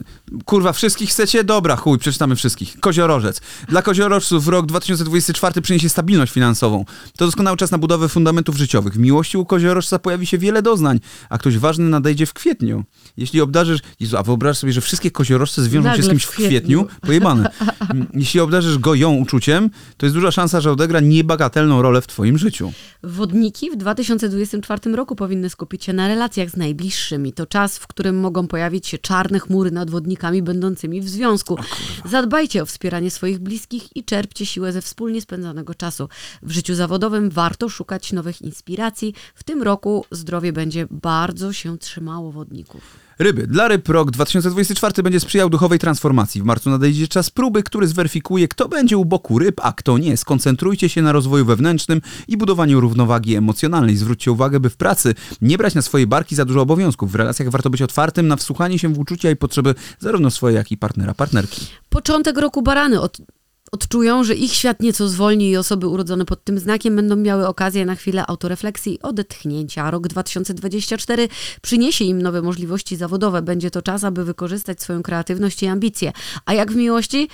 kurwa, 0.45 0.73
wszystkich 0.73 1.09
chcecie? 1.09 1.43
Dobra, 1.43 1.75
chuj, 1.75 1.97
przeczytamy 1.99 2.35
wszystkich. 2.35 2.79
Koziorożec. 2.79 3.41
Dla 3.69 3.81
koziorożców 3.81 4.47
rok 4.47 4.65
2024 4.65 5.61
przyniesie 5.61 5.89
stabilność 5.89 6.33
finansową. 6.33 6.85
To 7.17 7.25
doskonały 7.25 7.57
czas 7.57 7.71
na 7.71 7.77
budowę 7.77 8.09
fundamentów 8.09 8.57
życiowych. 8.57 8.93
W 8.93 8.97
miłości 8.97 9.37
u 9.37 9.45
koziorożca 9.45 9.99
pojawi 9.99 10.25
się 10.25 10.37
wiele 10.37 10.61
doznań, 10.61 10.99
a 11.29 11.37
ktoś 11.37 11.57
ważny 11.57 11.89
nadejdzie 11.89 12.25
w 12.25 12.33
kwietniu. 12.33 12.83
Jeśli 13.17 13.41
obdarzysz... 13.41 13.79
Jezu, 13.99 14.17
a 14.17 14.23
wyobraź 14.23 14.57
sobie, 14.57 14.73
że 14.73 14.81
wszystkie 14.81 15.11
koziorożce 15.11 15.63
zwiążą 15.63 15.83
się 15.83 15.89
Nagle 15.89 16.03
z 16.03 16.09
kimś 16.09 16.23
w 16.23 16.29
kwietniu. 16.29 16.49
kwietniu. 16.49 16.87
Pojebane. 17.01 17.51
Jeśli 18.13 18.39
obdarzysz 18.39 18.77
go 18.77 18.95
ją 18.95 19.15
uczuciem, 19.15 19.69
to 19.97 20.05
jest 20.05 20.15
duża 20.15 20.31
szansa, 20.31 20.61
że 20.61 20.71
odegra 20.71 20.99
niebagatelną 20.99 21.81
rolę 21.81 22.01
w 22.01 22.07
twoim 22.07 22.37
życiu. 22.37 22.73
Wodniki 23.03 23.71
w 23.71 23.75
2024 23.75 24.95
roku 24.95 25.15
powinny 25.15 25.49
skupić 25.49 25.80
na 25.87 26.07
relacjach 26.07 26.49
z 26.49 26.57
najbliższymi. 26.57 27.33
To 27.33 27.45
czas, 27.45 27.77
w 27.77 27.87
którym 27.87 28.19
mogą 28.19 28.47
pojawić 28.47 28.87
się 28.87 28.97
czarne 28.97 29.39
chmury 29.39 29.71
nad 29.71 29.89
wodnikami 29.89 30.41
będącymi 30.41 31.01
w 31.01 31.09
związku. 31.09 31.57
Zadbajcie 32.05 32.61
o 32.63 32.65
wspieranie 32.65 33.11
swoich 33.11 33.39
bliskich 33.39 33.95
i 33.95 34.03
czerpcie 34.03 34.45
siłę 34.45 34.71
ze 34.71 34.81
wspólnie 34.81 35.21
spędzanego 35.21 35.75
czasu. 35.75 36.09
W 36.41 36.51
życiu 36.51 36.75
zawodowym 36.75 37.29
warto 37.29 37.69
szukać 37.69 38.13
nowych 38.13 38.41
inspiracji. 38.41 39.13
W 39.35 39.43
tym 39.43 39.63
roku 39.63 40.05
zdrowie 40.11 40.53
będzie 40.53 40.87
bardzo 40.91 41.53
się 41.53 41.77
trzymało 41.77 42.31
wodników. 42.31 43.10
Ryby. 43.21 43.47
Dla 43.47 43.67
ryb 43.67 43.89
rok 43.89 44.11
2024 44.11 45.03
będzie 45.03 45.19
sprzyjał 45.19 45.49
duchowej 45.49 45.79
transformacji. 45.79 46.41
W 46.41 46.45
marcu 46.45 46.69
nadejdzie 46.69 47.07
czas 47.07 47.29
próby, 47.29 47.63
który 47.63 47.87
zweryfikuje, 47.87 48.47
kto 48.47 48.69
będzie 48.69 48.97
u 48.97 49.05
boku 49.05 49.39
ryb, 49.39 49.61
a 49.63 49.73
kto 49.73 49.97
nie. 49.97 50.17
Skoncentrujcie 50.17 50.89
się 50.89 51.01
na 51.01 51.11
rozwoju 51.11 51.45
wewnętrznym 51.45 52.01
i 52.27 52.37
budowaniu 52.37 52.79
równowagi 52.79 53.35
emocjonalnej. 53.35 53.97
Zwróćcie 53.97 54.31
uwagę, 54.31 54.59
by 54.59 54.69
w 54.69 54.77
pracy 54.77 55.15
nie 55.41 55.57
brać 55.57 55.75
na 55.75 55.81
swoje 55.81 56.07
barki 56.07 56.35
za 56.35 56.45
dużo 56.45 56.61
obowiązków. 56.61 57.11
W 57.11 57.15
relacjach 57.15 57.49
warto 57.49 57.69
być 57.69 57.81
otwartym 57.81 58.27
na 58.27 58.35
wsłuchanie 58.35 58.79
się 58.79 58.93
w 58.93 58.99
uczucia 58.99 59.31
i 59.31 59.35
potrzeby 59.35 59.75
zarówno 59.99 60.31
swoje, 60.31 60.55
jak 60.55 60.71
i 60.71 60.77
partnera, 60.77 61.13
partnerki. 61.13 61.67
Początek 61.89 62.37
roku 62.37 62.61
barany 62.61 63.01
od, 63.01 63.17
odczują, 63.71 64.23
że 64.23 64.35
ich 64.35 64.53
świat 64.53 64.79
nieco 64.79 65.07
zwolni 65.07 65.49
i 65.49 65.57
osoby 65.57 65.87
urodzone 65.87 66.25
pod 66.25 66.43
tym 66.43 66.59
znakiem 66.59 66.95
będą 66.95 67.15
miały 67.15 67.47
okazję 67.47 67.85
na 67.85 67.95
chwilę 67.95 68.27
autorefleksji 68.27 68.93
i 68.93 69.01
odetchnięcia. 69.01 69.91
Rok 69.91 70.07
2024 70.07 71.27
przyniesie 71.61 72.05
im 72.05 72.21
nowe 72.21 72.41
możliwości 72.41 72.95
zawodowe. 72.95 73.41
Będzie 73.41 73.71
to 73.71 73.81
czas, 73.81 74.03
aby 74.03 74.25
wykorzystać 74.25 74.81
swoją 74.81 75.03
kreatywność 75.03 75.63
i 75.63 75.67
ambicje. 75.67 76.11
A 76.45 76.53
jak 76.53 76.71
w 76.71 76.75
miłości? 76.75 77.29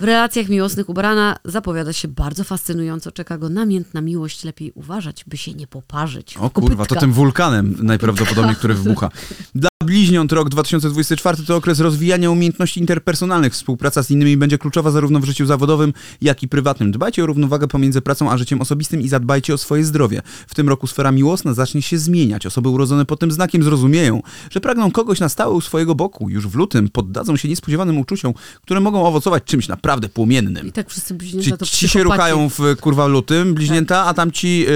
W 0.00 0.04
relacjach 0.04 0.48
miłosnych 0.48 0.88
ubrana 0.88 1.36
zapowiada 1.44 1.92
się 1.92 2.08
bardzo 2.08 2.44
fascynująco. 2.44 3.12
Czeka 3.12 3.38
go 3.38 3.48
namiętna 3.48 4.00
miłość. 4.00 4.44
Lepiej 4.44 4.72
uważać, 4.74 5.24
by 5.26 5.36
się 5.36 5.54
nie 5.54 5.66
poparzyć. 5.66 6.36
O 6.36 6.50
kurwa, 6.50 6.86
to 6.86 6.94
tym 6.94 7.12
wulkanem 7.12 7.74
najprawdopodobniej, 7.82 8.56
który 8.56 8.74
wybucha. 8.74 9.10
Dla 9.54 9.70
bliźniąt 9.84 10.32
rok 10.32 10.48
2024 10.48 11.44
to 11.44 11.56
okres 11.56 11.80
rozwijania 11.80 12.30
umiejętności 12.30 12.80
interpersonalnych. 12.80 13.52
Współpraca 13.52 14.02
z 14.02 14.10
innymi 14.10 14.36
będzie 14.36 14.58
kluczowa 14.58 14.90
zarówno 14.90 15.20
w 15.20 15.24
życiu 15.24 15.46
zawodowym, 15.46 15.92
jak 16.20 16.42
i 16.42 16.48
prywatnym. 16.48 16.92
Dbajcie 16.92 17.22
o 17.22 17.26
równowagę 17.26 17.68
pomiędzy 17.68 18.00
pracą 18.00 18.30
a 18.30 18.36
życiem 18.36 18.60
osobistym 18.60 19.00
i 19.00 19.08
zadbajcie 19.08 19.54
o 19.54 19.58
swoje 19.58 19.84
zdrowie. 19.84 20.22
W 20.46 20.54
tym 20.54 20.68
roku 20.68 20.86
sfera 20.86 21.12
miłosna 21.12 21.54
zacznie 21.54 21.82
się 21.82 21.98
zmieniać. 21.98 22.46
Osoby 22.46 22.68
urodzone 22.68 23.04
pod 23.04 23.20
tym 23.20 23.32
znakiem 23.32 23.62
zrozumieją, 23.62 24.22
że 24.50 24.60
pragną 24.60 24.90
kogoś 24.90 25.20
na 25.20 25.28
stałe 25.28 25.54
u 25.54 25.60
swojego 25.60 25.94
boku. 25.94 26.30
Już 26.30 26.48
w 26.48 26.54
lutym 26.54 26.88
poddadzą 26.88 27.36
się 27.36 27.48
niespodziewanym 27.48 27.98
uczuciom, 27.98 28.34
które 28.62 28.80
mogą 28.80 29.06
owocować 29.06 29.44
czymś 29.44 29.68
naprawdę 29.68 29.89
płomiennym. 30.08 30.66
I 30.66 30.72
tak 30.72 30.90
wszyscy 30.90 31.14
bliźnięta 31.14 31.56
to 31.56 31.66
ci 31.66 31.88
się 31.88 32.02
ruchają 32.02 32.48
w 32.48 32.76
kurwa 32.80 33.06
lutym, 33.06 33.54
bliźnięta, 33.54 34.04
a 34.04 34.14
tam 34.14 34.32
ci 34.32 34.66
y, 34.68 34.72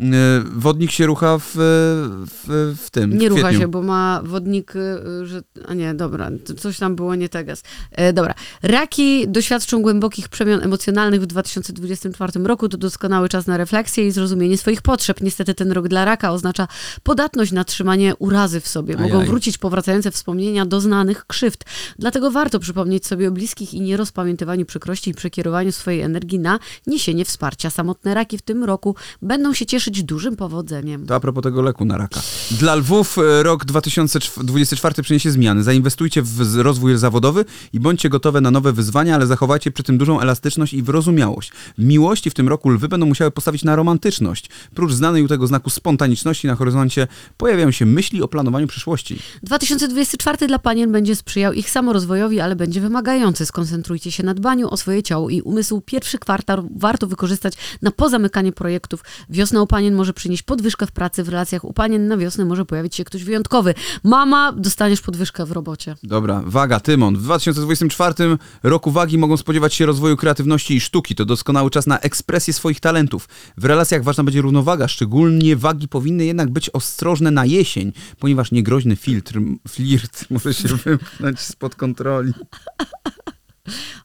y, 0.00 0.06
wodnik 0.54 0.90
się 0.90 1.06
rucha 1.06 1.38
w, 1.38 1.50
w, 1.54 2.74
w 2.84 2.90
tym. 2.90 3.18
Nie 3.18 3.30
w 3.30 3.32
rucha 3.32 3.52
się, 3.52 3.68
bo 3.68 3.82
ma 3.82 4.20
wodnik, 4.24 4.74
że... 5.22 5.42
A 5.68 5.74
nie, 5.74 5.94
dobra, 5.94 6.30
coś 6.58 6.78
tam 6.78 6.96
było 6.96 7.14
nie 7.14 7.28
teges. 7.28 7.62
E, 7.90 8.12
dobra. 8.12 8.34
Raki 8.62 9.28
doświadczą 9.28 9.82
głębokich 9.82 10.28
przemian 10.28 10.62
emocjonalnych 10.62 11.22
w 11.22 11.26
2024 11.26 12.44
roku. 12.44 12.68
To 12.68 12.76
doskonały 12.76 13.28
czas 13.28 13.46
na 13.46 13.56
refleksję 13.56 14.06
i 14.06 14.10
zrozumienie 14.10 14.58
swoich 14.58 14.82
potrzeb. 14.82 15.20
Niestety 15.20 15.54
ten 15.54 15.72
rok 15.72 15.88
dla 15.88 16.04
raka 16.04 16.32
oznacza 16.32 16.68
podatność 17.02 17.52
na 17.52 17.64
trzymanie 17.64 18.16
urazy 18.16 18.60
w 18.60 18.68
sobie. 18.68 18.96
Mogą 18.96 19.14
Ajaj. 19.14 19.26
wrócić 19.26 19.58
powracające 19.58 20.10
wspomnienia 20.10 20.66
doznanych 20.66 21.26
krzywd. 21.26 21.64
Dlatego 21.98 22.30
warto 22.30 22.58
przypomnieć 22.60 23.06
sobie 23.06 23.28
o 23.28 23.30
bliskich 23.30 23.74
i 23.74 23.80
nie 23.80 23.96
rozpamiętywaniu 24.32 24.66
przykrości 24.66 25.10
i 25.10 25.14
przekierowaniu 25.14 25.72
swojej 25.72 26.00
energii 26.00 26.38
na 26.38 26.58
niesienie 26.86 27.24
wsparcia. 27.24 27.70
Samotne 27.70 28.14
raki 28.14 28.38
w 28.38 28.42
tym 28.42 28.64
roku 28.64 28.96
będą 29.22 29.54
się 29.54 29.66
cieszyć 29.66 30.02
dużym 30.02 30.36
powodzeniem. 30.36 31.06
To 31.06 31.14
a 31.14 31.20
propos 31.20 31.42
tego 31.42 31.62
leku 31.62 31.84
na 31.84 31.96
raka. 31.96 32.20
Dla 32.50 32.74
lwów 32.74 33.18
e, 33.18 33.42
rok 33.42 33.64
2024 33.64 35.02
przyniesie 35.02 35.30
zmiany. 35.30 35.62
Zainwestujcie 35.62 36.22
w 36.22 36.56
rozwój 36.56 36.98
zawodowy 36.98 37.44
i 37.72 37.80
bądźcie 37.80 38.08
gotowe 38.08 38.40
na 38.40 38.50
nowe 38.50 38.72
wyzwania, 38.72 39.14
ale 39.14 39.26
zachowajcie 39.26 39.70
przy 39.70 39.82
tym 39.82 39.98
dużą 39.98 40.20
elastyczność 40.20 40.74
i 40.74 40.82
wyrozumiałość. 40.82 41.52
Miłości 41.78 42.30
w 42.30 42.34
tym 42.34 42.48
roku 42.48 42.70
lwy 42.70 42.88
będą 42.88 43.06
musiały 43.06 43.30
postawić 43.30 43.64
na 43.64 43.76
romantyczność. 43.76 44.50
Prócz 44.74 44.92
znanej 44.92 45.22
u 45.22 45.28
tego 45.28 45.46
znaku 45.46 45.70
spontaniczności 45.70 46.46
na 46.46 46.54
horyzoncie 46.54 47.06
pojawiają 47.36 47.70
się 47.70 47.86
myśli 47.86 48.22
o 48.22 48.28
planowaniu 48.28 48.66
przyszłości. 48.66 49.18
2024 49.42 50.46
dla 50.46 50.58
panien 50.58 50.92
będzie 50.92 51.16
sprzyjał 51.16 51.52
ich 51.52 51.70
samorozwojowi, 51.70 52.40
ale 52.40 52.56
będzie 52.56 52.80
wymagający. 52.80 53.46
Skoncentrujcie 53.46 54.12
się 54.12 54.21
na 54.22 54.34
dbaniu 54.34 54.68
o 54.70 54.76
swoje 54.76 55.02
ciało 55.02 55.30
i 55.30 55.40
umysł. 55.40 55.80
Pierwszy 55.80 56.18
kwartał 56.18 56.68
warto 56.76 57.06
wykorzystać 57.06 57.54
na 57.82 57.90
pozamykanie 57.90 58.52
projektów. 58.52 59.04
Wiosna 59.28 59.62
u 59.62 59.66
panien 59.66 59.94
może 59.94 60.12
przynieść 60.12 60.42
podwyżkę 60.42 60.86
w 60.86 60.92
pracy, 60.92 61.24
w 61.24 61.28
relacjach 61.28 61.64
u 61.64 61.72
panien 61.72 62.08
na 62.08 62.16
wiosnę 62.16 62.44
może 62.44 62.64
pojawić 62.64 62.94
się 62.94 63.04
ktoś 63.04 63.24
wyjątkowy. 63.24 63.74
Mama, 64.04 64.52
dostaniesz 64.52 65.00
podwyżkę 65.00 65.46
w 65.46 65.52
robocie. 65.52 65.96
Dobra, 66.02 66.42
waga, 66.46 66.80
Tymon. 66.80 67.16
W 67.16 67.22
2024 67.22 68.14
roku 68.62 68.90
wagi 68.90 69.18
mogą 69.18 69.36
spodziewać 69.36 69.74
się 69.74 69.86
rozwoju 69.86 70.16
kreatywności 70.16 70.76
i 70.76 70.80
sztuki. 70.80 71.14
To 71.14 71.24
doskonały 71.24 71.70
czas 71.70 71.86
na 71.86 71.98
ekspresję 71.98 72.54
swoich 72.54 72.80
talentów. 72.80 73.28
W 73.56 73.64
relacjach 73.64 74.04
ważna 74.04 74.24
będzie 74.24 74.42
równowaga, 74.42 74.88
szczególnie 74.88 75.56
wagi 75.56 75.88
powinny 75.88 76.24
jednak 76.24 76.50
być 76.50 76.70
ostrożne 76.70 77.30
na 77.30 77.44
jesień, 77.44 77.92
ponieważ 78.18 78.52
niegroźny 78.52 78.96
filtr, 78.96 79.40
flirt 79.68 80.24
może 80.30 80.54
się 80.54 80.68
wymknąć 80.68 81.40
spod 81.40 81.74
kontroli. 81.74 82.32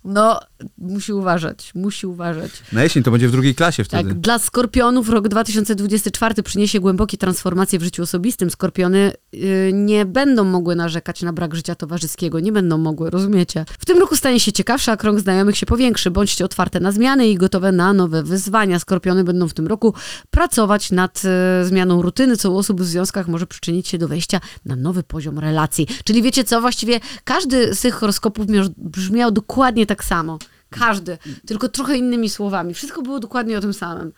No, 0.03 0.39
musi 0.77 1.13
uważać, 1.13 1.71
musi 1.75 2.07
uważać. 2.07 2.51
Na 2.71 2.83
jesień 2.83 3.03
to 3.03 3.11
będzie 3.11 3.27
w 3.27 3.31
drugiej 3.31 3.55
klasie 3.55 3.83
wtedy. 3.83 4.09
Tak, 4.09 4.19
dla 4.19 4.39
skorpionów 4.39 5.09
rok 5.09 5.27
2024 5.27 6.43
przyniesie 6.43 6.79
głębokie 6.79 7.17
transformacje 7.17 7.79
w 7.79 7.83
życiu 7.83 8.03
osobistym. 8.03 8.49
Skorpiony 8.49 9.13
y, 9.33 9.71
nie 9.73 10.05
będą 10.05 10.43
mogły 10.43 10.75
narzekać 10.75 11.21
na 11.21 11.33
brak 11.33 11.55
życia 11.55 11.75
towarzyskiego, 11.75 12.39
nie 12.39 12.51
będą 12.51 12.77
mogły, 12.77 13.09
rozumiecie? 13.09 13.65
W 13.79 13.85
tym 13.85 13.97
roku 13.97 14.15
stanie 14.15 14.39
się 14.39 14.51
ciekawsza, 14.51 14.91
a 14.91 14.97
krąg 14.97 15.19
znajomych 15.19 15.57
się 15.57 15.65
powiększy. 15.65 16.11
Bądźcie 16.11 16.45
otwarte 16.45 16.79
na 16.79 16.91
zmiany 16.91 17.27
i 17.27 17.35
gotowe 17.35 17.71
na 17.71 17.93
nowe 17.93 18.23
wyzwania. 18.23 18.79
Skorpiony 18.79 19.23
będą 19.23 19.47
w 19.47 19.53
tym 19.53 19.67
roku 19.67 19.93
pracować 20.29 20.91
nad 20.91 21.21
y, 21.61 21.65
zmianą 21.65 22.01
rutyny, 22.01 22.37
co 22.37 22.51
u 22.51 22.57
osób 22.57 22.81
w 22.81 22.85
związkach 22.85 23.27
może 23.27 23.47
przyczynić 23.47 23.87
się 23.87 23.97
do 23.97 24.07
wejścia 24.07 24.39
na 24.65 24.75
nowy 24.75 25.03
poziom 25.03 25.39
relacji. 25.39 25.87
Czyli 26.03 26.21
wiecie 26.21 26.43
co, 26.43 26.61
właściwie 26.61 26.99
każdy 27.23 27.75
z 27.75 27.81
tych 27.81 27.93
horoskopów 27.93 28.49
miał, 28.49 28.65
brzmiał 28.77 29.31
dokładnie 29.47 29.85
tak 29.85 30.03
samo. 30.03 30.39
Każdy, 30.69 31.17
tylko 31.45 31.69
trochę 31.69 31.97
innymi 31.97 32.29
słowami. 32.29 32.73
Wszystko 32.73 33.01
było 33.01 33.19
dokładnie 33.19 33.57
o 33.57 33.61
tym 33.61 33.73
samym. 33.73 34.11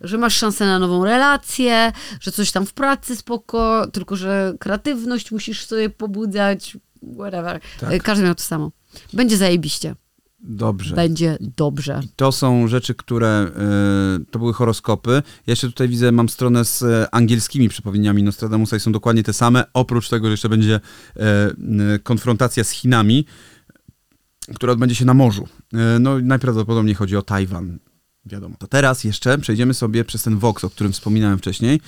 Że 0.00 0.18
masz 0.18 0.36
szansę 0.36 0.66
na 0.66 0.78
nową 0.78 1.04
relację, 1.04 1.92
że 2.20 2.32
coś 2.32 2.52
tam 2.52 2.66
w 2.66 2.72
pracy 2.72 3.16
spoko, 3.16 3.86
tylko 3.92 4.16
że 4.16 4.54
kreatywność 4.60 5.32
musisz 5.32 5.66
sobie 5.66 5.90
pobudzać, 5.90 6.76
whatever. 7.18 7.60
Tak. 7.80 7.92
E, 7.92 8.00
Każdy 8.00 8.24
miał 8.24 8.34
to 8.34 8.42
samo. 8.42 8.70
Będzie 9.12 9.36
zajebiście. 9.36 9.94
Dobrze. 10.40 10.94
Będzie 10.94 11.38
dobrze. 11.40 12.00
To 12.16 12.32
są 12.32 12.68
rzeczy, 12.68 12.94
które 12.94 13.46
y, 14.20 14.24
to 14.30 14.38
były 14.38 14.52
horoskopy. 14.52 15.10
Ja 15.10 15.22
jeszcze 15.52 15.66
tutaj 15.66 15.88
widzę, 15.88 16.12
mam 16.12 16.28
stronę 16.28 16.64
z 16.64 16.82
e, 16.82 17.14
angielskimi 17.14 17.68
przepowiedniami 17.68 18.22
Nostradamusa 18.22 18.76
i 18.76 18.80
są 18.80 18.92
dokładnie 18.92 19.22
te 19.22 19.32
same. 19.32 19.64
Oprócz 19.72 20.08
tego, 20.08 20.26
że 20.26 20.30
jeszcze 20.30 20.48
będzie 20.48 20.80
e, 21.16 21.98
konfrontacja 22.02 22.64
z 22.64 22.70
Chinami, 22.70 23.26
która 24.54 24.72
odbędzie 24.72 24.94
się 24.94 25.04
na 25.04 25.14
morzu. 25.14 25.48
E, 25.74 25.98
no 25.98 26.18
najprawdopodobniej 26.18 26.94
chodzi 26.94 27.16
o 27.16 27.22
Tajwan. 27.22 27.78
Wiadomo. 28.26 28.56
To 28.58 28.66
teraz 28.66 29.04
jeszcze 29.04 29.38
przejdziemy 29.38 29.74
sobie 29.74 30.04
przez 30.04 30.22
ten 30.22 30.38
Vox, 30.38 30.64
o 30.64 30.70
którym 30.70 30.92
wspominałem 30.92 31.38
wcześniej. 31.38 31.80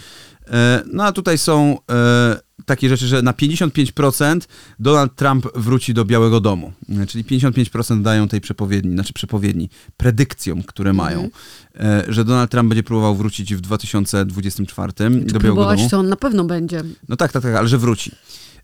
E, 0.50 0.82
no 0.92 1.04
a 1.04 1.12
tutaj 1.12 1.38
są 1.38 1.78
e, 1.90 2.40
takie 2.64 2.88
rzeczy, 2.88 3.06
że 3.06 3.22
na 3.22 3.32
55% 3.32 4.40
Donald 4.78 5.14
Trump 5.16 5.46
wróci 5.54 5.94
do 5.94 6.04
Białego 6.04 6.40
Domu. 6.40 6.72
Czyli 7.08 7.24
55% 7.24 8.02
dają 8.02 8.28
tej 8.28 8.40
przepowiedni, 8.40 8.92
znaczy 8.92 9.12
przepowiedni, 9.12 9.68
predykcjom, 9.96 10.62
które 10.62 10.92
mają, 10.92 11.28
e, 11.74 12.04
że 12.08 12.24
Donald 12.24 12.50
Trump 12.50 12.68
będzie 12.68 12.82
próbował 12.82 13.16
wrócić 13.16 13.54
w 13.54 13.60
2024 13.60 14.92
do 15.10 15.40
Białego 15.40 15.64
Domu. 15.64 15.88
To 15.90 15.98
on 15.98 16.08
na 16.08 16.16
pewno 16.16 16.44
będzie. 16.44 16.82
No 17.08 17.16
tak, 17.16 17.32
tak, 17.32 17.42
tak, 17.42 17.54
ale 17.54 17.68
że 17.68 17.78
wróci. 17.78 18.12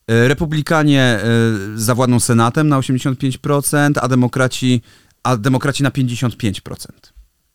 E, 0.06 0.28
Republikanie 0.28 1.00
e, 1.00 1.20
zawładną 1.74 2.20
Senatem 2.20 2.68
na 2.68 2.78
85%, 2.78 3.92
a 4.00 4.08
demokraci, 4.08 4.82
a 5.22 5.36
demokraci 5.36 5.82
na 5.82 5.90
55%. 5.90 6.86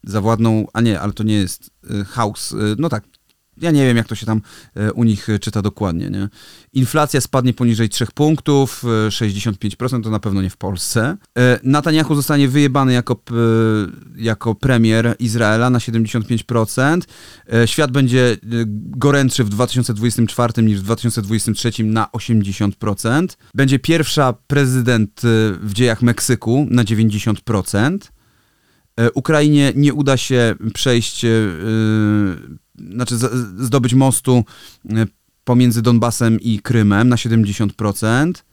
Zawładną, 0.03 0.65
a 0.73 0.81
nie, 0.81 0.99
ale 0.99 1.13
to 1.13 1.23
nie 1.23 1.35
jest 1.35 1.71
House, 2.07 2.51
e, 2.53 2.55
no 2.77 2.89
tak, 2.89 3.03
ja 3.61 3.71
nie 3.71 3.85
wiem, 3.85 3.97
jak 3.97 4.07
to 4.07 4.15
się 4.15 4.25
tam 4.25 4.41
e, 4.75 4.93
u 4.93 5.03
nich 5.03 5.29
e, 5.29 5.39
czyta 5.39 5.61
dokładnie, 5.61 6.09
nie? 6.09 6.29
Inflacja 6.73 7.21
spadnie 7.21 7.53
poniżej 7.53 7.89
3 7.89 8.05
punktów, 8.13 8.83
e, 8.83 9.09
65% 9.09 10.03
to 10.03 10.09
na 10.09 10.19
pewno 10.19 10.41
nie 10.41 10.49
w 10.49 10.57
Polsce. 10.57 11.17
E, 11.37 11.59
Netanyahu 11.63 12.15
zostanie 12.15 12.47
wyjebany 12.47 12.93
jako, 12.93 13.21
jako 14.15 14.55
premier 14.55 15.15
Izraela 15.19 15.69
na 15.69 15.79
75%. 15.79 17.01
E, 17.53 17.67
Świat 17.67 17.91
będzie 17.91 18.31
e, 18.31 18.37
gorętszy 18.89 19.43
w 19.43 19.49
2024 19.49 20.63
niż 20.63 20.79
w 20.79 20.83
2023 20.83 21.83
na 21.83 22.07
80%. 22.13 23.27
Będzie 23.55 23.79
pierwsza 23.79 24.33
prezydent 24.33 25.21
e, 25.23 25.27
w 25.61 25.73
dziejach 25.73 26.01
Meksyku 26.01 26.67
na 26.69 26.83
90%. 26.83 27.97
E, 28.99 29.11
Ukrainie 29.11 29.73
nie 29.75 29.93
uda 29.93 30.17
się 30.17 30.55
przejść, 30.73 31.25
e, 31.25 31.29
e, 31.29 32.93
znaczy 32.93 33.15
zdobyć 33.57 33.93
mostu 33.93 34.43
pomiędzy 35.43 35.81
Donbasem 35.81 36.39
i 36.39 36.59
Krymem 36.59 37.09
na 37.09 37.15
70%. 37.15 38.43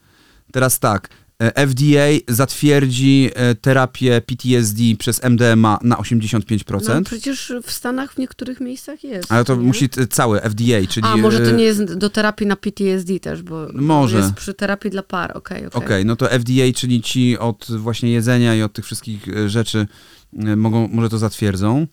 Teraz 0.52 0.78
tak, 0.78 1.08
FDA 1.54 2.06
zatwierdzi 2.28 3.30
terapię 3.60 4.20
PTSD 4.26 4.82
przez 4.98 5.24
MDMA 5.24 5.78
na 5.82 5.96
85%. 5.96 6.94
No, 6.94 7.02
przecież 7.02 7.52
w 7.62 7.70
Stanach 7.70 8.12
w 8.12 8.18
niektórych 8.18 8.60
miejscach 8.60 9.04
jest. 9.04 9.32
Ale 9.32 9.44
to 9.44 9.56
nie? 9.56 9.62
musi 9.62 9.88
całe 10.10 10.40
FDA, 10.40 10.86
czyli... 10.88 11.06
A, 11.06 11.16
może 11.16 11.40
to 11.40 11.50
nie 11.50 11.64
jest 11.64 11.94
do 11.94 12.10
terapii 12.10 12.46
na 12.46 12.56
PTSD 12.56 13.20
też, 13.20 13.42
bo 13.42 13.66
Może. 13.72 14.16
jest 14.16 14.32
przy 14.32 14.54
terapii 14.54 14.90
dla 14.90 15.02
par, 15.02 15.36
okej, 15.36 15.66
okej. 15.66 15.84
Okej, 15.84 16.04
no 16.04 16.16
to 16.16 16.26
FDA, 16.26 16.72
czyli 16.74 17.02
ci 17.02 17.38
od 17.38 17.66
właśnie 17.76 18.12
jedzenia 18.12 18.54
i 18.54 18.62
od 18.62 18.72
tych 18.72 18.84
wszystkich 18.84 19.26
rzeczy 19.46 19.86
mogą, 20.32 20.88
może 20.88 21.08
to 21.08 21.18
zatwierdzą. 21.18 21.86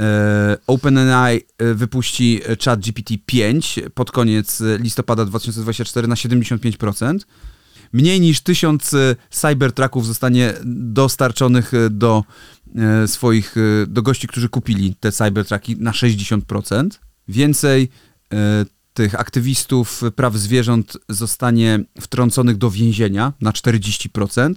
E, 0.00 0.56
OpenAI 0.66 1.40
e, 1.58 1.74
wypuści 1.74 2.40
e, 2.46 2.56
chat 2.64 2.80
GPT-5 2.80 3.90
pod 3.90 4.10
koniec 4.10 4.60
e, 4.60 4.78
listopada 4.78 5.24
2024 5.24 6.08
na 6.08 6.14
75%. 6.14 7.18
Mniej 7.92 8.20
niż 8.20 8.40
tysiąc 8.40 8.94
e, 8.94 9.16
Cybertrucków 9.30 10.06
zostanie 10.06 10.54
dostarczonych 10.74 11.74
e, 11.74 11.90
do 11.90 12.24
e, 12.76 13.08
swoich, 13.08 13.54
e, 13.56 13.86
do 13.86 14.02
gości, 14.02 14.28
którzy 14.28 14.48
kupili 14.48 14.94
te 14.94 15.12
Cybertrucki 15.12 15.76
na 15.76 15.90
60%. 15.90 16.88
Więcej 17.28 17.88
e, 18.32 18.64
tych 18.94 19.20
aktywistów 19.20 20.02
praw 20.16 20.34
zwierząt 20.34 20.98
zostanie 21.08 21.84
wtrąconych 22.00 22.56
do 22.56 22.70
więzienia 22.70 23.32
na 23.40 23.50
40%. 23.50 24.54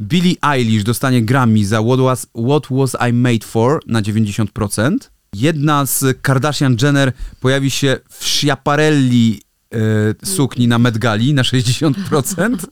Billie 0.00 0.36
Eilish 0.42 0.84
dostanie 0.84 1.22
Grammy 1.22 1.64
za 1.64 1.82
What 1.82 2.00
Was, 2.00 2.26
What 2.34 2.66
Was 2.70 2.96
I 3.10 3.12
Made 3.12 3.44
For 3.44 3.80
na 3.86 4.02
90%. 4.02 4.96
Jedna 5.32 5.86
z 5.86 6.22
Kardashian 6.22 6.76
Jenner 6.82 7.12
pojawi 7.40 7.70
się 7.70 7.98
w 8.08 8.24
Schiaparelli 8.24 9.42
e, 9.74 9.78
sukni 10.26 10.68
na 10.68 10.78
Met 10.78 10.98
Gali 10.98 11.34
na 11.34 11.42
60%. 11.42 12.56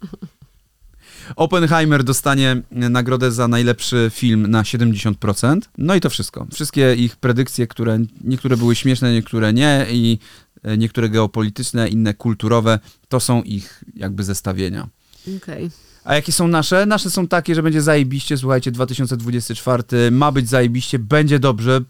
Oppenheimer 1.37 2.05
dostanie 2.05 2.63
nagrodę 2.71 3.33
za 3.33 3.49
najlepszy 3.49 4.11
film 4.15 4.47
na 4.47 4.63
70%. 4.63 5.61
No 5.79 5.95
i 5.95 6.01
to 6.01 6.11
wszystko. 6.11 6.47
Wszystkie 6.55 6.95
ich 6.95 7.17
predykcje, 7.17 7.67
które 7.67 7.99
niektóre 8.25 8.57
były 8.57 8.77
śmieszne, 8.77 9.13
niektóre 9.13 9.53
nie 9.53 9.87
i 9.91 10.19
e, 10.63 10.77
niektóre 10.77 11.09
geopolityczne, 11.09 11.89
inne 11.89 12.15
kulturowe, 12.15 12.79
to 13.09 13.21
są 13.21 13.43
ich 13.43 13.85
jakby 13.95 14.25
zestawienia. 14.25 14.89
Okej. 15.37 15.71
A 16.07 16.15
jakie 16.15 16.33
są 16.33 16.49
nasze? 16.49 16.87
Nasze 16.87 17.11
są 17.11 17.29
takie, 17.29 17.55
że 17.55 17.63
będzie 17.63 17.83
zajebiście, 17.83 18.37
słuchajcie, 18.37 18.71
2024 18.71 20.11
ma 20.11 20.33
być 20.33 20.49
zajebiście, 20.49 20.99
będzie 20.99 21.39
dobrze. 21.39 21.81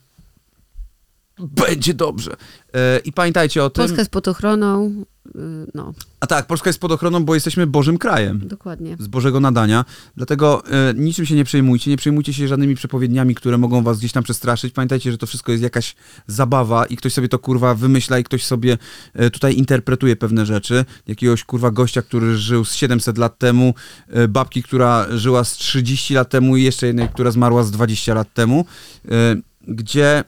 Będzie 1.38 1.94
dobrze. 1.94 2.36
E, 2.74 2.98
I 2.98 3.12
pamiętajcie 3.12 3.64
o 3.64 3.70
tym. 3.70 3.82
Polska 3.82 3.98
jest 3.98 4.10
pod 4.10 4.28
ochroną, 4.28 5.04
no, 5.74 5.93
A 6.20 6.27
tak, 6.27 6.47
Polska 6.47 6.70
jest 6.70 6.79
pod 6.79 6.93
ochroną, 6.93 7.24
bo 7.24 7.35
jesteśmy 7.35 7.66
Bożym 7.66 7.99
krajem. 7.99 8.49
dokładnie. 8.49 8.97
z 8.99 9.07
Bożego 9.07 9.41
nadania. 9.41 9.85
Dlatego 10.16 10.62
e, 10.66 10.95
niczym 10.95 11.27
się 11.27 11.35
nie 11.35 11.45
przejmujcie, 11.45 11.91
nie 11.91 11.97
przejmujcie 11.97 12.33
się 12.33 12.49
żadnymi 12.49 12.74
przepowiedniami, 12.74 13.35
które 13.35 13.59
mogą 13.59 13.83
was 13.83 13.99
gdzieś 13.99 14.12
tam 14.12 14.22
przestraszyć. 14.22 14.74
Pamiętajcie, 14.74 15.12
że 15.12 15.18
to 15.18 15.27
wszystko 15.27 15.53
jest 15.53 15.64
jakaś 15.64 15.97
zabawa 16.27 16.87
i 16.87 16.97
ktoś 16.97 17.12
sobie 17.12 17.29
to 17.29 17.39
kurwa 17.39 17.74
wymyśla 17.74 18.18
i 18.18 18.24
ktoś 18.24 18.45
sobie 18.45 18.79
e, 19.14 19.31
tutaj 19.31 19.57
interpretuje 19.57 20.16
pewne 20.16 20.47
rzeczy. 20.47 20.85
Jakiegoś 21.07 21.45
kurwa 21.45 21.70
gościa, 21.70 22.03
który 22.03 22.37
żył 22.37 22.64
z 22.64 22.74
700 22.74 23.18
lat 23.18 23.39
temu, 23.39 23.74
e, 24.09 24.29
babki, 24.29 24.62
która 24.62 25.07
żyła 25.11 25.45
z 25.45 25.53
30 25.53 26.14
lat 26.14 26.31
temu 26.31 26.57
i 26.57 26.62
jeszcze 26.62 26.87
jednej, 26.87 27.09
która 27.09 27.31
zmarła 27.31 27.62
z 27.62 27.70
20 27.70 28.14
lat 28.14 28.35
temu, 28.35 28.64
gdzie 29.68 30.24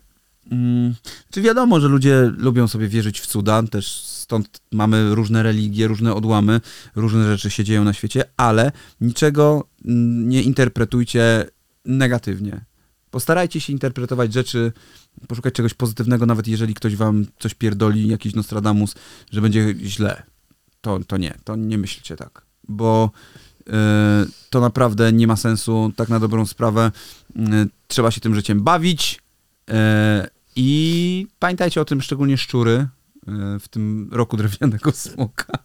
Mm, 0.52 0.94
czy 1.30 1.42
wiadomo, 1.42 1.80
że 1.80 1.88
ludzie 1.88 2.32
lubią 2.36 2.68
sobie 2.68 2.88
wierzyć 2.88 3.20
w 3.20 3.26
cuda, 3.26 3.62
też 3.62 4.02
stąd 4.28 4.60
mamy 4.72 5.14
różne 5.14 5.42
religie, 5.42 5.88
różne 5.88 6.14
odłamy, 6.14 6.60
różne 6.96 7.24
rzeczy 7.24 7.50
się 7.50 7.64
dzieją 7.64 7.84
na 7.84 7.92
świecie, 7.92 8.24
ale 8.36 8.72
niczego 9.00 9.68
nie 10.24 10.42
interpretujcie 10.42 11.46
negatywnie. 11.84 12.64
Postarajcie 13.10 13.60
się 13.60 13.72
interpretować 13.72 14.32
rzeczy, 14.32 14.72
poszukać 15.28 15.54
czegoś 15.54 15.74
pozytywnego, 15.74 16.26
nawet 16.26 16.48
jeżeli 16.48 16.74
ktoś 16.74 16.96
wam 16.96 17.26
coś 17.38 17.54
pierdoli, 17.54 18.08
jakiś 18.08 18.34
Nostradamus, 18.34 18.94
że 19.30 19.40
będzie 19.40 19.74
źle. 19.82 20.22
To, 20.80 21.00
to 21.06 21.16
nie, 21.16 21.34
to 21.44 21.56
nie 21.56 21.78
myślcie 21.78 22.16
tak, 22.16 22.42
bo 22.68 23.10
y, 23.60 23.72
to 24.50 24.60
naprawdę 24.60 25.12
nie 25.12 25.26
ma 25.26 25.36
sensu, 25.36 25.92
tak 25.96 26.08
na 26.08 26.20
dobrą 26.20 26.46
sprawę. 26.46 26.92
Y, 27.36 27.40
trzeba 27.86 28.10
się 28.10 28.20
tym 28.20 28.34
życiem 28.34 28.60
bawić, 28.62 29.20
E, 29.70 30.28
I 30.56 31.26
pamiętajcie 31.38 31.80
o 31.80 31.84
tym, 31.84 32.02
szczególnie 32.02 32.38
szczury 32.38 32.88
w 33.60 33.68
tym 33.68 34.08
roku 34.12 34.36
drewnianego 34.36 34.92
smoka. 35.06 35.58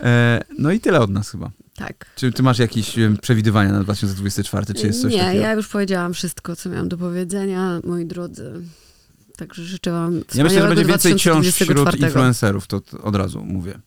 E, 0.00 0.44
No 0.58 0.72
i 0.72 0.80
tyle 0.80 1.00
od 1.00 1.10
nas 1.10 1.30
chyba. 1.30 1.50
Tak. 1.76 2.06
Czy 2.16 2.32
ty 2.32 2.42
masz 2.42 2.58
jakieś 2.58 2.96
przewidywania 3.22 3.72
na 3.72 3.80
2024, 3.84 4.74
czy 4.74 4.86
jest 4.86 5.02
coś 5.02 5.12
Nie, 5.12 5.18
takiego? 5.18 5.42
ja 5.42 5.52
już 5.52 5.68
powiedziałam 5.68 6.14
wszystko, 6.14 6.56
co 6.56 6.68
miałam 6.70 6.88
do 6.88 6.98
powiedzenia, 6.98 7.80
moi 7.84 8.06
drodzy. 8.06 8.52
Także 9.36 9.64
życzę 9.64 9.92
wam 9.92 10.20
Ja 10.34 10.44
myślę, 10.44 10.62
że 10.62 10.68
będzie 10.68 10.84
więcej 10.84 11.14
książ 11.14 11.46
wśród 11.46 11.68
2024. 11.68 12.06
influencerów, 12.08 12.66
to 12.66 12.80
od 13.02 13.16
razu 13.16 13.44
mówię. 13.44 13.80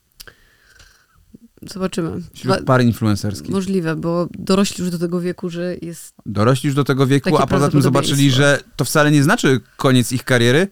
Zobaczymy. 1.61 2.21
Wśród 2.33 2.63
par 2.65 2.83
influencerskich. 2.83 3.49
Możliwe, 3.51 3.95
bo 3.95 4.27
dorośli 4.39 4.81
już 4.83 4.91
do 4.91 4.99
tego 4.99 5.21
wieku, 5.21 5.49
że 5.49 5.75
jest... 5.81 6.13
Dorośli 6.25 6.67
już 6.67 6.75
do 6.75 6.83
tego 6.83 7.07
wieku, 7.07 7.37
a 7.37 7.47
poza 7.47 7.71
tym 7.71 7.81
zobaczyli, 7.81 8.31
że 8.31 8.59
to 8.75 8.85
wcale 8.85 9.11
nie 9.11 9.23
znaczy 9.23 9.59
koniec 9.77 10.11
ich 10.11 10.23
kariery, 10.23 10.67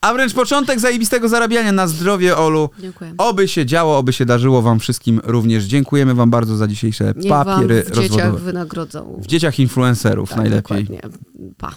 a 0.00 0.14
wręcz 0.14 0.34
początek 0.34 0.80
zajebistego 0.80 1.28
zarabiania 1.28 1.72
na 1.72 1.86
zdrowie, 1.86 2.36
Olu. 2.36 2.70
Dziękuję. 2.78 3.14
Oby 3.18 3.48
się 3.48 3.66
działo, 3.66 3.98
oby 3.98 4.12
się 4.12 4.24
darzyło 4.26 4.62
wam 4.62 4.80
wszystkim 4.80 5.20
również. 5.24 5.64
Dziękujemy 5.64 6.14
wam 6.14 6.30
bardzo 6.30 6.56
za 6.56 6.66
dzisiejsze 6.68 7.12
Niech 7.16 7.28
wam 7.30 7.44
papiery 7.46 7.82
w 7.82 7.86
dzieciach 7.90 8.10
rozwodowe. 8.10 8.38
wynagrodzą. 8.38 9.20
W 9.22 9.26
dzieciach 9.26 9.58
influencerów 9.58 10.28
Tak, 10.28 10.38
najlepiej. 10.38 10.84
Dokładnie. 10.84 11.00
Pa. 11.58 11.70